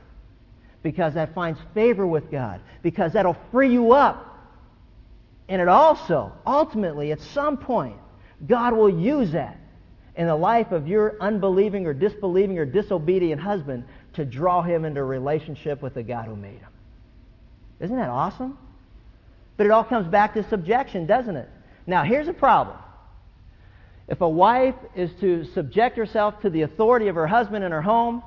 Because 0.81 1.15
that 1.15 1.35
finds 1.35 1.59
favor 1.73 2.07
with 2.07 2.31
God. 2.31 2.61
Because 2.81 3.11
that'll 3.11 3.35
free 3.51 3.73
you 3.73 3.91
up. 3.91 4.25
And 5.49 5.61
it 5.61 5.67
also, 5.67 6.31
ultimately, 6.47 7.11
at 7.11 7.19
some 7.19 7.57
point, 7.57 7.97
God 8.47 8.73
will 8.73 8.89
use 8.89 9.33
that 9.33 9.59
in 10.15 10.27
the 10.27 10.35
life 10.35 10.71
of 10.71 10.87
your 10.87 11.17
unbelieving 11.19 11.85
or 11.85 11.93
disbelieving 11.93 12.57
or 12.57 12.63
disobedient 12.63 13.41
husband 13.41 13.83
to 14.13 14.23
draw 14.23 14.61
him 14.61 14.85
into 14.85 15.01
a 15.01 15.03
relationship 15.03 15.81
with 15.81 15.95
the 15.95 16.03
God 16.03 16.23
who 16.23 16.37
made 16.37 16.59
him. 16.59 16.71
Isn't 17.81 17.97
that 17.97 18.09
awesome? 18.09 18.57
But 19.57 19.65
it 19.65 19.71
all 19.73 19.83
comes 19.83 20.07
back 20.07 20.35
to 20.35 20.47
subjection, 20.47 21.05
doesn't 21.05 21.35
it? 21.35 21.49
Now, 21.85 22.05
here's 22.05 22.29
a 22.29 22.33
problem. 22.33 22.77
If 24.09 24.21
a 24.21 24.29
wife 24.29 24.75
is 24.95 25.11
to 25.21 25.45
subject 25.45 25.95
herself 25.95 26.41
to 26.41 26.49
the 26.49 26.63
authority 26.63 27.07
of 27.07 27.15
her 27.15 27.27
husband 27.27 27.63
in 27.63 27.71
her 27.71 27.81
home, 27.81 28.23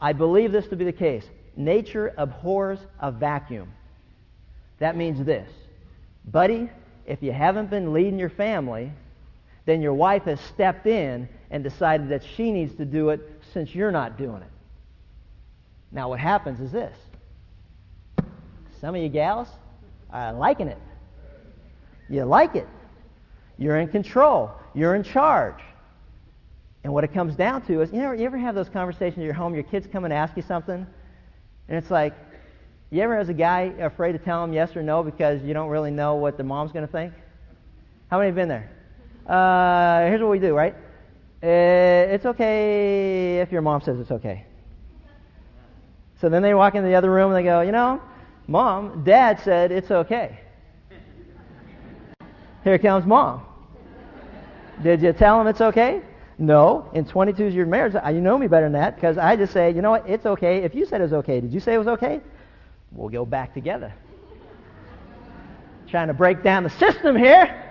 I 0.00 0.14
believe 0.14 0.50
this 0.50 0.66
to 0.68 0.76
be 0.76 0.84
the 0.84 0.92
case. 0.92 1.24
Nature 1.56 2.14
abhors 2.16 2.78
a 2.98 3.12
vacuum. 3.12 3.70
That 4.78 4.96
means 4.96 5.24
this. 5.24 5.48
Buddy, 6.24 6.70
if 7.06 7.22
you 7.22 7.32
haven't 7.32 7.68
been 7.68 7.92
leading 7.92 8.18
your 8.18 8.30
family, 8.30 8.92
then 9.66 9.82
your 9.82 9.92
wife 9.92 10.22
has 10.22 10.40
stepped 10.40 10.86
in 10.86 11.28
and 11.50 11.62
decided 11.62 12.08
that 12.08 12.22
she 12.24 12.50
needs 12.50 12.74
to 12.76 12.86
do 12.86 13.10
it 13.10 13.20
since 13.52 13.74
you're 13.74 13.92
not 13.92 14.16
doing 14.16 14.40
it. 14.40 14.50
Now, 15.92 16.08
what 16.08 16.18
happens 16.18 16.60
is 16.60 16.72
this. 16.72 16.96
Some 18.80 18.94
of 18.94 19.02
you 19.02 19.10
gals 19.10 19.48
are 20.10 20.32
liking 20.32 20.68
it. 20.68 20.78
You 22.08 22.24
like 22.24 22.54
it. 22.54 22.66
You're 23.58 23.76
in 23.76 23.88
control. 23.88 24.50
You're 24.74 24.94
in 24.94 25.02
charge. 25.02 25.62
And 26.82 26.92
what 26.92 27.04
it 27.04 27.12
comes 27.12 27.34
down 27.36 27.62
to 27.66 27.82
is, 27.82 27.92
you 27.92 28.00
know, 28.00 28.12
you 28.12 28.24
ever 28.24 28.38
have 28.38 28.54
those 28.54 28.68
conversations 28.68 29.18
in 29.18 29.24
your 29.24 29.34
home, 29.34 29.54
your 29.54 29.64
kids 29.64 29.86
come 29.90 30.04
and 30.04 30.14
ask 30.14 30.36
you 30.36 30.42
something, 30.42 30.86
and 31.68 31.78
it's 31.78 31.90
like, 31.90 32.14
you 32.90 33.02
ever 33.02 33.16
as 33.16 33.28
a 33.28 33.34
guy 33.34 33.72
afraid 33.78 34.12
to 34.12 34.18
tell 34.18 34.40
them 34.40 34.52
yes 34.52 34.74
or 34.74 34.82
no 34.82 35.02
because 35.02 35.42
you 35.44 35.54
don't 35.54 35.68
really 35.68 35.92
know 35.92 36.16
what 36.16 36.36
the 36.36 36.42
mom's 36.42 36.72
going 36.72 36.84
to 36.84 36.90
think? 36.90 37.12
How 38.10 38.18
many 38.18 38.28
have 38.28 38.34
been 38.34 38.48
there? 38.48 38.70
Uh, 39.26 40.08
here's 40.08 40.20
what 40.20 40.30
we 40.30 40.40
do, 40.40 40.56
right? 40.56 40.74
Uh, 41.42 41.46
it's 42.12 42.26
okay 42.26 43.38
if 43.38 43.52
your 43.52 43.62
mom 43.62 43.80
says 43.80 44.00
it's 44.00 44.10
okay. 44.10 44.44
So 46.20 46.28
then 46.28 46.42
they 46.42 46.52
walk 46.52 46.74
into 46.74 46.88
the 46.88 46.96
other 46.96 47.10
room 47.10 47.30
and 47.30 47.36
they 47.36 47.44
go, 47.44 47.60
you 47.60 47.72
know, 47.72 48.02
mom, 48.48 49.04
dad 49.04 49.40
said 49.44 49.70
it's 49.70 49.90
okay. 49.90 50.40
Here 52.64 52.78
comes 52.78 53.06
mom. 53.06 53.42
Did 54.82 55.02
you 55.02 55.12
tell 55.12 55.40
him 55.40 55.46
it's 55.46 55.60
okay? 55.60 56.02
No. 56.38 56.88
In 56.94 57.04
22 57.04 57.44
years 57.44 57.56
of 57.56 57.68
marriage, 57.68 57.94
you 58.14 58.20
know 58.20 58.38
me 58.38 58.46
better 58.46 58.66
than 58.66 58.72
that 58.72 58.94
because 58.94 59.18
I 59.18 59.36
just 59.36 59.52
say, 59.52 59.72
you 59.72 59.82
know 59.82 59.90
what, 59.90 60.08
it's 60.08 60.24
okay. 60.24 60.58
If 60.64 60.74
you 60.74 60.86
said 60.86 61.00
it 61.00 61.04
was 61.04 61.12
okay, 61.12 61.40
did 61.40 61.52
you 61.52 61.60
say 61.60 61.74
it 61.74 61.78
was 61.78 61.88
okay? 61.88 62.20
We'll 62.92 63.10
go 63.10 63.26
back 63.26 63.52
together. 63.52 63.92
Trying 65.86 66.08
to 66.08 66.14
break 66.14 66.42
down 66.42 66.62
the 66.62 66.70
system 66.70 67.16
here. 67.16 67.66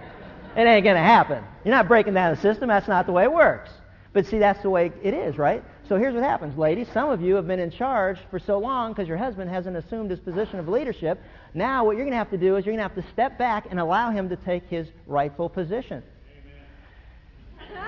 It 0.56 0.62
ain't 0.62 0.84
going 0.84 0.96
to 0.96 1.02
happen. 1.02 1.44
You're 1.64 1.74
not 1.74 1.88
breaking 1.88 2.14
down 2.14 2.36
the 2.36 2.42
system. 2.42 2.70
That's 2.70 2.88
not 2.88 3.06
the 3.06 3.12
way 3.12 3.24
it 3.24 3.32
works. 3.32 3.72
But 4.14 4.26
see, 4.26 4.40
that's 4.40 4.62
the 4.62 4.70
way 4.70 4.92
it 5.04 5.14
is, 5.14 5.38
right? 5.38 5.64
So 5.88 5.98
here's 5.98 6.14
what 6.14 6.24
happens, 6.24 6.58
ladies. 6.58 6.88
Some 6.94 7.10
of 7.10 7.22
you 7.22 7.36
have 7.36 7.48
been 7.48 7.60
in 7.60 7.72
charge 7.72 8.20
for 8.30 8.40
so 8.40 8.60
long 8.60 8.92
because 8.92 9.08
your 9.08 9.18
husband 9.18 9.50
hasn't 9.50 9.78
assumed 9.78 10.12
his 10.12 10.20
position 10.20 10.60
of 10.60 10.68
leadership. 10.68 11.22
Now 11.54 11.86
what 11.86 11.96
you're 11.96 12.06
going 12.06 12.14
to 12.14 12.18
have 12.18 12.30
to 12.32 12.38
do 12.38 12.56
is 12.56 12.66
you're 12.66 12.76
going 12.76 12.88
to 12.88 12.94
have 12.94 13.04
to 13.04 13.12
step 13.12 13.38
back 13.38 13.68
and 13.70 13.80
allow 13.80 14.12
him 14.12 14.30
to 14.30 14.36
take 14.36 14.68
his 14.68 14.88
rightful 15.08 15.50
position. 15.50 16.04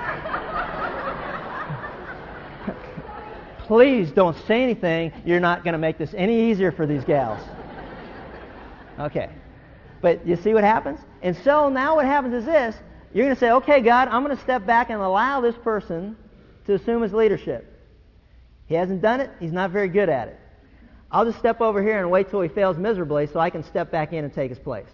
Please 3.60 4.12
don't 4.12 4.38
say 4.46 4.64
anything. 4.64 5.12
You're 5.26 5.40
not 5.40 5.64
going 5.64 5.74
to 5.74 5.80
make 5.80 5.98
this 5.98 6.14
any 6.16 6.52
easier 6.52 6.72
for 6.72 6.86
these 6.86 7.04
gals. 7.04 7.42
Okay. 9.00 9.30
But 10.02 10.26
you 10.26 10.36
see 10.36 10.54
what 10.54 10.64
happens? 10.64 11.00
And 11.22 11.36
so 11.38 11.70
now 11.70 11.96
what 11.96 12.06
happens 12.06 12.34
is 12.34 12.46
this. 12.46 12.76
You're 13.14 13.26
going 13.26 13.36
to 13.36 13.40
say, 13.40 13.52
okay, 13.52 13.82
God, 13.82 14.08
I'm 14.08 14.24
going 14.24 14.36
to 14.36 14.42
step 14.42 14.66
back 14.66 14.90
and 14.90 15.02
allow 15.02 15.42
this 15.42 15.56
person 15.64 16.16
to 16.66 16.74
assume 16.74 17.02
his 17.02 17.14
leadership. 17.14 17.68
He 18.68 18.76
hasn't 18.76 19.02
done 19.02 19.20
it. 19.20 19.30
He's 19.40 19.52
not 19.52 19.72
very 19.72 19.90
good 19.90 20.10
at 20.10 20.30
it. 20.30 20.40
I'll 21.12 21.26
just 21.26 21.40
step 21.40 21.60
over 21.60 21.84
here 21.84 22.00
and 22.00 22.10
wait 22.10 22.30
till 22.30 22.42
he 22.42 22.48
fails 22.48 22.78
miserably 22.78 23.28
so 23.28 23.40
I 23.40 23.50
can 23.50 23.64
step 23.64 23.92
back 23.92 24.14
in 24.14 24.24
and 24.24 24.34
take 24.34 24.50
his 24.50 24.60
place. 24.60 24.88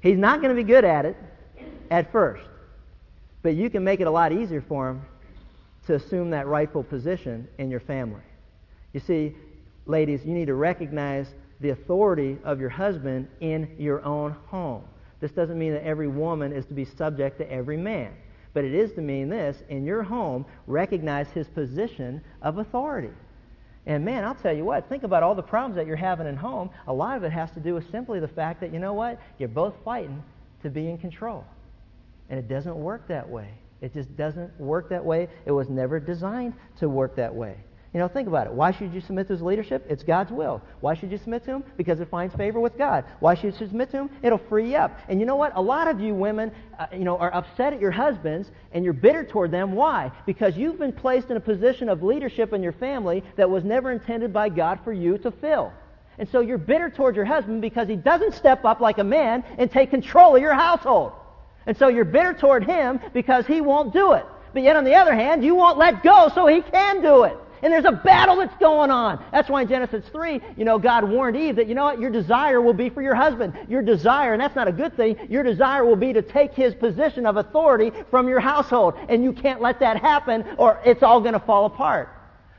He's 0.00 0.16
not 0.16 0.40
going 0.40 0.54
to 0.54 0.62
be 0.62 0.66
good 0.66 0.84
at 0.84 1.04
it 1.04 1.16
at 1.90 2.12
first. 2.12 2.44
But 3.44 3.56
you 3.56 3.68
can 3.68 3.84
make 3.84 4.00
it 4.00 4.06
a 4.06 4.10
lot 4.10 4.32
easier 4.32 4.62
for 4.62 4.88
him 4.88 5.02
to 5.86 5.96
assume 5.96 6.30
that 6.30 6.46
rightful 6.46 6.82
position 6.82 7.46
in 7.58 7.70
your 7.70 7.78
family. 7.78 8.22
You 8.94 9.00
see, 9.00 9.36
ladies, 9.84 10.24
you 10.24 10.32
need 10.32 10.46
to 10.46 10.54
recognize 10.54 11.28
the 11.60 11.68
authority 11.68 12.38
of 12.42 12.58
your 12.58 12.70
husband 12.70 13.28
in 13.40 13.76
your 13.78 14.02
own 14.02 14.34
home. 14.46 14.82
This 15.20 15.30
doesn't 15.32 15.58
mean 15.58 15.74
that 15.74 15.84
every 15.84 16.08
woman 16.08 16.54
is 16.54 16.64
to 16.66 16.72
be 16.72 16.86
subject 16.86 17.36
to 17.36 17.52
every 17.52 17.76
man. 17.76 18.14
But 18.54 18.64
it 18.64 18.72
is 18.72 18.92
to 18.92 19.02
mean 19.02 19.28
this 19.28 19.62
in 19.68 19.84
your 19.84 20.02
home, 20.02 20.46
recognize 20.66 21.28
his 21.28 21.46
position 21.48 22.22
of 22.40 22.56
authority. 22.56 23.12
And 23.84 24.06
man, 24.06 24.24
I'll 24.24 24.34
tell 24.34 24.54
you 24.54 24.64
what, 24.64 24.88
think 24.88 25.02
about 25.02 25.22
all 25.22 25.34
the 25.34 25.42
problems 25.42 25.76
that 25.76 25.86
you're 25.86 25.96
having 25.96 26.26
at 26.26 26.36
home. 26.36 26.70
A 26.86 26.92
lot 26.94 27.18
of 27.18 27.24
it 27.24 27.32
has 27.32 27.50
to 27.52 27.60
do 27.60 27.74
with 27.74 27.90
simply 27.90 28.20
the 28.20 28.28
fact 28.28 28.62
that, 28.62 28.72
you 28.72 28.78
know 28.78 28.94
what? 28.94 29.20
You're 29.38 29.50
both 29.50 29.74
fighting 29.84 30.22
to 30.62 30.70
be 30.70 30.88
in 30.88 30.96
control. 30.96 31.44
And 32.28 32.38
it 32.38 32.48
doesn't 32.48 32.76
work 32.76 33.08
that 33.08 33.28
way. 33.28 33.48
It 33.80 33.92
just 33.92 34.16
doesn't 34.16 34.58
work 34.58 34.88
that 34.90 35.04
way. 35.04 35.28
It 35.44 35.52
was 35.52 35.68
never 35.68 36.00
designed 36.00 36.54
to 36.78 36.88
work 36.88 37.16
that 37.16 37.34
way. 37.34 37.56
You 37.94 38.00
know, 38.00 38.08
think 38.08 38.26
about 38.26 38.48
it. 38.48 38.52
Why 38.52 38.72
should 38.72 38.92
you 38.92 39.00
submit 39.00 39.28
to 39.28 39.34
his 39.34 39.42
leadership? 39.42 39.86
It's 39.88 40.02
God's 40.02 40.32
will. 40.32 40.60
Why 40.80 40.94
should 40.94 41.12
you 41.12 41.18
submit 41.18 41.44
to 41.44 41.52
him? 41.52 41.64
Because 41.76 42.00
it 42.00 42.08
finds 42.10 42.34
favor 42.34 42.58
with 42.58 42.76
God. 42.76 43.04
Why 43.20 43.34
should 43.34 43.44
you 43.44 43.68
submit 43.68 43.92
to 43.92 43.98
him? 43.98 44.10
It'll 44.20 44.36
free 44.36 44.72
you 44.72 44.78
up. 44.78 44.98
And 45.08 45.20
you 45.20 45.26
know 45.26 45.36
what? 45.36 45.52
A 45.54 45.62
lot 45.62 45.86
of 45.86 46.00
you 46.00 46.12
women, 46.12 46.50
uh, 46.76 46.86
you 46.92 47.04
know, 47.04 47.16
are 47.18 47.32
upset 47.32 47.72
at 47.72 47.80
your 47.80 47.92
husbands 47.92 48.50
and 48.72 48.82
you're 48.84 48.94
bitter 48.94 49.22
toward 49.22 49.52
them. 49.52 49.72
Why? 49.72 50.10
Because 50.26 50.56
you've 50.56 50.78
been 50.78 50.92
placed 50.92 51.30
in 51.30 51.36
a 51.36 51.40
position 51.40 51.88
of 51.88 52.02
leadership 52.02 52.52
in 52.52 52.64
your 52.64 52.72
family 52.72 53.22
that 53.36 53.48
was 53.48 53.62
never 53.62 53.92
intended 53.92 54.32
by 54.32 54.48
God 54.48 54.80
for 54.82 54.92
you 54.92 55.16
to 55.18 55.30
fill. 55.30 55.72
And 56.18 56.28
so 56.28 56.40
you're 56.40 56.58
bitter 56.58 56.90
toward 56.90 57.14
your 57.14 57.24
husband 57.24 57.62
because 57.62 57.86
he 57.86 57.96
doesn't 57.96 58.34
step 58.34 58.64
up 58.64 58.80
like 58.80 58.98
a 58.98 59.04
man 59.04 59.44
and 59.56 59.70
take 59.70 59.90
control 59.90 60.34
of 60.34 60.42
your 60.42 60.54
household. 60.54 61.12
And 61.66 61.76
so 61.76 61.88
you're 61.88 62.04
bitter 62.04 62.34
toward 62.34 62.64
him 62.64 63.00
because 63.12 63.46
he 63.46 63.60
won't 63.60 63.92
do 63.92 64.12
it. 64.12 64.26
But 64.52 64.62
yet 64.62 64.76
on 64.76 64.84
the 64.84 64.94
other 64.94 65.14
hand, 65.14 65.44
you 65.44 65.54
won't 65.54 65.78
let 65.78 66.02
go 66.02 66.30
so 66.34 66.46
he 66.46 66.62
can 66.62 67.02
do 67.02 67.24
it 67.24 67.36
and 67.64 67.72
there's 67.72 67.86
a 67.86 67.92
battle 67.92 68.36
that's 68.36 68.56
going 68.58 68.90
on. 68.90 69.24
That's 69.32 69.48
why 69.48 69.62
in 69.62 69.68
Genesis 69.68 70.04
3, 70.12 70.38
you 70.56 70.66
know, 70.66 70.78
God 70.78 71.08
warned 71.08 71.34
Eve 71.34 71.56
that, 71.56 71.66
you 71.66 71.74
know 71.74 71.84
what, 71.84 71.98
your 71.98 72.10
desire 72.10 72.60
will 72.60 72.74
be 72.74 72.90
for 72.90 73.00
your 73.00 73.14
husband. 73.14 73.54
Your 73.68 73.80
desire, 73.80 74.34
and 74.34 74.40
that's 74.40 74.54
not 74.54 74.68
a 74.68 74.72
good 74.72 74.94
thing, 74.96 75.16
your 75.30 75.42
desire 75.42 75.82
will 75.82 75.96
be 75.96 76.12
to 76.12 76.20
take 76.20 76.52
his 76.52 76.74
position 76.74 77.24
of 77.24 77.38
authority 77.38 77.90
from 78.10 78.28
your 78.28 78.38
household. 78.38 78.94
And 79.08 79.24
you 79.24 79.32
can't 79.32 79.62
let 79.62 79.80
that 79.80 79.96
happen 79.96 80.44
or 80.58 80.78
it's 80.84 81.02
all 81.02 81.20
going 81.22 81.32
to 81.32 81.40
fall 81.40 81.64
apart. 81.64 82.13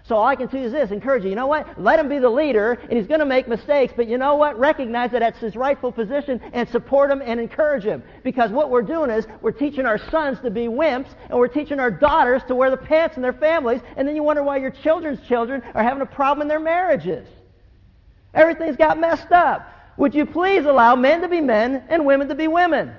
So 0.07 0.15
all 0.15 0.27
I 0.27 0.35
can 0.35 0.45
do 0.47 0.57
is 0.57 0.71
this, 0.71 0.91
encourage 0.91 1.23
you. 1.23 1.31
You 1.31 1.35
know 1.35 1.47
what? 1.47 1.81
Let 1.81 1.99
him 1.99 2.07
be 2.07 2.19
the 2.19 2.29
leader, 2.29 2.73
and 2.73 2.93
he's 2.93 3.07
going 3.07 3.21
to 3.21 3.25
make 3.25 3.47
mistakes, 3.47 3.91
but 3.95 4.07
you 4.07 4.19
know 4.19 4.35
what? 4.35 4.57
Recognize 4.59 5.09
that 5.11 5.19
that's 5.19 5.39
his 5.39 5.55
rightful 5.55 5.91
position 5.91 6.39
and 6.53 6.69
support 6.69 7.09
him 7.09 7.23
and 7.25 7.39
encourage 7.39 7.83
him. 7.83 8.03
Because 8.23 8.51
what 8.51 8.69
we're 8.69 8.83
doing 8.83 9.09
is 9.09 9.25
we're 9.41 9.51
teaching 9.51 9.87
our 9.87 9.97
sons 9.97 10.39
to 10.41 10.51
be 10.51 10.67
wimps, 10.67 11.07
and 11.27 11.39
we're 11.39 11.47
teaching 11.47 11.79
our 11.79 11.89
daughters 11.89 12.43
to 12.47 12.53
wear 12.53 12.69
the 12.69 12.77
pants 12.77 13.15
in 13.15 13.23
their 13.23 13.33
families, 13.33 13.81
and 13.97 14.07
then 14.07 14.15
you 14.15 14.21
wonder 14.21 14.43
why 14.43 14.57
your 14.57 14.69
children's 14.69 15.25
children 15.27 15.63
are 15.73 15.81
having 15.81 16.03
a 16.03 16.05
problem 16.05 16.43
in 16.43 16.47
their 16.47 16.59
marriages. 16.59 17.27
Everything's 18.35 18.77
got 18.77 18.99
messed 18.99 19.31
up. 19.31 19.67
Would 19.97 20.13
you 20.13 20.27
please 20.27 20.65
allow 20.65 20.95
men 20.95 21.21
to 21.21 21.27
be 21.27 21.41
men 21.41 21.83
and 21.89 22.05
women 22.05 22.27
to 22.27 22.35
be 22.35 22.47
women? 22.47 22.89
Amen. 22.89 22.97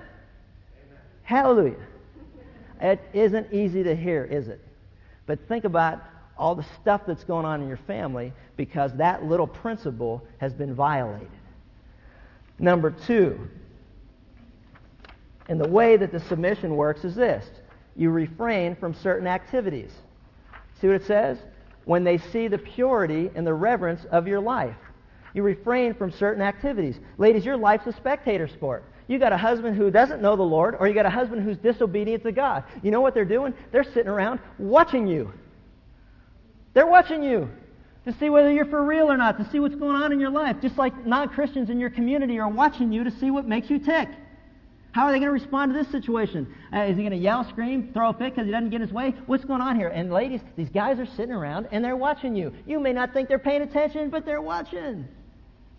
Hallelujah. 1.23 1.77
It 2.81 3.01
isn't 3.13 3.53
easy 3.53 3.85
to 3.85 3.95
hear, 3.95 4.25
is 4.25 4.49
it? 4.49 4.61
But 5.27 5.47
think 5.47 5.65
about 5.65 6.03
all 6.39 6.55
the 6.55 6.67
stuff 6.81 7.03
that's 7.07 7.25
going 7.25 7.47
on 7.47 7.63
in 7.63 7.69
your 7.69 7.79
family 7.79 8.33
because 8.57 8.93
that 8.95 9.25
little 9.25 9.47
principle 9.47 10.23
has 10.39 10.53
been 10.53 10.75
violated. 10.75 11.29
Number 12.59 12.91
two, 12.91 13.49
and 15.49 15.61
the 15.61 15.69
way 15.69 15.97
that 15.97 16.13
the 16.13 16.21
submission 16.21 16.77
works 16.77 17.05
is 17.05 17.15
this 17.15 17.49
you 17.97 18.11
refrain 18.11 18.77
from 18.77 18.95
certain 18.95 19.27
activities. 19.27 19.93
See 20.81 20.87
what 20.87 20.97
it 20.97 21.07
says? 21.07 21.39
When 21.85 22.05
they 22.05 22.19
see 22.19 22.49
the 22.49 22.59
purity 22.59 23.31
and 23.35 23.47
the 23.47 23.55
reverence 23.55 24.05
of 24.11 24.27
your 24.27 24.41
life, 24.41 24.77
you 25.33 25.43
refrain 25.43 25.95
from 25.95 26.11
certain 26.11 26.43
activities. 26.43 26.99
Ladies, 27.17 27.45
your 27.45 27.57
life's 27.57 27.87
a 27.87 27.93
spectator 27.93 28.49
sport. 28.49 28.85
You 29.09 29.19
got 29.19 29.33
a 29.33 29.37
husband 29.37 29.77
who 29.77 29.91
doesn't 29.91 30.21
know 30.21 30.35
the 30.35 30.43
Lord, 30.43 30.77
or 30.81 30.89
you 30.89 30.95
got 30.95 31.07
a 31.07 31.11
husband 31.11 31.43
who's 31.43 31.59
disobedient 31.59 32.25
to 32.25 32.33
God. 32.33 32.65
You 32.83 32.91
know 32.91 33.01
what 33.01 33.15
they're 33.15 33.25
doing? 33.25 33.55
They're 33.71 33.85
sitting 33.85 34.09
around 34.09 34.41
watching 34.59 35.07
you. 35.07 35.33
They're 36.77 36.87
watching 36.87 37.23
you 37.23 37.49
to 38.05 38.13
see 38.19 38.29
whether 38.29 38.53
you're 38.53 38.67
for 38.67 38.85
real 38.85 39.11
or 39.11 39.17
not, 39.17 39.39
to 39.39 39.49
see 39.51 39.61
what's 39.61 39.75
going 39.75 39.97
on 39.97 40.13
in 40.13 40.21
your 40.21 40.29
life. 40.29 40.57
Just 40.61 40.77
like 40.77 41.07
non 41.07 41.31
Christians 41.31 41.71
in 41.71 41.81
your 41.81 41.89
community 41.89 42.39
are 42.39 42.51
watching 42.51 42.93
you 42.93 43.03
to 43.03 43.11
see 43.11 43.31
what 43.31 43.49
makes 43.49 43.71
you 43.71 43.79
tick. 43.79 44.11
How 44.93 45.07
are 45.07 45.13
they 45.13 45.19
going 45.19 45.29
to 45.29 45.33
respond 45.33 45.73
to 45.73 45.79
this 45.79 45.91
situation? 45.91 46.47
Uh, 46.75 46.81
is 46.81 46.99
he 46.99 47.03
going 47.03 47.13
to 47.13 47.17
yell, 47.17 47.45
scream, 47.45 47.93
throw 47.95 48.11
a 48.11 48.13
fit 48.13 48.35
because 48.35 48.45
he 48.45 48.53
doesn't 48.53 48.69
get 48.69 48.83
his 48.83 48.93
way? 48.93 49.15
What's 49.25 49.47
going 49.47 49.63
on 49.63 49.77
here? 49.77 49.89
And 49.89 50.13
ladies, 50.13 50.43
these 50.55 50.69
guys 50.69 50.99
are 50.99 51.07
sitting 51.07 51.33
around 51.33 51.67
and 51.73 51.83
they're 51.83 51.97
watching 51.97 52.37
you. 52.37 52.53
You 52.67 52.79
may 52.79 52.93
not 52.93 53.15
think 53.15 53.31
they're 53.31 53.39
paying 53.39 53.63
attention, 53.63 54.11
but 54.11 54.27
they're 54.27 54.43
watching. 54.43 55.09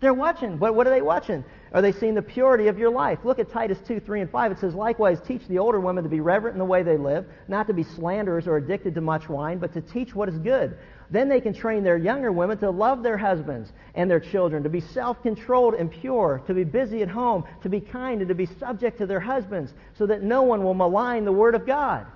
They're 0.00 0.14
watching. 0.14 0.56
But 0.56 0.74
what 0.74 0.88
are 0.88 0.90
they 0.90 1.02
watching? 1.02 1.44
Are 1.72 1.82
they 1.82 1.92
seeing 1.92 2.14
the 2.14 2.22
purity 2.22 2.68
of 2.68 2.78
your 2.78 2.90
life? 2.90 3.18
Look 3.24 3.38
at 3.38 3.50
Titus 3.50 3.78
2, 3.86 4.00
3, 4.00 4.22
and 4.22 4.30
5. 4.30 4.52
It 4.52 4.58
says, 4.58 4.74
Likewise, 4.74 5.20
teach 5.20 5.46
the 5.48 5.58
older 5.58 5.80
women 5.80 6.04
to 6.04 6.10
be 6.10 6.20
reverent 6.20 6.54
in 6.54 6.58
the 6.58 6.64
way 6.64 6.82
they 6.82 6.96
live, 6.96 7.26
not 7.46 7.66
to 7.66 7.74
be 7.74 7.82
slanderers 7.82 8.46
or 8.46 8.56
addicted 8.56 8.94
to 8.94 9.00
much 9.00 9.28
wine, 9.28 9.58
but 9.58 9.72
to 9.74 9.80
teach 9.80 10.14
what 10.14 10.28
is 10.28 10.38
good. 10.38 10.78
Then 11.10 11.28
they 11.28 11.40
can 11.40 11.52
train 11.52 11.84
their 11.84 11.98
younger 11.98 12.32
women 12.32 12.58
to 12.58 12.70
love 12.70 13.02
their 13.02 13.18
husbands 13.18 13.72
and 13.94 14.10
their 14.10 14.20
children, 14.20 14.62
to 14.62 14.68
be 14.68 14.80
self-controlled 14.80 15.74
and 15.74 15.90
pure, 15.90 16.42
to 16.46 16.54
be 16.54 16.64
busy 16.64 17.02
at 17.02 17.08
home, 17.08 17.44
to 17.62 17.68
be 17.68 17.80
kind, 17.80 18.20
and 18.20 18.28
to 18.28 18.34
be 18.34 18.46
subject 18.46 18.98
to 18.98 19.06
their 19.06 19.20
husbands, 19.20 19.72
so 19.96 20.06
that 20.06 20.22
no 20.22 20.42
one 20.42 20.64
will 20.64 20.74
malign 20.74 21.24
the 21.24 21.32
word 21.32 21.54
of 21.54 21.66
God. 21.66 22.06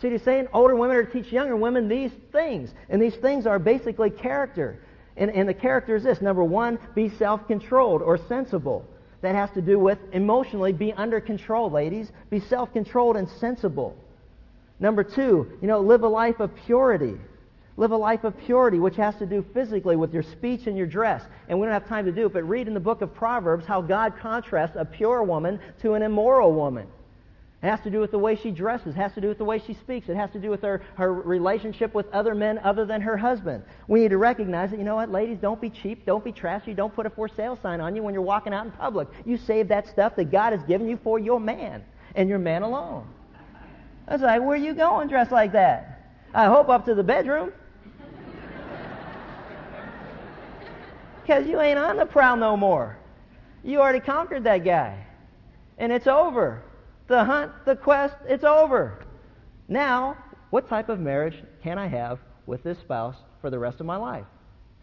See 0.00 0.06
what 0.06 0.12
he's 0.12 0.22
saying? 0.22 0.48
Older 0.54 0.74
women 0.74 0.96
are 0.96 1.04
to 1.04 1.12
teach 1.12 1.30
younger 1.30 1.56
women 1.56 1.86
these 1.86 2.12
things. 2.32 2.72
And 2.88 3.02
these 3.02 3.16
things 3.16 3.46
are 3.46 3.58
basically 3.58 4.08
character. 4.08 4.80
And, 5.16 5.30
and 5.30 5.48
the 5.48 5.54
character 5.54 5.96
is 5.96 6.02
this. 6.02 6.20
Number 6.20 6.44
one, 6.44 6.78
be 6.94 7.08
self-controlled 7.08 8.02
or 8.02 8.16
sensible. 8.16 8.84
That 9.22 9.34
has 9.34 9.50
to 9.50 9.60
do 9.60 9.78
with 9.78 9.98
emotionally 10.12 10.72
be 10.72 10.92
under 10.92 11.20
control, 11.20 11.70
ladies. 11.70 12.10
Be 12.30 12.40
self-controlled 12.40 13.16
and 13.16 13.28
sensible. 13.28 13.96
Number 14.78 15.04
two, 15.04 15.50
you 15.60 15.68
know, 15.68 15.80
live 15.80 16.02
a 16.02 16.08
life 16.08 16.40
of 16.40 16.50
purity. 16.64 17.16
Live 17.76 17.92
a 17.92 17.96
life 17.96 18.24
of 18.24 18.36
purity, 18.38 18.78
which 18.78 18.96
has 18.96 19.14
to 19.16 19.26
do 19.26 19.44
physically 19.52 19.96
with 19.96 20.12
your 20.14 20.22
speech 20.22 20.66
and 20.66 20.76
your 20.76 20.86
dress. 20.86 21.22
And 21.48 21.58
we 21.58 21.66
don't 21.66 21.74
have 21.74 21.86
time 21.86 22.06
to 22.06 22.12
do 22.12 22.26
it, 22.26 22.32
but 22.32 22.48
read 22.48 22.66
in 22.66 22.74
the 22.74 22.80
book 22.80 23.02
of 23.02 23.14
Proverbs 23.14 23.66
how 23.66 23.82
God 23.82 24.14
contrasts 24.18 24.76
a 24.78 24.84
pure 24.84 25.22
woman 25.22 25.60
to 25.82 25.94
an 25.94 26.02
immoral 26.02 26.52
woman. 26.52 26.86
It 27.62 27.66
has 27.66 27.80
to 27.80 27.90
do 27.90 28.00
with 28.00 28.10
the 28.10 28.18
way 28.18 28.36
she 28.36 28.50
dresses. 28.50 28.94
It 28.94 28.96
has 28.96 29.12
to 29.12 29.20
do 29.20 29.28
with 29.28 29.36
the 29.36 29.44
way 29.44 29.58
she 29.58 29.74
speaks. 29.74 30.08
It 30.08 30.16
has 30.16 30.30
to 30.30 30.38
do 30.38 30.48
with 30.48 30.62
her, 30.62 30.80
her 30.94 31.12
relationship 31.12 31.92
with 31.92 32.10
other 32.10 32.34
men 32.34 32.58
other 32.64 32.86
than 32.86 33.02
her 33.02 33.18
husband. 33.18 33.64
We 33.86 34.00
need 34.00 34.10
to 34.10 34.16
recognize 34.16 34.70
that, 34.70 34.78
you 34.78 34.84
know 34.84 34.94
what, 34.94 35.10
ladies, 35.10 35.36
don't 35.36 35.60
be 35.60 35.68
cheap. 35.68 36.06
Don't 36.06 36.24
be 36.24 36.32
trashy. 36.32 36.72
Don't 36.72 36.94
put 36.94 37.04
a 37.04 37.10
for 37.10 37.28
sale 37.28 37.58
sign 37.60 37.82
on 37.82 37.94
you 37.94 38.02
when 38.02 38.14
you're 38.14 38.22
walking 38.22 38.54
out 38.54 38.64
in 38.64 38.72
public. 38.72 39.08
You 39.26 39.36
save 39.36 39.68
that 39.68 39.86
stuff 39.86 40.16
that 40.16 40.30
God 40.30 40.54
has 40.54 40.62
given 40.62 40.88
you 40.88 40.98
for 41.04 41.18
your 41.18 41.38
man 41.38 41.84
and 42.14 42.30
your 42.30 42.38
man 42.38 42.62
alone. 42.62 43.06
I 44.08 44.14
was 44.14 44.22
like, 44.22 44.40
where 44.40 44.52
are 44.52 44.56
you 44.56 44.72
going 44.72 45.08
dressed 45.08 45.30
like 45.30 45.52
that? 45.52 46.00
I 46.32 46.46
hope 46.46 46.70
up 46.70 46.86
to 46.86 46.94
the 46.94 47.04
bedroom. 47.04 47.52
Because 51.22 51.46
you 51.46 51.60
ain't 51.60 51.78
on 51.78 51.96
the 51.96 52.06
prowl 52.06 52.36
no 52.36 52.56
more. 52.56 52.96
You 53.62 53.80
already 53.80 54.00
conquered 54.00 54.42
that 54.44 54.64
guy. 54.64 55.06
And 55.78 55.92
it's 55.92 56.08
over 56.08 56.62
the 57.10 57.24
hunt, 57.24 57.52
the 57.66 57.74
quest, 57.74 58.14
it's 58.26 58.44
over. 58.44 59.04
Now, 59.68 60.16
what 60.50 60.68
type 60.68 60.88
of 60.88 61.00
marriage 61.00 61.34
can 61.62 61.76
I 61.76 61.88
have 61.88 62.20
with 62.46 62.62
this 62.62 62.78
spouse 62.78 63.16
for 63.40 63.50
the 63.50 63.58
rest 63.58 63.80
of 63.80 63.86
my 63.86 63.96
life? 63.96 64.24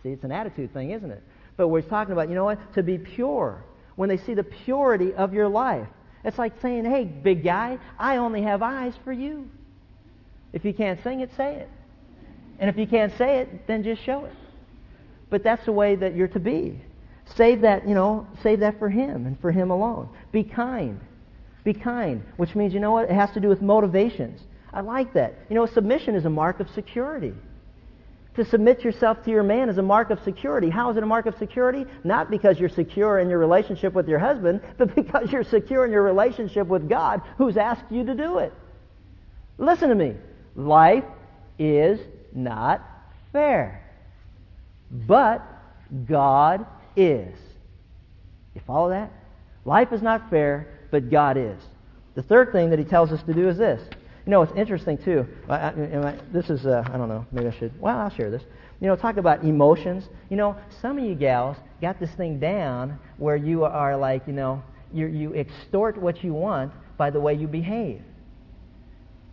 See, 0.03 0.09
it's 0.09 0.25
an 0.25 0.31
attitude 0.31 0.73
thing, 0.73 0.91
isn't 0.91 1.09
it? 1.09 1.23
But 1.55 1.69
we're 1.69 1.81
talking 1.81 2.11
about, 2.11 2.27
you 2.29 2.35
know 2.35 2.43
what? 2.43 2.73
To 2.73 2.83
be 2.83 2.97
pure. 2.97 3.63
When 3.95 4.09
they 4.09 4.17
see 4.17 4.33
the 4.33 4.43
purity 4.43 5.13
of 5.13 5.33
your 5.33 5.47
life. 5.47 5.87
It's 6.23 6.37
like 6.37 6.61
saying, 6.61 6.83
hey, 6.83 7.05
big 7.05 7.43
guy, 7.43 7.79
I 7.97 8.17
only 8.17 8.41
have 8.41 8.61
eyes 8.61 8.93
for 9.05 9.13
you. 9.13 9.49
If 10.51 10.65
you 10.65 10.73
can't 10.73 11.01
sing 11.03 11.21
it, 11.21 11.31
say 11.37 11.55
it. 11.55 11.69
And 12.59 12.69
if 12.69 12.77
you 12.77 12.87
can't 12.87 13.17
say 13.17 13.39
it, 13.39 13.67
then 13.67 13.83
just 13.83 14.03
show 14.03 14.25
it. 14.25 14.33
But 15.29 15.43
that's 15.43 15.63
the 15.65 15.71
way 15.71 15.95
that 15.95 16.13
you're 16.13 16.27
to 16.29 16.39
be. 16.39 16.81
Save 17.35 17.61
that, 17.61 17.87
you 17.87 17.95
know, 17.95 18.27
save 18.43 18.59
that 18.59 18.79
for 18.79 18.89
him 18.89 19.25
and 19.25 19.39
for 19.39 19.51
him 19.51 19.71
alone. 19.71 20.09
Be 20.31 20.43
kind. 20.43 20.99
Be 21.67 21.73
kind, 21.73 22.23
which 22.37 22.55
means, 22.55 22.73
you 22.73 22.79
know 22.79 22.93
what? 22.93 23.09
It 23.09 23.13
has 23.13 23.29
to 23.31 23.41
do 23.41 23.49
with 23.49 23.61
motivations. 23.61 24.39
I 24.71 24.79
like 24.79 25.11
that. 25.15 25.33
You 25.49 25.55
know, 25.55 25.65
submission 25.65 26.15
is 26.15 26.23
a 26.23 26.29
mark 26.29 26.61
of 26.61 26.69
security. 26.69 27.33
To 28.35 28.45
submit 28.45 28.85
yourself 28.85 29.21
to 29.25 29.31
your 29.31 29.43
man 29.43 29.67
is 29.67 29.77
a 29.77 29.81
mark 29.81 30.09
of 30.09 30.23
security. 30.23 30.69
How 30.69 30.89
is 30.91 30.95
it 30.95 31.03
a 31.03 31.05
mark 31.05 31.25
of 31.25 31.37
security? 31.37 31.85
Not 32.05 32.31
because 32.31 32.57
you're 32.57 32.69
secure 32.69 33.19
in 33.19 33.29
your 33.29 33.37
relationship 33.37 33.91
with 33.91 34.07
your 34.07 34.17
husband, 34.17 34.61
but 34.77 34.95
because 34.95 35.29
you're 35.29 35.43
secure 35.43 35.83
in 35.83 35.91
your 35.91 36.03
relationship 36.03 36.67
with 36.67 36.87
God 36.87 37.21
who's 37.37 37.57
asked 37.57 37.91
you 37.91 38.05
to 38.05 38.15
do 38.15 38.37
it. 38.37 38.53
Listen 39.57 39.89
to 39.89 39.95
me. 39.95 40.15
Life 40.55 41.03
is 41.59 41.99
not 42.33 42.81
fair. 43.33 43.83
But 44.89 45.45
God 46.05 46.65
is. 46.95 47.35
You 48.55 48.61
follow 48.65 48.91
that? 48.91 49.11
Life 49.65 49.91
is 49.91 50.01
not 50.01 50.29
fair, 50.29 50.76
but 50.91 51.09
God 51.09 51.37
is. 51.37 51.61
The 52.15 52.23
third 52.23 52.51
thing 52.51 52.69
that 52.71 52.79
he 52.79 52.85
tells 52.85 53.11
us 53.11 53.21
to 53.23 53.33
do 53.33 53.47
is 53.47 53.57
this. 53.57 53.81
You 54.25 54.31
know, 54.31 54.41
it's 54.41 54.53
interesting 54.57 54.97
too. 54.97 55.25
I, 55.47 55.69
I, 55.69 56.19
this 56.33 56.49
is, 56.49 56.65
uh, 56.65 56.83
I 56.85 56.97
don't 56.97 57.07
know, 57.07 57.25
maybe 57.31 57.47
I 57.47 57.57
should, 57.57 57.79
well, 57.79 57.97
I'll 57.97 58.09
share 58.09 58.29
this. 58.29 58.43
You 58.81 58.87
know, 58.87 58.95
talk 58.95 59.17
about 59.17 59.43
emotions. 59.43 60.09
You 60.29 60.37
know, 60.37 60.57
some 60.81 60.97
of 60.97 61.03
you 61.03 61.15
gals 61.15 61.57
got 61.81 61.99
this 61.99 62.11
thing 62.11 62.39
down 62.39 62.99
where 63.17 63.35
you 63.35 63.63
are 63.63 63.95
like, 63.95 64.27
you 64.27 64.33
know, 64.33 64.61
you 64.93 65.07
you 65.07 65.33
extort 65.33 65.97
what 65.97 66.23
you 66.23 66.33
want 66.33 66.71
by 66.97 67.09
the 67.09 67.19
way 67.19 67.33
you 67.33 67.47
behave. 67.47 68.01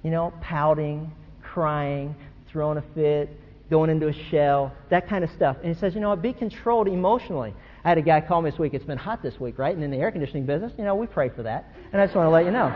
You 0.03 0.11
know, 0.11 0.33
pouting, 0.41 1.13
crying, 1.43 2.15
throwing 2.49 2.79
a 2.79 2.85
fit, 2.95 3.31
going 3.71 3.91
into 3.91 4.09
a 4.09 4.13
shell, 4.31 4.73
that 4.91 5.09
kind 5.09 5.25
of 5.25 5.31
stuff. 5.31 5.57
And 5.63 5.75
he 5.75 5.79
says, 5.79 5.95
you 5.95 6.01
know, 6.01 6.15
be 6.17 6.33
controlled 6.33 6.89
emotionally. 6.89 7.55
I 7.85 7.91
had 7.91 7.99
a 7.99 8.03
guy 8.03 8.21
call 8.21 8.41
me 8.41 8.51
this 8.51 8.59
week. 8.59 8.73
It's 8.73 8.85
been 8.85 8.99
hot 8.99 9.23
this 9.23 9.39
week, 9.39 9.59
right? 9.59 9.75
And 9.75 9.85
in 9.85 9.91
the 9.91 9.99
air 9.99 10.11
conditioning 10.11 10.47
business, 10.47 10.73
you 10.79 10.85
know, 10.85 10.95
we 10.95 11.07
pray 11.07 11.29
for 11.29 11.43
that. 11.43 11.71
And 11.93 12.01
I 12.01 12.07
just 12.07 12.17
want 12.17 12.27
to 12.27 12.31
let 12.31 12.47
you 12.47 12.51
know. 12.51 12.73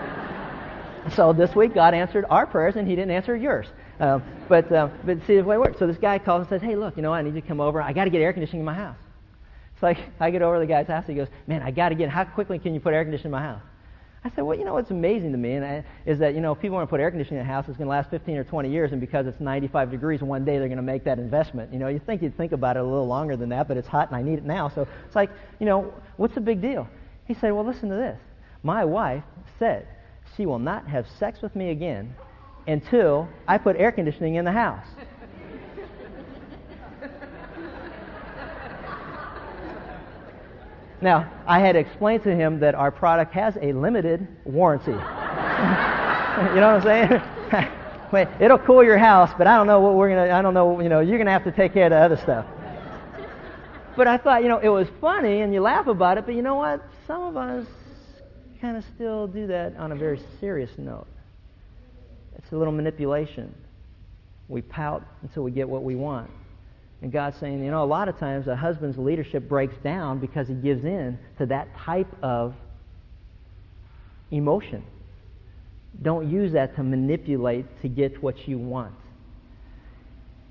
so 1.17 1.33
this 1.33 1.55
week, 1.57 1.75
God 1.75 1.95
answered 1.95 2.27
our 2.29 2.47
prayers, 2.47 2.77
and 2.77 2.87
He 2.87 2.95
didn't 2.95 3.13
answer 3.13 3.35
yours. 3.35 3.67
Um, 4.01 4.23
but 4.49 4.71
uh, 4.71 4.89
but 5.05 5.19
see 5.27 5.37
the 5.37 5.45
way 5.45 5.57
it 5.57 5.61
works. 5.61 5.79
So 5.79 5.87
this 5.87 5.97
guy 5.97 6.19
calls 6.19 6.41
and 6.41 6.49
says, 6.49 6.63
"Hey, 6.63 6.77
look, 6.77 6.97
you 6.97 7.03
know, 7.03 7.13
I 7.13 7.23
need 7.23 7.35
you 7.35 7.41
to 7.41 7.47
come 7.47 7.61
over. 7.61 7.81
I 7.81 7.93
got 7.93 8.05
to 8.05 8.11
get 8.11 8.21
air 8.21 8.33
conditioning 8.33 8.61
in 8.61 8.67
my 8.67 8.75
house." 8.75 8.99
It's 9.75 9.83
like 9.83 9.99
I 10.21 10.31
get 10.31 10.43
over 10.43 10.57
to 10.57 10.61
the 10.61 10.67
guy's 10.67 10.87
house. 10.87 11.05
He 11.07 11.15
goes, 11.15 11.29
"Man, 11.47 11.63
I 11.63 11.71
got 11.71 11.89
to 11.89 11.95
get. 11.95 12.11
How 12.11 12.25
quickly 12.25 12.59
can 12.59 12.75
you 12.75 12.81
put 12.81 12.93
air 12.95 13.03
conditioning 13.03 13.33
in 13.33 13.41
my 13.41 13.43
house?" 13.43 13.63
I 14.25 14.31
said, 14.31 14.43
well, 14.43 14.59
you 14.59 14.65
know 14.65 14.75
what's 14.75 14.91
amazing 14.91 15.31
to 15.33 15.39
me 15.39 15.53
and 15.55 15.85
is 16.05 16.19
that, 16.19 16.35
you 16.35 16.41
know, 16.41 16.53
if 16.53 16.61
people 16.61 16.77
want 16.77 16.89
to 16.89 16.91
put 16.91 17.01
air 17.01 17.11
conditioning 17.11 17.41
in 17.41 17.47
a 17.47 17.49
house, 17.49 17.67
it's 17.69 17.79
going 17.79 17.87
to 17.87 17.91
last 17.91 18.11
15 18.11 18.37
or 18.37 18.45
20 18.45 18.69
years, 18.69 18.91
and 18.91 19.01
because 19.01 19.27
it's 19.27 19.41
95 19.41 19.91
degrees, 19.91 20.21
one 20.23 20.45
day 20.45 20.59
they're 20.59 20.69
going 20.69 20.77
to 20.77 20.83
make 20.83 21.05
that 21.05 21.19
investment. 21.19 21.73
You 21.73 21.79
know, 21.79 21.89
you 21.89 22.01
think 22.01 22.23
you'd 22.23 22.37
think 22.37 22.53
about 22.53 22.77
it 22.77 22.81
a 22.81 22.85
little 22.85 23.07
longer 23.07 23.37
than 23.37 23.49
that, 23.51 23.69
but 23.69 23.77
it's 23.77 23.87
hot 23.87 24.09
and 24.09 24.17
I 24.17 24.23
need 24.23 24.39
it 24.39 24.45
now. 24.45 24.69
So 24.69 24.89
it's 25.07 25.15
like, 25.15 25.31
you 25.61 25.67
know, 25.67 25.95
what's 26.17 26.35
the 26.35 26.41
big 26.41 26.61
deal? 26.61 26.89
He 27.27 27.35
said, 27.35 27.53
well, 27.53 27.65
listen 27.65 27.89
to 27.91 27.95
this. 27.95 28.19
My 28.63 28.85
wife 28.85 29.23
said 29.59 29.87
she 30.37 30.47
will 30.47 30.59
not 30.59 30.89
have 30.89 31.07
sex 31.19 31.41
with 31.41 31.55
me 31.55 31.71
again 31.71 32.15
until 32.67 33.29
I 33.47 33.59
put 33.59 33.77
air 33.77 33.93
conditioning 33.93 34.35
in 34.35 34.45
the 34.45 34.53
house. 34.53 34.87
Now, 41.01 41.31
I 41.47 41.61
had 41.61 41.77
explained 41.77 42.25
to 42.25 42.35
him 42.35 42.59
that 42.61 42.75
our 42.75 42.91
product 42.91 43.33
has 43.35 43.57
a 43.63 43.73
limited 43.73 44.27
warranty. 44.45 44.91
you 44.93 44.97
know 44.97 46.77
what 46.77 46.87
I'm 46.87 47.11
saying? 47.51 47.71
Wait, 48.13 48.27
it'll 48.41 48.59
cool 48.59 48.83
your 48.83 48.99
house, 48.99 49.31
but 49.37 49.47
I 49.47 49.57
don't 49.57 49.67
know 49.67 49.81
what 49.81 49.95
we're 49.95 50.09
gonna. 50.09 50.35
I 50.35 50.43
don't 50.43 50.55
know. 50.55 50.81
You 50.81 50.89
know, 50.89 51.01
you're 51.01 51.19
gonna 51.19 51.31
have 51.31 51.45
to 51.45 51.53
take 51.53 51.75
care 51.75 51.85
of 51.85 51.91
the 51.91 51.97
other 51.97 52.17
stuff. 52.17 52.47
But 53.97 54.09
I 54.09 54.17
thought, 54.17 54.43
you 54.43 54.49
know, 54.49 54.59
it 54.59 54.69
was 54.69 54.89
funny, 55.01 55.41
and 55.41 55.53
you 55.53 55.61
laugh 55.61 55.89
about 55.89 56.19
it. 56.19 56.25
But 56.25 56.35
you 56.35 56.43
know 56.43 56.55
what? 56.55 56.83
Some 57.07 57.23
of 57.23 57.37
us 57.37 57.67
kind 58.61 58.77
of 58.77 58.85
still 58.95 59.27
do 59.27 59.47
that 59.49 59.77
on 59.77 59.93
a 59.93 59.97
very 59.97 60.21
serious 60.41 60.71
note. 60.79 61.07
It's 62.37 62.51
a 62.53 62.57
little 62.57 62.73
manipulation. 62.73 63.55
We 64.49 64.63
pout 64.63 65.05
until 65.23 65.43
we 65.43 65.51
get 65.51 65.69
what 65.69 65.83
we 65.83 65.95
want. 65.95 66.31
And 67.01 67.13
God's 67.13 67.39
saying, 67.39 67.65
you 67.65 67.71
know, 67.71 67.85
a 67.85 67.87
lot 67.87 68.09
of 68.09 68.19
times 68.19 68.49
a 68.49 68.57
husband's 68.57 68.99
leadership 68.99 69.49
breaks 69.49 69.77
down 69.85 70.19
because 70.19 70.49
he 70.49 70.55
gives 70.55 70.85
in 70.85 71.19
to 71.39 71.47
that 71.47 71.69
type 71.77 72.13
of 72.23 72.55
emotion. 74.31 74.83
Don't 76.03 76.31
use 76.31 76.53
that 76.53 76.75
to 76.77 76.83
manipulate 76.83 77.67
to 77.83 77.89
get 77.89 78.23
what 78.23 78.49
you 78.49 78.59
want. 78.59 78.95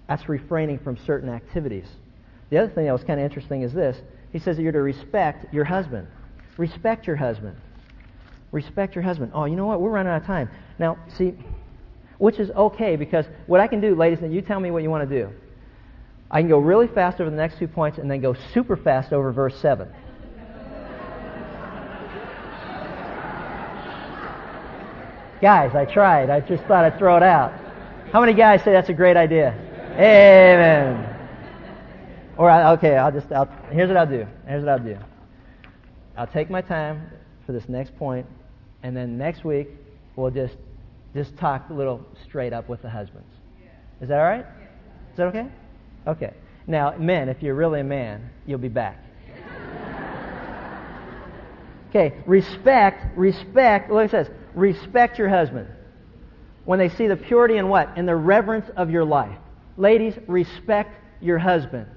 That's 0.08 0.30
refraining 0.30 0.80
from 0.80 0.98
certain 1.06 1.30
activities. 1.30 1.88
The 2.50 2.58
other 2.60 2.70
thing 2.74 2.86
that 2.86 2.94
was 2.94 3.04
kind 3.04 3.20
of 3.20 3.26
interesting 3.26 3.62
is 3.62 3.74
this. 3.74 4.02
He 4.32 4.40
says 4.40 4.56
that 4.56 4.64
you're 4.64 4.72
to 4.72 4.82
respect 4.82 5.54
your 5.54 5.66
husband. 5.66 6.08
Respect 6.58 7.08
your 7.08 7.18
husband. 7.18 7.58
Respect 8.52 8.96
your 8.96 9.04
husband. 9.04 9.32
Oh, 9.36 9.46
you 9.46 9.58
know 9.58 9.66
what? 9.66 9.82
We're 9.82 9.90
running 9.90 10.12
out 10.12 10.22
of 10.22 10.28
time. 10.28 10.50
Now, 10.80 10.98
see, 11.18 11.34
which 12.18 12.40
is 12.40 12.50
okay 12.52 12.96
because 12.96 13.26
what 13.48 13.60
I 13.60 13.68
can 13.68 13.82
do, 13.82 13.96
ladies, 13.96 14.20
and 14.22 14.34
you 14.34 14.42
tell 14.42 14.60
me 14.60 14.72
what 14.72 14.82
you 14.82 14.90
want 14.90 15.08
to 15.08 15.24
do. 15.24 15.30
I 16.30 16.42
can 16.42 16.50
go 16.50 16.60
really 16.60 16.88
fast 16.88 17.22
over 17.22 17.30
the 17.30 17.38
next 17.38 17.58
two 17.58 17.68
points 17.68 17.98
and 17.98 18.12
then 18.12 18.22
go 18.22 18.36
super 18.54 18.76
fast 18.76 19.14
over 19.14 19.32
verse 19.32 19.58
7. 19.60 19.88
guys, 25.42 25.76
I 25.76 25.86
tried. 25.86 26.30
I 26.30 26.40
just 26.40 26.64
thought 26.64 26.84
I'd 26.84 26.98
throw 26.98 27.18
it 27.18 27.24
out. 27.24 27.54
How 28.12 28.20
many 28.20 28.34
guys 28.34 28.64
say 28.64 28.72
that's 28.72 28.90
a 28.90 28.94
great 28.94 29.18
idea? 29.18 29.54
Amen. 29.94 31.16
Or, 32.38 32.52
okay, 32.52 32.98
I'll 32.98 33.12
just, 33.12 33.32
I'll, 33.32 33.50
here's 33.72 33.88
what 33.88 33.98
I'll 33.98 34.08
do. 34.08 34.26
Here's 34.48 34.64
what 34.64 34.70
I'll 34.70 34.84
do. 34.84 34.98
I'll 36.16 36.28
take 36.28 36.50
my 36.50 36.62
time 36.62 37.10
for 37.46 37.52
this 37.52 37.68
next 37.68 37.96
point, 37.98 38.26
and 38.84 38.96
then 38.96 39.18
next 39.18 39.44
week, 39.44 39.70
we'll 40.16 40.32
just, 40.32 40.56
just 41.14 41.38
talk 41.38 41.70
a 41.70 41.74
little 41.74 42.06
straight 42.24 42.54
up 42.54 42.70
with 42.70 42.82
the 42.82 42.90
husbands. 42.90 43.28
Is 44.02 44.10
that 44.10 44.20
all 44.20 44.26
right? 44.26 44.46
Is 45.12 45.18
that 45.18 45.28
okay? 45.28 45.48
Okay. 46.08 46.34
Now, 46.66 46.96
men, 46.98 47.30
if 47.30 47.44
you're 47.44 47.56
really 47.56 47.82
a 47.82 47.84
man, 47.84 48.30
you'll 48.46 48.60
be 48.60 48.70
back. 48.70 49.04
Okay, 51.90 52.16
respect, 52.26 53.18
respect, 53.18 53.90
look 53.90 54.06
it 54.06 54.12
says, 54.12 54.30
respect 54.54 55.18
your 55.18 55.30
husband. 55.30 55.68
When 56.66 56.80
they 56.80 56.90
see 56.90 57.08
the 57.08 57.16
purity 57.16 57.58
and 57.58 57.70
what? 57.70 57.98
In 57.98 58.06
the 58.06 58.16
reverence 58.16 58.70
of 58.76 58.90
your 58.90 59.06
life. 59.06 59.38
Ladies, 59.78 60.14
respect 60.28 60.96
your 61.22 61.38
husband. 61.38 61.88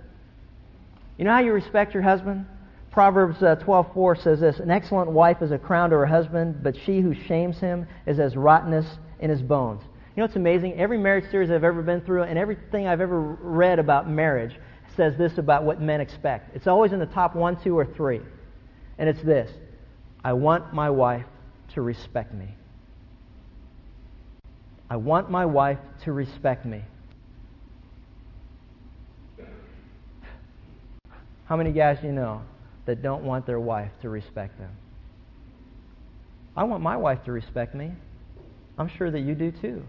You 1.19 1.25
know 1.25 1.33
how 1.33 1.41
you 1.41 1.53
respect 1.53 1.93
your 1.93 2.05
husband? 2.05 2.47
Proverbs 2.93 3.43
uh, 3.43 3.57
12:4 3.57 4.23
says 4.23 4.41
this, 4.41 4.61
"An 4.61 4.71
excellent 4.71 5.11
wife 5.11 5.43
is 5.43 5.51
a 5.51 5.59
crown 5.59 5.91
to 5.91 5.97
her 5.97 6.07
husband, 6.07 6.63
but 6.63 6.77
she 6.77 7.01
who 7.01 7.13
shames 7.13 7.59
him 7.59 7.87
is 8.07 8.21
as 8.21 8.37
rottenness 8.37 8.99
in 9.19 9.29
his 9.29 9.43
bones." 9.43 9.83
You 10.11 10.23
know 10.23 10.25
what's 10.25 10.37
amazing? 10.37 10.75
Every 10.75 10.99
marriage 10.99 11.31
series 11.31 11.51
I've 11.51 11.63
ever 11.63 11.83
been 11.83 12.01
through 12.01 12.25
and 12.25 12.37
everything 12.37 12.89
I've 12.89 13.01
ever 13.01 13.21
read 13.21 13.79
about 13.79 14.11
marriage 14.11 14.59
says 14.97 15.17
this 15.17 15.39
about 15.39 15.63
what 15.63 15.81
men 15.81 16.01
expect. 16.01 16.55
It's 16.57 16.67
always 16.67 16.93
in 16.93 16.99
the 16.99 17.07
top 17.07 17.37
one, 17.37 17.57
two, 17.63 17.79
or 17.79 17.87
three. 17.87 18.21
And 18.99 19.09
it's 19.09 19.23
this 19.23 19.53
I 20.25 20.33
want 20.33 20.75
my 20.75 20.91
wife 20.91 21.27
to 21.75 21.83
respect 21.83 22.35
me. 22.35 22.49
I 24.91 24.97
want 24.97 25.31
my 25.31 25.47
wife 25.47 25.79
to 26.03 26.13
respect 26.13 26.67
me. 26.67 26.83
How 31.45 31.57
many 31.57 31.71
guys 31.71 32.01
do 32.01 32.09
you 32.09 32.13
know 32.13 32.43
that 32.87 33.01
don't 33.01 33.23
want 33.23 33.47
their 33.47 33.61
wife 33.61 33.93
to 34.03 34.09
respect 34.09 34.59
them? 34.59 34.71
I 36.57 36.65
want 36.65 36.83
my 36.83 36.97
wife 36.97 37.23
to 37.25 37.33
respect 37.33 37.77
me. 37.77 37.93
I'm 38.77 38.89
sure 38.89 39.11
that 39.13 39.21
you 39.21 39.37
do 39.37 39.53
too. 39.53 39.85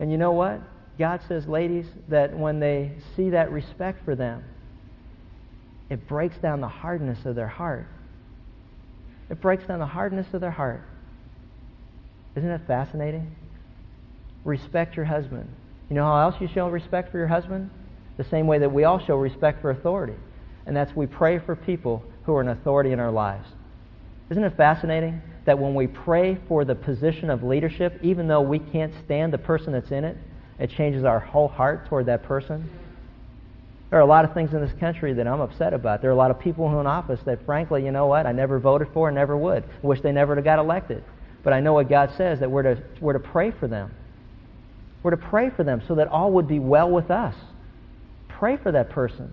And 0.00 0.10
you 0.10 0.18
know 0.18 0.32
what? 0.32 0.60
God 0.98 1.20
says, 1.26 1.46
ladies, 1.46 1.86
that 2.08 2.36
when 2.36 2.60
they 2.60 2.92
see 3.16 3.30
that 3.30 3.50
respect 3.50 4.04
for 4.04 4.14
them, 4.14 4.44
it 5.90 6.06
breaks 6.08 6.36
down 6.38 6.60
the 6.60 6.68
hardness 6.68 7.24
of 7.24 7.34
their 7.34 7.48
heart. 7.48 7.86
It 9.30 9.40
breaks 9.40 9.66
down 9.66 9.80
the 9.80 9.86
hardness 9.86 10.26
of 10.32 10.40
their 10.40 10.50
heart. 10.50 10.82
Isn't 12.36 12.48
that 12.48 12.66
fascinating? 12.66 13.34
Respect 14.44 14.96
your 14.96 15.04
husband. 15.04 15.48
You 15.88 15.96
know 15.96 16.04
how 16.04 16.20
else 16.20 16.36
you 16.40 16.48
show 16.48 16.68
respect 16.68 17.10
for 17.10 17.18
your 17.18 17.26
husband? 17.26 17.70
The 18.16 18.24
same 18.24 18.46
way 18.46 18.58
that 18.58 18.72
we 18.72 18.84
all 18.84 18.98
show 18.98 19.16
respect 19.16 19.60
for 19.60 19.70
authority. 19.70 20.14
And 20.66 20.76
that's 20.76 20.94
we 20.94 21.06
pray 21.06 21.38
for 21.38 21.56
people 21.56 22.02
who 22.24 22.34
are 22.34 22.40
an 22.40 22.48
authority 22.48 22.92
in 22.92 23.00
our 23.00 23.10
lives. 23.10 23.48
Isn't 24.30 24.44
it 24.44 24.56
fascinating 24.56 25.20
that 25.44 25.58
when 25.58 25.74
we 25.74 25.86
pray 25.86 26.38
for 26.48 26.64
the 26.64 26.74
position 26.74 27.30
of 27.30 27.42
leadership, 27.42 27.98
even 28.02 28.28
though 28.28 28.40
we 28.40 28.58
can't 28.58 28.92
stand 29.04 29.32
the 29.32 29.38
person 29.38 29.72
that's 29.72 29.90
in 29.90 30.04
it, 30.04 30.16
it 30.58 30.70
changes 30.70 31.04
our 31.04 31.20
whole 31.20 31.48
heart 31.48 31.86
toward 31.88 32.06
that 32.06 32.22
person? 32.22 32.68
There 33.90 33.98
are 33.98 34.02
a 34.02 34.06
lot 34.06 34.24
of 34.24 34.34
things 34.34 34.52
in 34.54 34.60
this 34.60 34.72
country 34.80 35.12
that 35.12 35.26
I'm 35.26 35.40
upset 35.40 35.72
about. 35.72 36.00
There 36.00 36.10
are 36.10 36.14
a 36.14 36.16
lot 36.16 36.30
of 36.30 36.40
people 36.40 36.80
in 36.80 36.86
office 36.86 37.20
that, 37.26 37.44
frankly, 37.44 37.84
you 37.84 37.92
know 37.92 38.06
what, 38.06 38.26
I 38.26 38.32
never 38.32 38.58
voted 38.58 38.88
for 38.92 39.08
and 39.08 39.14
never 39.14 39.36
would. 39.36 39.62
I 39.62 39.86
wish 39.86 40.00
they 40.00 40.12
never 40.12 40.40
got 40.40 40.58
elected. 40.58 41.04
But 41.42 41.52
I 41.52 41.60
know 41.60 41.74
what 41.74 41.88
God 41.88 42.10
says, 42.16 42.40
that 42.40 42.50
we're 42.50 42.62
to, 42.62 42.82
we're 43.00 43.12
to 43.12 43.20
pray 43.20 43.50
for 43.52 43.68
them. 43.68 43.94
We're 45.02 45.10
to 45.10 45.16
pray 45.16 45.50
for 45.50 45.62
them 45.62 45.82
so 45.86 45.94
that 45.96 46.08
all 46.08 46.32
would 46.32 46.48
be 46.48 46.58
well 46.58 46.90
with 46.90 47.10
us. 47.10 47.34
Pray 48.28 48.56
for 48.56 48.72
that 48.72 48.90
person. 48.90 49.32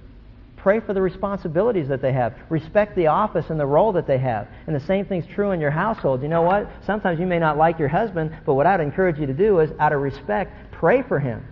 Pray 0.62 0.80
for 0.80 0.94
the 0.94 1.02
responsibilities 1.02 1.88
that 1.88 2.02
they 2.04 2.14
have. 2.14 2.36
Respect 2.50 2.96
the 2.96 3.08
office 3.08 3.50
and 3.50 3.60
the 3.60 3.66
role 3.66 3.92
that 3.94 4.06
they 4.06 4.20
have. 4.20 4.48
And 4.68 4.76
the 4.76 4.86
same 4.86 5.06
thing's 5.06 5.26
true 5.26 5.52
in 5.52 5.60
your 5.60 5.72
household. 5.72 6.22
You 6.22 6.28
know 6.28 6.44
what? 6.44 6.70
Sometimes 6.86 7.20
you 7.20 7.26
may 7.26 7.40
not 7.40 7.58
like 7.58 7.80
your 7.80 7.88
husband, 7.88 8.32
but 8.46 8.54
what 8.54 8.68
I'd 8.68 8.80
encourage 8.80 9.18
you 9.18 9.26
to 9.26 9.34
do 9.34 9.60
is, 9.60 9.72
out 9.80 9.92
of 9.92 10.02
respect, 10.02 10.72
pray 10.72 11.02
for 11.02 11.20
him. 11.20 11.44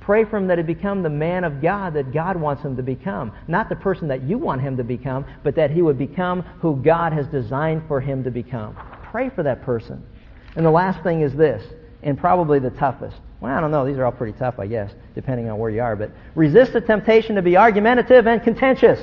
Pray 0.00 0.24
for 0.24 0.36
him 0.36 0.46
that 0.48 0.58
he 0.58 0.64
become 0.64 1.02
the 1.02 1.08
man 1.08 1.44
of 1.44 1.62
God 1.62 1.94
that 1.94 2.12
God 2.12 2.36
wants 2.36 2.62
him 2.62 2.76
to 2.76 2.82
become. 2.82 3.32
Not 3.48 3.70
the 3.70 3.76
person 3.76 4.08
that 4.08 4.24
you 4.24 4.36
want 4.36 4.60
him 4.60 4.76
to 4.76 4.84
become, 4.84 5.24
but 5.42 5.54
that 5.54 5.70
he 5.70 5.80
would 5.80 5.98
become 5.98 6.42
who 6.60 6.76
God 6.76 7.12
has 7.14 7.26
designed 7.28 7.84
for 7.88 8.00
him 8.00 8.22
to 8.24 8.30
become. 8.30 8.76
Pray 9.04 9.30
for 9.30 9.42
that 9.42 9.62
person. 9.62 10.04
And 10.56 10.66
the 10.66 10.70
last 10.70 11.02
thing 11.02 11.22
is 11.22 11.34
this, 11.34 11.62
and 12.02 12.18
probably 12.18 12.58
the 12.58 12.70
toughest. 12.70 13.16
Well, 13.40 13.56
I 13.56 13.60
don't 13.60 13.70
know. 13.70 13.86
These 13.86 13.96
are 13.96 14.04
all 14.04 14.12
pretty 14.12 14.38
tough, 14.38 14.58
I 14.58 14.66
guess, 14.66 14.92
depending 15.14 15.48
on 15.48 15.58
where 15.58 15.70
you 15.70 15.80
are. 15.80 15.96
But 15.96 16.10
resist 16.34 16.72
the 16.72 16.80
temptation 16.80 17.36
to 17.36 17.42
be 17.42 17.56
argumentative 17.56 18.26
and 18.26 18.42
contentious. 18.42 19.00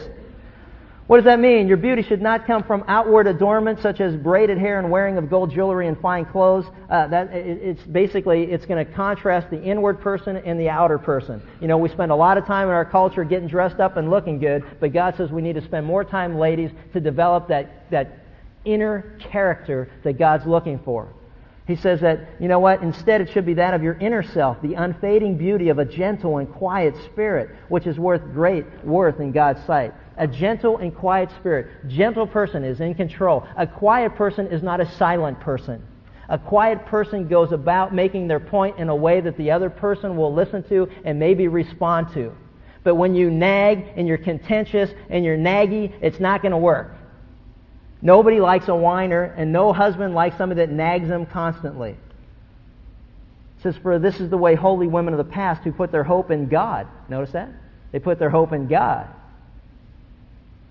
What 1.07 1.17
does 1.17 1.25
that 1.25 1.39
mean? 1.39 1.69
Your 1.69 1.77
beauty 1.77 2.01
should 2.01 2.21
not 2.21 2.45
come 2.45 2.63
from 2.63 2.83
outward 2.89 3.27
adornment, 3.27 3.79
such 3.79 4.01
as 4.01 4.13
braided 4.17 4.57
hair 4.57 4.77
and 4.77 4.91
wearing 4.91 5.17
of 5.17 5.29
gold 5.29 5.51
jewelry 5.51 5.87
and 5.87 5.97
fine 6.01 6.25
clothes. 6.25 6.65
Uh, 6.89 7.07
that 7.07 7.33
it, 7.33 7.59
it's 7.63 7.83
basically 7.83 8.43
it's 8.43 8.65
going 8.65 8.85
to 8.85 8.91
contrast 8.91 9.49
the 9.49 9.61
inward 9.63 10.01
person 10.01 10.35
and 10.35 10.59
the 10.59 10.69
outer 10.69 10.97
person. 10.97 11.41
You 11.61 11.69
know, 11.69 11.77
we 11.77 11.87
spend 11.87 12.11
a 12.11 12.15
lot 12.15 12.37
of 12.37 12.45
time 12.45 12.67
in 12.67 12.73
our 12.73 12.83
culture 12.83 13.23
getting 13.23 13.47
dressed 13.47 13.79
up 13.79 13.95
and 13.95 14.09
looking 14.09 14.37
good, 14.37 14.65
but 14.81 14.91
God 14.91 15.15
says 15.15 15.31
we 15.31 15.41
need 15.41 15.55
to 15.55 15.63
spend 15.63 15.85
more 15.85 16.03
time, 16.03 16.37
ladies, 16.37 16.71
to 16.91 16.99
develop 16.99 17.47
that 17.47 17.89
that 17.89 18.19
inner 18.65 19.17
character 19.19 19.89
that 20.03 20.19
God's 20.19 20.45
looking 20.45 20.77
for. 20.79 21.07
He 21.67 21.75
says 21.75 21.99
that, 21.99 22.21
you 22.39 22.47
know 22.47 22.59
what, 22.59 22.81
instead 22.81 23.19
it 23.19 23.29
should 23.29 23.45
be 23.45 23.55
that 23.55 23.73
of 23.73 23.83
your 23.83 23.95
inner 23.95 24.23
self, 24.23 24.61
the 24.61 24.75
unfading 24.75 25.37
beauty 25.37 25.67
of 25.67 25.79
a 25.79 25.85
gentle 25.85 26.37
and 26.37 26.49
quiet 26.49 26.95
spirit, 27.11 27.49
which 27.67 27.85
is 27.85 27.99
worth 27.99 28.21
great 28.31 28.65
worth 28.85 29.19
in 29.19 29.33
God's 29.33 29.63
sight. 29.65 29.93
A 30.15 30.27
gentle 30.27 30.77
and 30.77 30.95
quiet 30.95 31.29
spirit. 31.37 31.87
Gentle 31.89 32.25
person 32.25 32.63
is 32.63 32.79
in 32.79 32.95
control. 32.95 33.45
A 33.57 33.67
quiet 33.67 34.15
person 34.15 34.47
is 34.47 34.63
not 34.63 34.79
a 34.79 34.89
silent 34.93 35.41
person. 35.41 35.85
A 36.29 36.39
quiet 36.39 36.85
person 36.85 37.27
goes 37.27 37.51
about 37.51 37.93
making 37.93 38.29
their 38.29 38.39
point 38.39 38.79
in 38.79 38.87
a 38.87 38.95
way 38.95 39.19
that 39.19 39.37
the 39.37 39.51
other 39.51 39.69
person 39.69 40.15
will 40.15 40.33
listen 40.33 40.63
to 40.69 40.89
and 41.03 41.19
maybe 41.19 41.49
respond 41.49 42.13
to. 42.13 42.33
But 42.83 42.95
when 42.95 43.13
you 43.13 43.29
nag 43.29 43.85
and 43.97 44.07
you're 44.07 44.17
contentious 44.17 44.89
and 45.09 45.25
you're 45.25 45.37
naggy, 45.37 45.93
it's 46.01 46.21
not 46.21 46.41
going 46.41 46.53
to 46.53 46.57
work. 46.57 46.96
Nobody 48.01 48.39
likes 48.39 48.67
a 48.67 48.75
whiner, 48.75 49.23
and 49.23 49.51
no 49.51 49.73
husband 49.73 50.13
likes 50.13 50.37
somebody 50.37 50.61
that 50.61 50.71
nags 50.71 51.07
them 51.07 51.25
constantly. 51.25 51.91
It 51.91 53.63
says, 53.63 53.77
For 53.77 53.97
this 53.97 54.19
is 54.19 54.29
the 54.29 54.37
way 54.37 54.55
holy 54.55 54.87
women 54.87 55.13
of 55.13 55.17
the 55.17 55.31
past 55.31 55.63
who 55.63 55.71
put 55.71 55.91
their 55.91 56.03
hope 56.03 56.29
in 56.29 56.47
God. 56.47 56.87
Notice 57.09 57.31
that? 57.31 57.49
They 57.91 57.99
put 57.99 58.19
their 58.19 58.29
hope 58.29 58.53
in 58.53 58.67
God. 58.67 59.07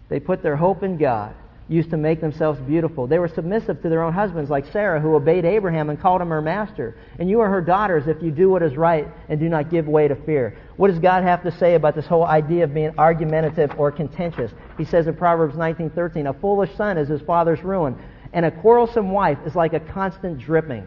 They 0.08 0.20
put 0.20 0.42
their 0.42 0.56
hope 0.56 0.82
in 0.82 0.98
God 0.98 1.34
used 1.68 1.90
to 1.90 1.96
make 1.96 2.20
themselves 2.20 2.60
beautiful. 2.60 3.06
They 3.08 3.18
were 3.18 3.28
submissive 3.28 3.82
to 3.82 3.88
their 3.88 4.02
own 4.02 4.12
husbands, 4.12 4.50
like 4.50 4.66
Sarah, 4.72 5.00
who 5.00 5.16
obeyed 5.16 5.44
Abraham 5.44 5.90
and 5.90 6.00
called 6.00 6.22
him 6.22 6.28
her 6.28 6.40
master. 6.40 6.96
And 7.18 7.28
you 7.28 7.40
are 7.40 7.48
her 7.48 7.60
daughters 7.60 8.06
if 8.06 8.22
you 8.22 8.30
do 8.30 8.50
what 8.50 8.62
is 8.62 8.76
right 8.76 9.08
and 9.28 9.40
do 9.40 9.48
not 9.48 9.68
give 9.68 9.88
way 9.88 10.06
to 10.06 10.14
fear. 10.14 10.56
What 10.76 10.88
does 10.88 11.00
God 11.00 11.24
have 11.24 11.42
to 11.42 11.50
say 11.50 11.74
about 11.74 11.96
this 11.96 12.06
whole 12.06 12.24
idea 12.24 12.64
of 12.64 12.72
being 12.72 12.92
argumentative 12.98 13.72
or 13.78 13.90
contentious? 13.90 14.52
He 14.78 14.84
says 14.84 15.08
in 15.08 15.14
Proverbs 15.14 15.56
19:13, 15.56 16.28
"A 16.28 16.32
foolish 16.34 16.72
son 16.76 16.98
is 16.98 17.08
his 17.08 17.22
father's 17.22 17.64
ruin, 17.64 17.96
and 18.32 18.46
a 18.46 18.50
quarrelsome 18.50 19.10
wife 19.10 19.38
is 19.44 19.56
like 19.56 19.72
a 19.72 19.80
constant 19.80 20.38
dripping." 20.38 20.84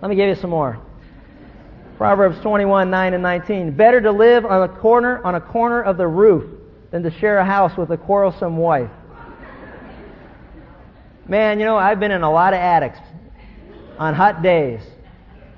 Let 0.00 0.08
me 0.08 0.16
give 0.16 0.28
you 0.28 0.34
some 0.36 0.50
more. 0.50 0.78
Proverbs 1.98 2.40
21, 2.40 2.90
9 2.90 3.14
and 3.14 3.22
19. 3.22 3.72
Better 3.72 4.00
to 4.00 4.10
live 4.10 4.46
on 4.46 4.62
a 4.62 4.68
corner, 4.68 5.20
on 5.22 5.34
a 5.34 5.40
corner 5.40 5.82
of 5.82 5.98
the 5.98 6.08
roof 6.08 6.44
than 6.90 7.02
to 7.02 7.10
share 7.10 7.38
a 7.38 7.44
house 7.44 7.76
with 7.76 7.90
a 7.90 7.96
quarrelsome 7.96 8.56
wife. 8.56 8.90
Man, 11.26 11.60
you 11.60 11.64
know, 11.64 11.76
I've 11.76 12.00
been 12.00 12.10
in 12.10 12.22
a 12.22 12.30
lot 12.30 12.52
of 12.52 12.58
attics 12.58 12.98
on 13.96 14.14
hot 14.14 14.42
days, 14.42 14.80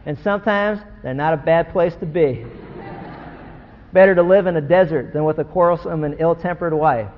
and 0.04 0.18
sometimes 0.18 0.80
they're 1.02 1.14
not 1.14 1.32
a 1.32 1.38
bad 1.38 1.72
place 1.72 1.94
to 1.96 2.06
be. 2.06 2.44
Better 3.92 4.14
to 4.14 4.22
live 4.22 4.46
in 4.46 4.56
a 4.56 4.60
desert 4.60 5.12
than 5.12 5.24
with 5.24 5.38
a 5.38 5.44
quarrelsome 5.44 6.04
and 6.04 6.16
ill 6.20 6.34
tempered 6.34 6.74
wife. 6.74 7.08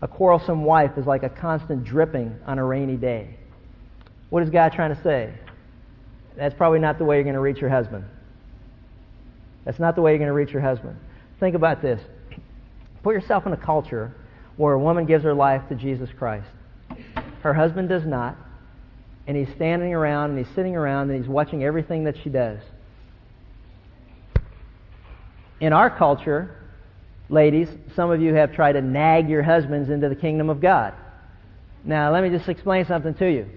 A 0.00 0.08
quarrelsome 0.08 0.64
wife 0.64 0.92
is 0.96 1.06
like 1.06 1.22
a 1.22 1.28
constant 1.28 1.84
dripping 1.84 2.36
on 2.44 2.58
a 2.58 2.64
rainy 2.64 2.96
day. 2.96 3.36
What 4.30 4.42
is 4.42 4.50
God 4.50 4.72
trying 4.72 4.94
to 4.94 5.00
say? 5.02 5.32
That's 6.36 6.54
probably 6.54 6.80
not 6.80 6.98
the 6.98 7.04
way 7.04 7.16
you're 7.16 7.24
going 7.24 7.34
to 7.34 7.40
reach 7.40 7.60
your 7.60 7.70
husband. 7.70 8.04
That's 9.64 9.78
not 9.78 9.94
the 9.94 10.02
way 10.02 10.12
you're 10.12 10.18
going 10.18 10.28
to 10.28 10.34
reach 10.34 10.50
your 10.50 10.62
husband. 10.62 10.96
Think 11.38 11.54
about 11.54 11.82
this. 11.82 12.00
Put 13.04 13.14
yourself 13.14 13.46
in 13.46 13.52
a 13.52 13.56
culture 13.56 14.12
where 14.56 14.72
a 14.72 14.78
woman 14.78 15.06
gives 15.06 15.22
her 15.22 15.34
life 15.34 15.62
to 15.68 15.76
Jesus 15.76 16.10
Christ 16.18 16.48
her 17.42 17.54
husband 17.54 17.88
does 17.88 18.04
not. 18.04 18.36
And 19.26 19.36
he's 19.36 19.48
standing 19.54 19.94
around 19.94 20.30
and 20.30 20.38
he's 20.38 20.54
sitting 20.54 20.74
around 20.74 21.10
and 21.10 21.20
he's 21.20 21.28
watching 21.28 21.62
everything 21.62 22.04
that 22.04 22.16
she 22.22 22.28
does. 22.30 22.58
In 25.60 25.72
our 25.72 25.96
culture, 25.96 26.56
ladies, 27.28 27.68
some 27.94 28.10
of 28.10 28.20
you 28.20 28.34
have 28.34 28.52
tried 28.52 28.72
to 28.72 28.82
nag 28.82 29.28
your 29.28 29.42
husbands 29.42 29.90
into 29.90 30.08
the 30.08 30.16
kingdom 30.16 30.50
of 30.50 30.60
God. 30.60 30.94
Now, 31.84 32.12
let 32.12 32.22
me 32.22 32.30
just 32.30 32.48
explain 32.48 32.84
something 32.86 33.14
to 33.14 33.30
you. 33.30 33.48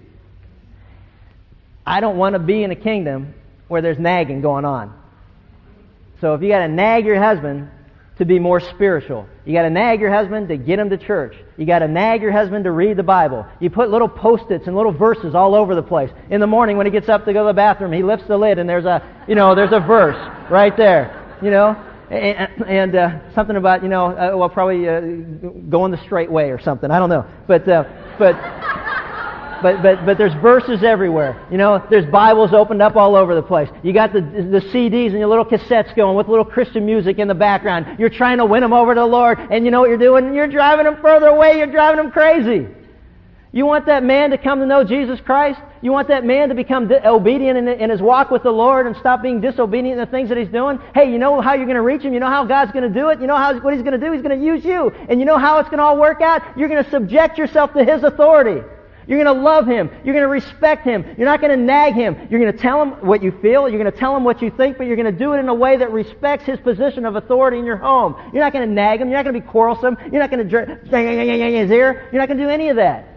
I 1.84 2.00
don't 2.00 2.16
want 2.16 2.34
to 2.34 2.38
be 2.38 2.62
in 2.62 2.70
a 2.70 2.76
kingdom 2.76 3.34
where 3.68 3.82
there's 3.82 3.98
nagging 3.98 4.40
going 4.40 4.64
on. 4.64 4.92
So 6.20 6.34
if 6.34 6.42
you 6.42 6.48
got 6.48 6.60
to 6.60 6.68
nag 6.68 7.04
your 7.04 7.22
husband, 7.22 7.70
to 8.18 8.24
be 8.24 8.38
more 8.38 8.60
spiritual. 8.60 9.28
You 9.44 9.52
got 9.52 9.62
to 9.62 9.70
nag 9.70 10.00
your 10.00 10.12
husband 10.12 10.48
to 10.48 10.56
get 10.56 10.78
him 10.78 10.88
to 10.90 10.96
church. 10.96 11.36
You 11.58 11.66
got 11.66 11.80
to 11.80 11.88
nag 11.88 12.22
your 12.22 12.32
husband 12.32 12.64
to 12.64 12.70
read 12.70 12.96
the 12.96 13.02
Bible. 13.02 13.46
You 13.60 13.68
put 13.68 13.90
little 13.90 14.08
post-its 14.08 14.66
and 14.66 14.74
little 14.74 14.92
verses 14.92 15.34
all 15.34 15.54
over 15.54 15.74
the 15.74 15.82
place. 15.82 16.10
In 16.30 16.40
the 16.40 16.46
morning 16.46 16.76
when 16.78 16.86
he 16.86 16.92
gets 16.92 17.08
up 17.08 17.26
to 17.26 17.32
go 17.32 17.42
to 17.42 17.48
the 17.48 17.54
bathroom, 17.54 17.92
he 17.92 18.02
lifts 18.02 18.26
the 18.26 18.36
lid 18.36 18.58
and 18.58 18.68
there's 18.68 18.86
a, 18.86 19.02
you 19.28 19.34
know, 19.34 19.54
there's 19.54 19.72
a 19.72 19.80
verse 19.80 20.16
right 20.50 20.74
there, 20.76 21.38
you 21.42 21.50
know, 21.50 21.76
and, 22.10 22.64
and 22.66 22.96
uh, 22.96 23.34
something 23.34 23.56
about, 23.56 23.82
you 23.82 23.88
know, 23.88 24.06
uh, 24.06 24.36
well, 24.36 24.48
probably 24.48 24.88
uh, 24.88 25.00
going 25.68 25.90
the 25.90 26.02
straight 26.04 26.30
way 26.30 26.50
or 26.50 26.60
something. 26.60 26.90
I 26.90 26.98
don't 26.98 27.10
know, 27.10 27.26
but, 27.46 27.68
uh, 27.68 27.84
but 28.18 28.34
but, 29.62 29.82
but, 29.82 30.06
but 30.06 30.18
there's 30.18 30.34
verses 30.34 30.82
everywhere. 30.82 31.46
You 31.50 31.58
know, 31.58 31.84
there's 31.90 32.06
Bibles 32.06 32.52
opened 32.52 32.82
up 32.82 32.96
all 32.96 33.16
over 33.16 33.34
the 33.34 33.42
place. 33.42 33.68
You 33.82 33.92
got 33.92 34.12
the, 34.12 34.20
the 34.20 34.60
CDs 34.72 35.10
and 35.10 35.18
your 35.18 35.28
little 35.28 35.44
cassettes 35.44 35.94
going 35.94 36.16
with 36.16 36.28
little 36.28 36.44
Christian 36.44 36.86
music 36.86 37.18
in 37.18 37.28
the 37.28 37.34
background. 37.34 37.98
You're 37.98 38.10
trying 38.10 38.38
to 38.38 38.44
win 38.44 38.62
them 38.62 38.72
over 38.72 38.94
to 38.94 39.00
the 39.00 39.06
Lord, 39.06 39.38
and 39.38 39.64
you 39.64 39.70
know 39.70 39.80
what 39.80 39.88
you're 39.88 39.98
doing? 39.98 40.34
You're 40.34 40.48
driving 40.48 40.84
them 40.84 40.96
further 41.00 41.26
away. 41.26 41.58
You're 41.58 41.70
driving 41.70 41.98
them 41.98 42.10
crazy. 42.10 42.68
You 43.52 43.64
want 43.64 43.86
that 43.86 44.04
man 44.04 44.30
to 44.30 44.38
come 44.38 44.60
to 44.60 44.66
know 44.66 44.84
Jesus 44.84 45.18
Christ? 45.20 45.58
You 45.80 45.90
want 45.90 46.08
that 46.08 46.24
man 46.24 46.50
to 46.50 46.54
become 46.54 46.88
di- 46.88 47.00
obedient 47.06 47.56
in, 47.56 47.68
in, 47.68 47.90
his 47.90 48.02
walk 48.02 48.30
with 48.30 48.42
the 48.42 48.50
Lord 48.50 48.86
and 48.86 48.94
stop 48.96 49.22
being 49.22 49.40
disobedient 49.40 49.98
in 49.98 50.04
the 50.04 50.10
things 50.10 50.28
that 50.28 50.36
he's 50.36 50.48
doing? 50.48 50.78
Hey, 50.94 51.10
you 51.10 51.16
know 51.16 51.40
how 51.40 51.54
you're 51.54 51.64
going 51.64 51.76
to 51.76 51.82
reach 51.82 52.02
him? 52.02 52.12
You 52.12 52.20
know 52.20 52.28
how 52.28 52.44
God's 52.44 52.72
going 52.72 52.92
to 52.92 53.00
do 53.00 53.08
it? 53.08 53.20
You 53.20 53.26
know 53.26 53.36
how, 53.36 53.58
what 53.60 53.72
he's 53.72 53.82
going 53.82 53.98
to 53.98 54.04
do? 54.04 54.12
He's 54.12 54.20
going 54.20 54.38
to 54.38 54.44
use 54.44 54.62
you. 54.62 54.90
And 55.08 55.20
you 55.20 55.26
know 55.26 55.38
how 55.38 55.58
it's 55.58 55.70
going 55.70 55.78
to 55.78 55.84
all 55.84 55.98
work 55.98 56.20
out? 56.20 56.42
You're 56.58 56.68
going 56.68 56.84
to 56.84 56.90
subject 56.90 57.38
yourself 57.38 57.72
to 57.72 57.84
his 57.84 58.02
authority. 58.02 58.62
You're 59.06 59.22
going 59.22 59.36
to 59.36 59.42
love 59.42 59.66
him. 59.66 59.90
You're 60.04 60.14
going 60.14 60.24
to 60.24 60.28
respect 60.28 60.84
him. 60.84 61.04
You're 61.16 61.26
not 61.26 61.40
going 61.40 61.56
to 61.56 61.64
nag 61.64 61.94
him. 61.94 62.16
You're 62.28 62.40
going 62.40 62.52
to 62.52 62.58
tell 62.58 62.82
him 62.82 62.90
what 63.06 63.22
you 63.22 63.30
feel. 63.40 63.68
You're 63.68 63.78
going 63.78 63.92
to 63.92 63.98
tell 63.98 64.16
him 64.16 64.24
what 64.24 64.42
you 64.42 64.50
think, 64.50 64.78
but 64.78 64.86
you're 64.86 64.96
going 64.96 65.12
to 65.12 65.18
do 65.18 65.32
it 65.34 65.38
in 65.38 65.48
a 65.48 65.54
way 65.54 65.76
that 65.76 65.92
respects 65.92 66.44
his 66.44 66.58
position 66.60 67.04
of 67.04 67.16
authority 67.16 67.58
in 67.58 67.64
your 67.64 67.76
home. 67.76 68.16
You're 68.32 68.42
not 68.42 68.52
going 68.52 68.68
to 68.68 68.74
nag 68.74 69.00
him. 69.00 69.08
You're 69.08 69.18
not 69.18 69.24
going 69.24 69.34
to 69.34 69.40
be 69.40 69.46
quarrelsome. 69.46 69.96
You're 70.10 70.20
not 70.20 70.30
going 70.30 70.48
to 70.48 70.66
his 71.54 71.70
ear. 71.70 72.08
You're 72.12 72.20
not 72.20 72.28
going 72.28 72.38
to 72.38 72.44
do 72.44 72.50
any 72.50 72.68
of 72.68 72.76
that. 72.76 73.15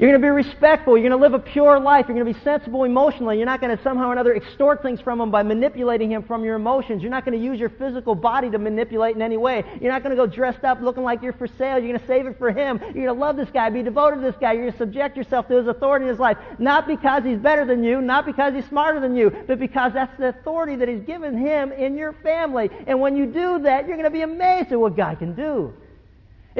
You're 0.00 0.08
going 0.08 0.22
to 0.22 0.24
be 0.24 0.30
respectful. 0.30 0.96
You're 0.96 1.10
going 1.10 1.20
to 1.20 1.22
live 1.22 1.34
a 1.34 1.38
pure 1.38 1.78
life. 1.78 2.06
You're 2.08 2.16
going 2.16 2.26
to 2.26 2.32
be 2.32 2.42
sensible 2.42 2.84
emotionally. 2.84 3.36
You're 3.36 3.44
not 3.44 3.60
going 3.60 3.76
to 3.76 3.82
somehow 3.82 4.08
or 4.08 4.12
another 4.12 4.34
extort 4.34 4.80
things 4.80 4.98
from 4.98 5.20
him 5.20 5.30
by 5.30 5.42
manipulating 5.42 6.10
him 6.10 6.22
from 6.22 6.42
your 6.42 6.56
emotions. 6.56 7.02
You're 7.02 7.10
not 7.10 7.26
going 7.26 7.38
to 7.38 7.44
use 7.44 7.60
your 7.60 7.68
physical 7.68 8.14
body 8.14 8.48
to 8.48 8.56
manipulate 8.56 9.14
in 9.14 9.20
any 9.20 9.36
way. 9.36 9.62
You're 9.78 9.92
not 9.92 10.02
going 10.02 10.16
to 10.16 10.16
go 10.16 10.26
dressed 10.26 10.64
up 10.64 10.80
looking 10.80 11.02
like 11.02 11.22
you're 11.22 11.34
for 11.34 11.46
sale. 11.46 11.78
You're 11.78 11.88
going 11.88 12.00
to 12.00 12.06
save 12.06 12.24
it 12.24 12.38
for 12.38 12.50
him. 12.50 12.80
You're 12.80 12.92
going 12.92 13.06
to 13.08 13.12
love 13.12 13.36
this 13.36 13.50
guy, 13.50 13.68
be 13.68 13.82
devoted 13.82 14.16
to 14.16 14.22
this 14.22 14.36
guy. 14.40 14.52
You're 14.52 14.62
going 14.62 14.72
to 14.72 14.78
subject 14.78 15.18
yourself 15.18 15.48
to 15.48 15.58
his 15.58 15.66
authority 15.66 16.06
in 16.06 16.08
his 16.08 16.18
life. 16.18 16.38
Not 16.58 16.86
because 16.86 17.22
he's 17.22 17.38
better 17.38 17.66
than 17.66 17.84
you, 17.84 18.00
not 18.00 18.24
because 18.24 18.54
he's 18.54 18.64
smarter 18.68 19.00
than 19.00 19.14
you, 19.14 19.30
but 19.46 19.58
because 19.58 19.92
that's 19.92 20.16
the 20.18 20.28
authority 20.28 20.76
that 20.76 20.88
he's 20.88 21.02
given 21.02 21.36
him 21.36 21.72
in 21.72 21.98
your 21.98 22.14
family. 22.22 22.70
And 22.86 23.00
when 23.00 23.18
you 23.18 23.26
do 23.26 23.58
that, 23.64 23.86
you're 23.86 23.98
going 23.98 24.04
to 24.04 24.10
be 24.10 24.22
amazed 24.22 24.72
at 24.72 24.80
what 24.80 24.96
God 24.96 25.18
can 25.18 25.34
do. 25.34 25.74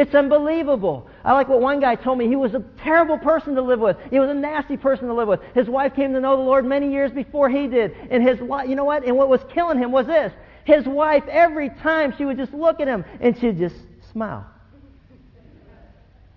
It's 0.00 0.14
unbelievable. 0.14 1.06
I 1.26 1.34
like 1.34 1.50
what 1.50 1.60
one 1.60 1.78
guy 1.78 1.94
told 1.94 2.16
me. 2.16 2.26
He 2.26 2.34
was 2.34 2.54
a 2.54 2.64
terrible 2.82 3.18
person 3.18 3.54
to 3.56 3.60
live 3.60 3.80
with. 3.80 3.98
He 4.08 4.18
was 4.18 4.30
a 4.30 4.34
nasty 4.34 4.78
person 4.78 5.08
to 5.08 5.12
live 5.12 5.28
with. 5.28 5.40
His 5.54 5.68
wife 5.68 5.94
came 5.94 6.14
to 6.14 6.20
know 6.20 6.38
the 6.38 6.42
Lord 6.42 6.64
many 6.64 6.90
years 6.90 7.12
before 7.12 7.50
he 7.50 7.66
did. 7.66 7.94
And 8.10 8.26
his 8.26 8.40
wife, 8.40 8.66
you 8.66 8.76
know 8.76 8.86
what? 8.86 9.04
And 9.04 9.14
what 9.14 9.28
was 9.28 9.42
killing 9.52 9.76
him 9.76 9.92
was 9.92 10.06
this. 10.06 10.32
His 10.64 10.86
wife, 10.86 11.24
every 11.28 11.68
time 11.68 12.14
she 12.16 12.24
would 12.24 12.38
just 12.38 12.54
look 12.54 12.80
at 12.80 12.88
him 12.88 13.04
and 13.20 13.38
she'd 13.38 13.58
just 13.58 13.76
smile. 14.10 14.46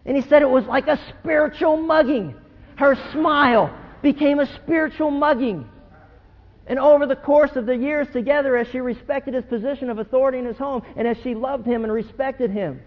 And 0.05 0.17
he 0.17 0.23
said 0.23 0.41
it 0.41 0.49
was 0.49 0.65
like 0.65 0.89
a 0.89 0.99
spiritual 1.21 1.77
mugging. 1.77 2.35
Her 2.75 2.95
smile 3.13 3.73
became 4.01 4.39
a 4.39 4.55
spiritual 4.57 5.09
mugging. 5.09 5.69
And 6.67 6.79
over 6.79 7.05
the 7.05 7.15
course 7.15 7.55
of 7.55 7.65
the 7.65 7.77
years 7.77 8.09
together, 8.11 8.57
as 8.57 8.67
she 8.67 8.81
respected 8.81 9.35
his 9.35 9.45
position 9.45 9.89
of 9.89 9.99
authority 9.99 10.39
in 10.39 10.45
his 10.45 10.57
home, 10.57 10.81
and 10.97 11.07
as 11.07 11.15
she 11.23 11.33
loved 11.33 11.65
him 11.65 11.85
and 11.85 11.93
respected 11.93 12.51
him, 12.51 12.81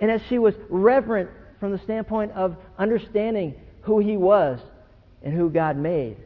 and 0.00 0.10
as 0.10 0.20
she 0.28 0.38
was 0.38 0.54
reverent 0.68 1.30
from 1.60 1.72
the 1.72 1.78
standpoint 1.78 2.32
of 2.32 2.56
understanding 2.78 3.54
who 3.82 3.98
he 3.98 4.16
was 4.16 4.60
and 5.22 5.32
who 5.32 5.48
God 5.48 5.76
made, 5.76 6.16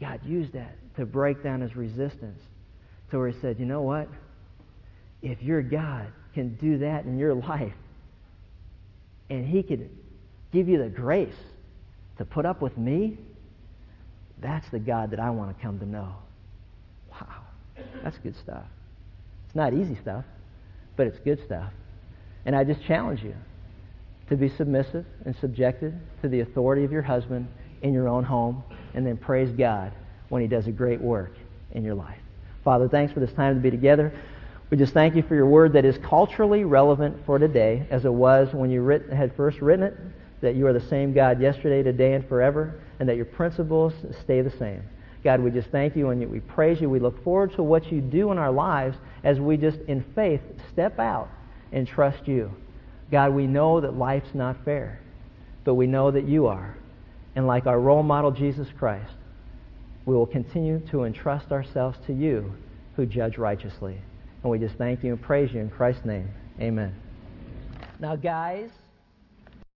God 0.00 0.20
used 0.24 0.52
that 0.54 0.76
to 0.96 1.06
break 1.06 1.42
down 1.42 1.60
his 1.60 1.76
resistance 1.76 2.40
to 3.10 3.18
where 3.18 3.28
he 3.28 3.40
said, 3.40 3.58
you 3.58 3.66
know 3.66 3.82
what? 3.82 4.08
If 5.22 5.42
your 5.42 5.62
God 5.62 6.06
can 6.34 6.54
do 6.56 6.78
that 6.78 7.04
in 7.04 7.18
your 7.18 7.34
life, 7.34 7.74
and 9.28 9.46
he 9.46 9.62
could 9.62 9.88
give 10.52 10.68
you 10.68 10.78
the 10.82 10.88
grace 10.88 11.34
to 12.18 12.24
put 12.24 12.44
up 12.44 12.60
with 12.60 12.76
me, 12.76 13.18
that's 14.40 14.68
the 14.70 14.78
God 14.78 15.10
that 15.10 15.20
I 15.20 15.30
want 15.30 15.56
to 15.56 15.62
come 15.62 15.78
to 15.78 15.86
know. 15.86 16.14
Wow. 17.10 17.42
That's 18.02 18.18
good 18.18 18.36
stuff. 18.36 18.64
It's 19.46 19.54
not 19.54 19.72
easy 19.72 19.96
stuff, 20.00 20.24
but 20.96 21.06
it's 21.06 21.18
good 21.18 21.42
stuff. 21.44 21.72
And 22.50 22.56
I 22.56 22.64
just 22.64 22.82
challenge 22.82 23.22
you 23.22 23.36
to 24.28 24.36
be 24.36 24.48
submissive 24.48 25.06
and 25.24 25.36
subjected 25.36 25.94
to 26.20 26.28
the 26.28 26.40
authority 26.40 26.82
of 26.82 26.90
your 26.90 27.00
husband 27.00 27.46
in 27.82 27.94
your 27.94 28.08
own 28.08 28.24
home, 28.24 28.64
and 28.92 29.06
then 29.06 29.16
praise 29.16 29.52
God 29.52 29.92
when 30.30 30.42
he 30.42 30.48
does 30.48 30.66
a 30.66 30.72
great 30.72 31.00
work 31.00 31.36
in 31.70 31.84
your 31.84 31.94
life. 31.94 32.18
Father, 32.64 32.88
thanks 32.88 33.12
for 33.12 33.20
this 33.20 33.32
time 33.34 33.54
to 33.54 33.60
be 33.60 33.70
together. 33.70 34.12
We 34.68 34.76
just 34.76 34.92
thank 34.92 35.14
you 35.14 35.22
for 35.22 35.36
your 35.36 35.46
word 35.46 35.74
that 35.74 35.84
is 35.84 35.96
culturally 35.98 36.64
relevant 36.64 37.24
for 37.24 37.38
today 37.38 37.86
as 37.88 38.04
it 38.04 38.12
was 38.12 38.52
when 38.52 38.68
you 38.68 38.82
writ- 38.82 39.12
had 39.12 39.32
first 39.36 39.60
written 39.60 39.84
it, 39.84 39.96
that 40.40 40.56
you 40.56 40.66
are 40.66 40.72
the 40.72 40.80
same 40.80 41.12
God 41.12 41.40
yesterday, 41.40 41.84
today, 41.84 42.14
and 42.14 42.28
forever, 42.28 42.80
and 42.98 43.08
that 43.08 43.14
your 43.14 43.26
principles 43.26 43.94
stay 44.22 44.40
the 44.40 44.50
same. 44.50 44.82
God, 45.22 45.38
we 45.38 45.52
just 45.52 45.68
thank 45.68 45.94
you 45.94 46.08
and 46.08 46.28
we 46.28 46.40
praise 46.40 46.80
you. 46.80 46.90
We 46.90 46.98
look 46.98 47.22
forward 47.22 47.52
to 47.52 47.62
what 47.62 47.92
you 47.92 48.00
do 48.00 48.32
in 48.32 48.38
our 48.38 48.50
lives 48.50 48.98
as 49.22 49.38
we 49.38 49.56
just, 49.56 49.78
in 49.82 50.02
faith, 50.16 50.40
step 50.72 50.98
out 50.98 51.28
and 51.72 51.86
trust 51.86 52.26
you. 52.26 52.50
God, 53.10 53.34
we 53.34 53.46
know 53.46 53.80
that 53.80 53.94
life's 53.94 54.34
not 54.34 54.64
fair, 54.64 55.00
but 55.64 55.74
we 55.74 55.86
know 55.86 56.10
that 56.10 56.28
you 56.28 56.46
are. 56.46 56.76
And 57.34 57.46
like 57.46 57.66
our 57.66 57.80
role 57.80 58.02
model, 58.02 58.30
Jesus 58.30 58.68
Christ, 58.78 59.14
we 60.06 60.14
will 60.14 60.26
continue 60.26 60.80
to 60.90 61.04
entrust 61.04 61.52
ourselves 61.52 61.98
to 62.06 62.12
you 62.12 62.52
who 62.96 63.06
judge 63.06 63.38
righteously. 63.38 63.98
And 64.42 64.50
we 64.50 64.58
just 64.58 64.76
thank 64.76 65.04
you 65.04 65.12
and 65.12 65.22
praise 65.22 65.52
you 65.52 65.60
in 65.60 65.70
Christ's 65.70 66.04
name. 66.04 66.28
Amen. 66.60 66.94
Now, 67.98 68.16
guys, 68.16 68.70